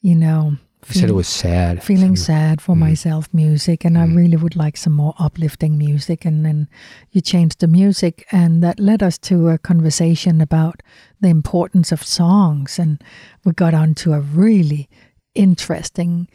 you 0.00 0.14
know, 0.14 0.56
You 0.88 0.94
said 1.00 1.10
it 1.10 1.14
was 1.14 1.26
sad. 1.26 1.82
feeling 1.82 2.14
sad 2.14 2.60
for 2.60 2.76
Mm. 2.76 2.78
myself 2.78 3.28
music 3.32 3.84
and 3.84 3.98
i 3.98 4.04
really 4.06 4.36
would 4.36 4.54
like 4.54 4.76
some 4.76 4.92
more 4.92 5.14
uplifting 5.18 5.76
music 5.76 6.24
and 6.24 6.44
then 6.44 6.68
you 7.10 7.20
changed 7.20 7.58
the 7.58 7.66
music 7.66 8.24
and 8.30 8.62
that 8.62 8.78
led 8.78 9.02
us 9.02 9.18
to 9.18 9.48
a 9.48 9.58
conversation 9.58 10.40
about 10.40 10.82
the 11.20 11.28
importance 11.28 11.90
of 11.90 12.04
songs 12.04 12.78
and 12.78 13.02
we 13.44 13.50
got 13.52 13.74
onto 13.74 14.12
a 14.12 14.20
really 14.20 14.88
interesting 15.34 16.28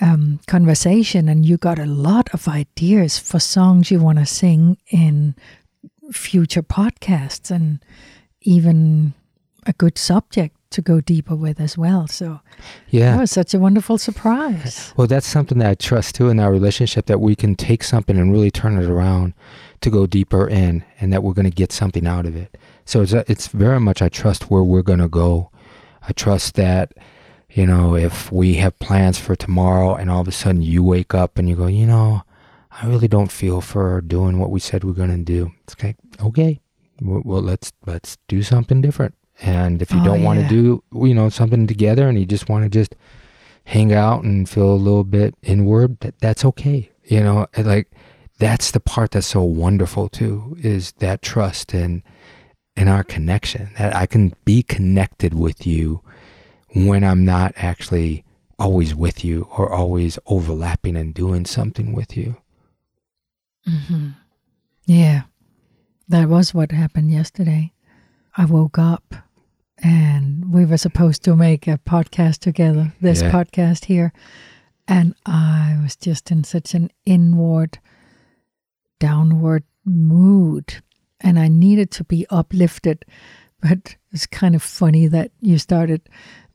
um, 0.00 0.40
conversation 0.48 1.28
and 1.28 1.46
you 1.46 1.56
got 1.56 1.78
a 1.78 1.86
lot 1.86 2.28
of 2.34 2.48
ideas 2.48 3.18
for 3.18 3.38
songs 3.38 3.90
you 3.92 4.00
want 4.00 4.18
to 4.18 4.26
sing 4.26 4.78
in 4.90 5.34
future 6.12 6.62
podcasts 6.62 7.50
and 7.50 7.80
even 8.42 9.14
a 9.66 9.72
good 9.74 9.96
subject 9.98 10.56
to 10.70 10.80
go 10.82 11.00
deeper 11.00 11.36
with 11.36 11.60
as 11.60 11.76
well 11.76 12.06
so 12.08 12.40
Yeah. 12.88 13.12
that 13.12 13.20
was 13.20 13.30
such 13.30 13.52
a 13.54 13.58
wonderful 13.58 13.98
surprise. 13.98 14.92
Well, 14.96 15.06
that's 15.06 15.26
something 15.26 15.58
that 15.58 15.68
I 15.68 15.74
trust 15.74 16.14
too 16.14 16.30
in 16.30 16.40
our 16.40 16.50
relationship 16.50 17.06
that 17.06 17.20
we 17.20 17.34
can 17.36 17.54
take 17.56 17.84
something 17.84 18.16
and 18.18 18.32
really 18.32 18.50
turn 18.50 18.78
it 18.78 18.88
around 18.88 19.34
to 19.82 19.90
go 19.90 20.06
deeper 20.06 20.48
in 20.48 20.82
and 21.00 21.12
that 21.12 21.22
we're 21.22 21.34
going 21.34 21.44
to 21.50 21.54
get 21.54 21.72
something 21.72 22.06
out 22.06 22.24
of 22.24 22.34
it. 22.36 22.56
So 22.86 23.02
it's, 23.02 23.12
it's 23.12 23.48
very 23.48 23.80
much, 23.80 24.00
I 24.00 24.08
trust 24.08 24.50
where 24.50 24.62
we're 24.62 24.82
going 24.82 24.98
to 25.00 25.08
go. 25.08 25.50
I 26.08 26.12
trust 26.12 26.54
that, 26.54 26.92
you 27.50 27.66
know, 27.66 27.94
if 27.94 28.32
we 28.32 28.54
have 28.54 28.78
plans 28.78 29.18
for 29.18 29.36
tomorrow 29.36 29.94
and 29.94 30.10
all 30.10 30.22
of 30.22 30.28
a 30.28 30.32
sudden 30.32 30.62
you 30.62 30.82
wake 30.82 31.14
up 31.14 31.36
and 31.38 31.48
you 31.50 31.56
go, 31.56 31.66
you 31.66 31.86
know, 31.86 32.22
I 32.80 32.86
really 32.86 33.08
don't 33.08 33.30
feel 33.30 33.60
for 33.60 34.00
doing 34.00 34.38
what 34.38 34.50
we 34.50 34.60
said 34.60 34.84
we're 34.84 34.92
going 34.92 35.10
to 35.10 35.24
do. 35.24 35.52
It's 35.64 35.74
okay. 35.74 35.94
Okay. 36.22 36.60
Well, 37.00 37.22
well, 37.24 37.42
let's, 37.42 37.72
let's 37.86 38.16
do 38.28 38.42
something 38.42 38.80
different 38.80 39.14
And 39.40 39.82
if 39.82 39.90
you 39.90 40.00
Oh, 40.00 40.04
don't 40.04 40.22
want 40.22 40.40
to 40.40 40.46
do, 40.48 40.82
you 41.06 41.14
know, 41.14 41.28
something 41.28 41.66
together 41.66 42.08
and 42.08 42.18
you 42.18 42.24
just 42.26 42.48
want 42.48 42.64
to 42.64 42.68
just 42.70 42.94
hang 43.64 43.92
out 43.92 44.24
and 44.24 44.48
feel 44.48 44.72
a 44.72 44.74
little 44.74 45.04
bit 45.04 45.34
inward, 45.42 45.98
that, 46.00 46.18
that's 46.20 46.44
okay. 46.44 46.90
You 47.04 47.20
know, 47.20 47.46
like 47.58 47.90
that's 48.38 48.70
the 48.70 48.80
part 48.80 49.12
that's 49.12 49.26
so 49.26 49.42
wonderful 49.42 50.08
too, 50.08 50.56
is 50.60 50.92
that 50.98 51.22
trust 51.22 51.74
and 51.74 52.02
and 52.76 52.88
our 52.88 53.04
connection. 53.04 53.70
That 53.78 53.94
I 53.94 54.06
can 54.06 54.32
be 54.44 54.62
connected 54.62 55.34
with 55.34 55.66
you 55.66 56.02
when 56.74 57.04
I'm 57.04 57.24
not 57.24 57.52
actually 57.56 58.24
always 58.58 58.94
with 58.94 59.24
you 59.24 59.48
or 59.56 59.72
always 59.72 60.18
overlapping 60.26 60.96
and 60.96 61.12
doing 61.12 61.44
something 61.44 61.92
with 61.92 62.16
you. 62.16 62.36
Hmm 63.66 64.08
Yeah, 64.86 65.22
that 66.08 66.28
was 66.28 66.52
what 66.54 66.72
happened 66.72 67.10
yesterday. 67.12 67.72
I 68.36 68.44
woke 68.46 68.78
up 68.78 69.14
and 69.78 70.52
we 70.52 70.64
were 70.64 70.76
supposed 70.78 71.22
to 71.24 71.36
make 71.36 71.66
a 71.66 71.78
podcast 71.78 72.38
together, 72.38 72.92
this 73.00 73.22
Yeah. 73.22 73.30
podcast 73.30 73.84
here. 73.86 74.12
And 74.88 75.14
I 75.26 75.78
was 75.82 75.96
just 75.96 76.30
in 76.30 76.44
such 76.44 76.74
an 76.74 76.90
inward, 77.06 77.78
downward 78.98 79.64
mood. 79.84 80.82
And 81.20 81.38
I 81.38 81.48
needed 81.48 81.90
to 81.92 82.04
be 82.04 82.26
uplifted. 82.30 83.04
But 83.60 83.96
it's 84.10 84.26
kind 84.26 84.54
of 84.56 84.62
funny 84.62 85.06
that 85.06 85.30
you 85.40 85.58
started 85.58 86.02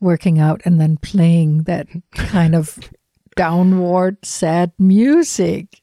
working 0.02 0.40
out 0.40 0.62
and 0.66 0.80
then 0.80 0.98
playing 0.98 1.64
that 1.64 1.88
kind 2.14 2.54
of 2.54 2.78
downward, 3.38 4.18
sad 4.26 4.74
music. 4.78 5.82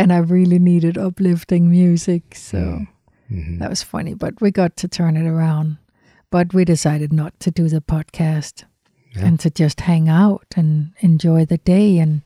And 0.00 0.12
I 0.12 0.18
really 0.18 0.58
needed 0.58 0.96
uplifting 0.98 1.70
music. 1.70 2.34
So 2.34 2.86
Mhm. 3.30 3.58
that 3.58 3.70
was 3.70 3.82
funny. 3.82 4.14
But 4.14 4.40
we 4.40 4.50
got 4.50 4.76
to 4.78 4.88
turn 4.88 5.16
it 5.16 5.26
around. 5.26 5.78
But 6.30 6.54
we 6.54 6.64
decided 6.64 7.12
not 7.12 7.38
to 7.40 7.50
do 7.50 7.68
the 7.68 7.80
podcast 7.80 8.64
Yeah. 9.16 9.26
and 9.26 9.40
to 9.40 9.50
just 9.50 9.80
hang 9.82 10.08
out 10.08 10.46
and 10.56 10.92
enjoy 11.00 11.44
the 11.44 11.58
day. 11.58 11.98
And 11.98 12.22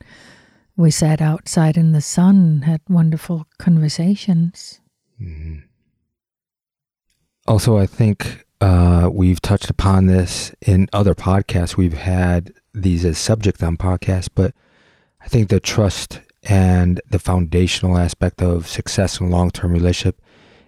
we 0.77 0.91
sat 0.91 1.21
outside 1.21 1.77
in 1.77 1.91
the 1.91 2.01
sun, 2.01 2.61
had 2.63 2.81
wonderful 2.87 3.47
conversations. 3.57 4.79
Mhm. 5.21 5.63
Also, 7.47 7.77
I 7.77 7.85
think 7.85 8.45
uh, 8.61 9.09
we've 9.11 9.41
touched 9.41 9.69
upon 9.69 10.05
this 10.07 10.53
in 10.65 10.87
other 10.93 11.13
podcasts. 11.13 11.77
We've 11.77 11.93
had 11.93 12.51
these 12.73 13.05
as 13.05 13.17
subject 13.17 13.61
on 13.61 13.77
podcasts, 13.77 14.29
but 14.33 14.53
I 15.21 15.27
think 15.27 15.49
the 15.49 15.59
trust 15.59 16.21
and 16.45 17.01
the 17.09 17.19
foundational 17.19 17.97
aspect 17.97 18.41
of 18.41 18.67
success 18.67 19.19
in 19.19 19.27
a 19.27 19.29
long 19.29 19.51
term 19.51 19.71
relationship 19.71 20.21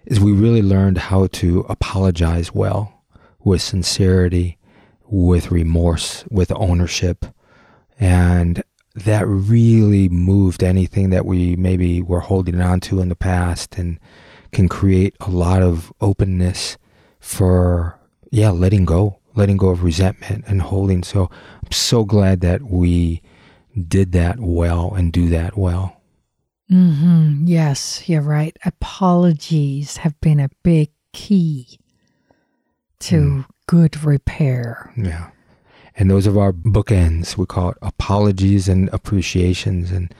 is 0.06 0.18
we 0.20 0.32
really 0.32 0.62
learned 0.62 0.98
how 0.98 1.26
to 1.28 1.60
apologize 1.68 2.52
well 2.52 3.04
with 3.44 3.62
sincerity, 3.62 4.58
with 5.06 5.50
remorse, 5.50 6.24
with 6.30 6.50
ownership. 6.52 7.26
And 8.00 8.62
that 8.94 9.26
really 9.26 10.08
moved 10.08 10.62
anything 10.62 11.10
that 11.10 11.24
we 11.24 11.56
maybe 11.56 12.02
were 12.02 12.20
holding 12.20 12.60
on 12.60 12.80
to 12.80 13.00
in 13.00 13.08
the 13.08 13.16
past 13.16 13.76
and 13.78 14.00
can 14.52 14.68
create 14.68 15.14
a 15.20 15.30
lot 15.30 15.62
of 15.62 15.92
openness 16.00 16.78
for 17.20 17.98
yeah 18.30 18.50
letting 18.50 18.84
go 18.84 19.18
letting 19.34 19.56
go 19.56 19.68
of 19.68 19.84
resentment 19.84 20.44
and 20.46 20.62
holding 20.62 21.02
so 21.02 21.28
i'm 21.64 21.72
so 21.72 22.04
glad 22.04 22.40
that 22.40 22.62
we 22.62 23.20
did 23.78 24.12
that 24.12 24.40
well 24.40 24.92
and 24.94 25.12
do 25.12 25.28
that 25.28 25.56
well. 25.56 26.00
Hmm 26.68 27.46
Yes, 27.46 28.08
you're 28.08 28.22
right. 28.22 28.56
Apologies 28.64 29.98
have 29.98 30.20
been 30.20 30.40
a 30.40 30.50
big 30.62 30.90
key 31.12 31.78
to 33.00 33.44
good 33.66 34.02
repair. 34.04 34.92
yeah. 34.96 35.30
And 35.96 36.10
those 36.10 36.26
are 36.28 36.38
our 36.38 36.52
bookends 36.52 37.36
we 37.36 37.46
call 37.46 37.70
it 37.70 37.78
apologies 37.82 38.68
and 38.68 38.88
appreciations. 38.92 39.90
And 39.90 40.14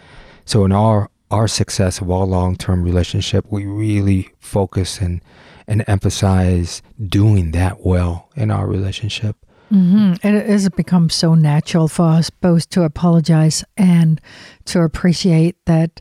so 0.45 0.65
in 0.65 0.73
our 0.73 1.11
our 1.31 1.47
success 1.47 2.01
of 2.01 2.11
our 2.11 2.25
long-term 2.25 2.83
relationship 2.83 3.45
we 3.51 3.67
really 3.67 4.31
focus 4.39 4.99
and 4.99 5.21
and 5.67 5.85
emphasize 5.87 6.81
doing 7.07 7.51
that 7.51 7.85
well 7.85 8.31
in 8.35 8.51
our 8.51 8.67
relationship 8.67 9.37
hmm 9.69 10.15
It 10.23 10.47
has 10.47 10.69
become 10.71 11.11
so 11.11 11.35
natural 11.35 11.89
for 11.89 12.07
us 12.07 12.31
both 12.31 12.69
to 12.71 12.83
apologize 12.83 13.65
and 13.77 14.21
to 14.67 14.81
appreciate 14.81 15.57
that. 15.67 16.01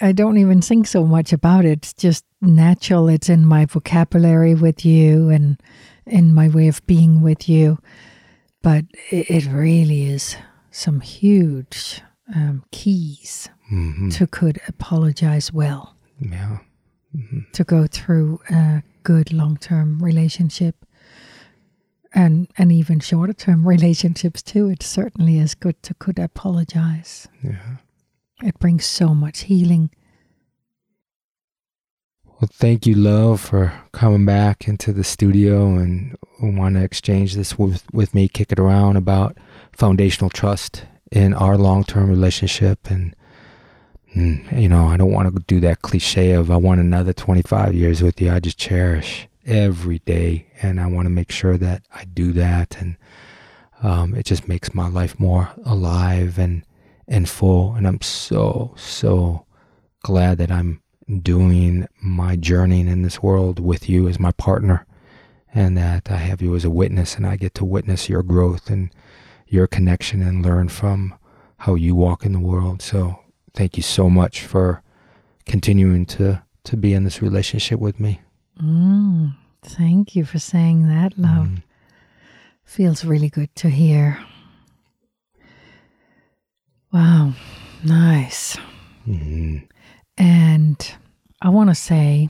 I 0.00 0.12
don't 0.12 0.38
even 0.38 0.60
think 0.60 0.86
so 0.86 1.04
much 1.04 1.32
about 1.32 1.64
it. 1.64 1.78
It's 1.78 1.94
just 1.94 2.24
natural. 2.40 3.08
It's 3.08 3.28
in 3.28 3.46
my 3.46 3.64
vocabulary 3.64 4.54
with 4.54 4.84
you 4.84 5.30
and 5.30 5.60
in 6.06 6.34
my 6.34 6.48
way 6.48 6.68
of 6.68 6.84
being 6.86 7.22
with 7.22 7.48
you. 7.48 7.78
But 8.62 8.84
it, 9.10 9.46
really 9.46 10.06
is 10.06 10.36
some 10.70 11.00
huge 11.00 12.02
um, 12.34 12.64
keys 12.70 13.48
hmm 13.68 14.10
to 14.10 14.26
could 14.26 14.60
apologize 14.68 15.52
well, 15.52 15.94
yeah 16.20 16.58
to 17.52 17.64
go 17.64 17.86
through 17.86 18.40
a 18.50 18.82
good 19.02 19.32
long 19.32 19.56
term 19.56 20.02
relationship. 20.02 20.83
And, 22.16 22.48
and 22.56 22.70
even 22.70 23.00
shorter 23.00 23.32
term 23.32 23.66
relationships 23.74 24.42
too. 24.42 24.68
It 24.68 24.82
certainly 24.82 25.38
is 25.38 25.54
good 25.54 25.82
to 25.82 25.94
could 25.94 26.18
apologize. 26.18 27.28
yeah 27.42 27.76
It 28.42 28.58
brings 28.58 28.84
so 28.84 29.14
much 29.14 29.42
healing. 29.42 29.90
Well, 32.40 32.50
thank 32.52 32.86
you, 32.86 32.94
love, 32.94 33.40
for 33.40 33.72
coming 33.92 34.26
back 34.26 34.68
into 34.68 34.92
the 34.92 35.04
studio 35.04 35.76
and 35.76 36.16
want 36.42 36.74
to 36.74 36.82
exchange 36.82 37.36
this 37.36 37.58
with, 37.58 37.84
with 37.92 38.12
me, 38.14 38.28
kick 38.28 38.52
it 38.52 38.58
around 38.58 38.96
about 38.96 39.38
foundational 39.72 40.30
trust 40.30 40.84
in 41.12 41.32
our 41.32 41.56
long 41.56 41.84
term 41.84 42.10
relationship. 42.10 42.90
And, 42.90 43.14
mm, 44.16 44.60
you 44.60 44.68
know, 44.68 44.86
I 44.86 44.96
don't 44.96 45.12
want 45.12 45.32
to 45.32 45.42
do 45.46 45.60
that 45.60 45.82
cliche 45.82 46.32
of 46.32 46.50
I 46.50 46.56
want 46.56 46.80
another 46.80 47.12
25 47.12 47.74
years 47.74 48.02
with 48.02 48.20
you. 48.20 48.32
I 48.32 48.40
just 48.40 48.58
cherish 48.58 49.28
every 49.46 50.00
day. 50.00 50.46
And 50.62 50.80
I 50.80 50.86
want 50.86 51.06
to 51.06 51.10
make 51.10 51.30
sure 51.30 51.56
that 51.58 51.82
I 51.94 52.04
do 52.04 52.32
that. 52.32 52.76
And 52.78 52.96
um, 53.82 54.14
it 54.14 54.26
just 54.26 54.48
makes 54.48 54.74
my 54.74 54.88
life 54.88 55.18
more 55.18 55.50
alive 55.64 56.38
and, 56.38 56.64
and 57.06 57.28
full. 57.28 57.74
And 57.74 57.86
I'm 57.86 58.00
so, 58.00 58.74
so 58.76 59.46
glad 60.02 60.38
that 60.38 60.50
I'm 60.50 60.80
doing 61.22 61.86
my 62.02 62.36
journeying 62.36 62.88
in 62.88 63.02
this 63.02 63.22
world 63.22 63.60
with 63.60 63.88
you 63.88 64.08
as 64.08 64.18
my 64.18 64.32
partner 64.32 64.86
and 65.54 65.76
that 65.76 66.10
I 66.10 66.16
have 66.16 66.42
you 66.42 66.54
as 66.56 66.64
a 66.64 66.70
witness 66.70 67.14
and 67.14 67.26
I 67.26 67.36
get 67.36 67.54
to 67.54 67.64
witness 67.64 68.08
your 68.08 68.22
growth 68.22 68.70
and 68.70 68.90
your 69.46 69.66
connection 69.66 70.22
and 70.22 70.44
learn 70.44 70.68
from 70.68 71.14
how 71.58 71.74
you 71.74 71.94
walk 71.94 72.24
in 72.24 72.32
the 72.32 72.40
world. 72.40 72.82
So 72.82 73.20
thank 73.54 73.76
you 73.76 73.82
so 73.82 74.10
much 74.10 74.42
for 74.42 74.82
continuing 75.46 76.06
to 76.06 76.42
to 76.64 76.76
be 76.78 76.94
in 76.94 77.04
this 77.04 77.20
relationship 77.20 77.78
with 77.78 78.00
me. 78.00 78.23
Mm, 78.62 79.34
thank 79.62 80.14
you 80.16 80.24
for 80.24 80.38
saying 80.38 80.88
that, 80.88 81.18
love. 81.18 81.46
Mm. 81.48 81.62
Feels 82.64 83.04
really 83.04 83.28
good 83.28 83.54
to 83.56 83.68
hear. 83.68 84.18
Wow, 86.92 87.34
nice. 87.82 88.56
Mhm. 89.06 89.68
And 90.16 90.96
I 91.42 91.48
want 91.48 91.70
to 91.70 91.74
say 91.74 92.28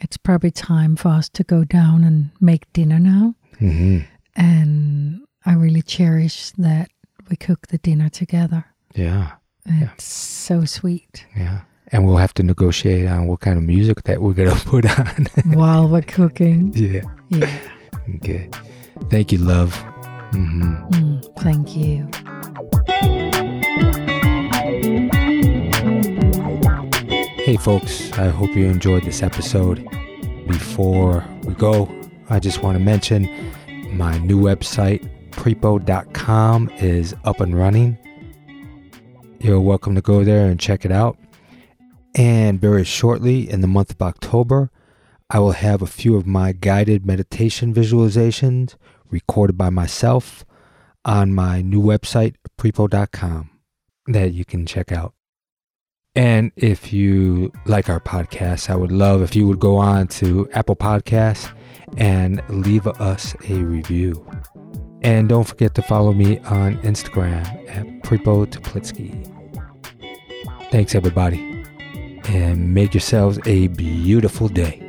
it's 0.00 0.16
probably 0.16 0.50
time 0.50 0.96
for 0.96 1.08
us 1.08 1.28
to 1.30 1.44
go 1.44 1.64
down 1.64 2.04
and 2.04 2.30
make 2.40 2.70
dinner 2.72 2.98
now. 2.98 3.34
Mhm. 3.60 4.04
And 4.36 5.20
I 5.46 5.54
really 5.54 5.82
cherish 5.82 6.50
that 6.58 6.90
we 7.30 7.36
cook 7.36 7.68
the 7.68 7.78
dinner 7.78 8.08
together. 8.08 8.64
Yeah. 8.94 9.32
It's 9.66 10.04
so 10.04 10.64
sweet 10.66 11.24
Yeah. 11.36 11.62
And 11.94 12.04
we'll 12.04 12.16
have 12.16 12.34
to 12.34 12.42
negotiate 12.42 13.06
on 13.08 13.28
what 13.28 13.38
kind 13.40 13.56
of 13.56 13.62
music 13.64 14.02
that 14.02 14.20
we're 14.20 14.32
going 14.34 14.50
to 14.56 14.64
put 14.66 14.84
on. 14.98 15.26
while 15.54 15.88
we're 15.88 16.02
cooking. 16.02 16.72
yeah. 16.74 17.02
Yeah. 17.30 17.58
Okay. 18.16 18.50
Thank 19.10 19.32
you, 19.32 19.38
love. 19.38 19.74
hmm 20.32 20.74
Mm, 20.90 21.38
thank 21.38 21.76
you. 21.76 22.06
Hey, 27.44 27.56
folks, 27.58 28.10
I 28.14 28.28
hope 28.28 28.50
you 28.56 28.64
enjoyed 28.66 29.04
this 29.04 29.22
episode. 29.22 29.86
Before 30.48 31.22
we 31.44 31.52
go, 31.54 31.88
I 32.30 32.40
just 32.40 32.62
want 32.62 32.76
to 32.78 32.82
mention 32.82 33.28
my 33.92 34.16
new 34.18 34.40
website, 34.40 35.06
prepo.com, 35.30 36.70
is 36.78 37.14
up 37.24 37.40
and 37.40 37.54
running. 37.56 37.98
You're 39.40 39.60
welcome 39.60 39.94
to 39.94 40.00
go 40.00 40.24
there 40.24 40.46
and 40.46 40.58
check 40.58 40.86
it 40.86 40.90
out. 40.92 41.18
And 42.14 42.60
very 42.60 42.84
shortly, 42.84 43.50
in 43.50 43.60
the 43.60 43.66
month 43.66 43.90
of 43.90 44.02
October, 44.02 44.70
I 45.30 45.40
will 45.40 45.52
have 45.52 45.82
a 45.82 45.86
few 45.86 46.16
of 46.16 46.26
my 46.26 46.52
guided 46.52 47.04
meditation 47.04 47.74
visualizations 47.74 48.76
recorded 49.10 49.58
by 49.58 49.70
myself 49.70 50.44
on 51.04 51.34
my 51.34 51.60
new 51.60 51.82
website, 51.82 52.36
prepo.com, 52.58 53.50
that 54.06 54.32
you 54.32 54.44
can 54.44 54.64
check 54.64 54.92
out. 54.92 55.14
And 56.14 56.52
if 56.56 56.92
you 56.92 57.52
like 57.66 57.88
our 57.88 57.98
podcast, 57.98 58.70
I 58.70 58.76
would 58.76 58.92
love 58.92 59.22
if 59.22 59.34
you 59.34 59.48
would 59.48 59.58
go 59.58 59.76
on 59.76 60.06
to 60.08 60.48
Apple 60.52 60.76
Podcasts 60.76 61.52
and 61.96 62.40
leave 62.48 62.86
us 62.86 63.34
a 63.48 63.54
review. 63.54 64.24
And 65.02 65.28
don't 65.28 65.44
forget 65.44 65.74
to 65.74 65.82
follow 65.82 66.12
me 66.12 66.38
on 66.40 66.78
Instagram 66.78 67.44
at 67.68 67.84
Prepo 68.04 68.46
Teplitsky. 68.46 69.30
Thanks, 70.70 70.94
everybody. 70.94 71.53
And 72.28 72.72
make 72.72 72.94
yourselves 72.94 73.38
a 73.46 73.68
beautiful 73.68 74.48
day. 74.48 74.80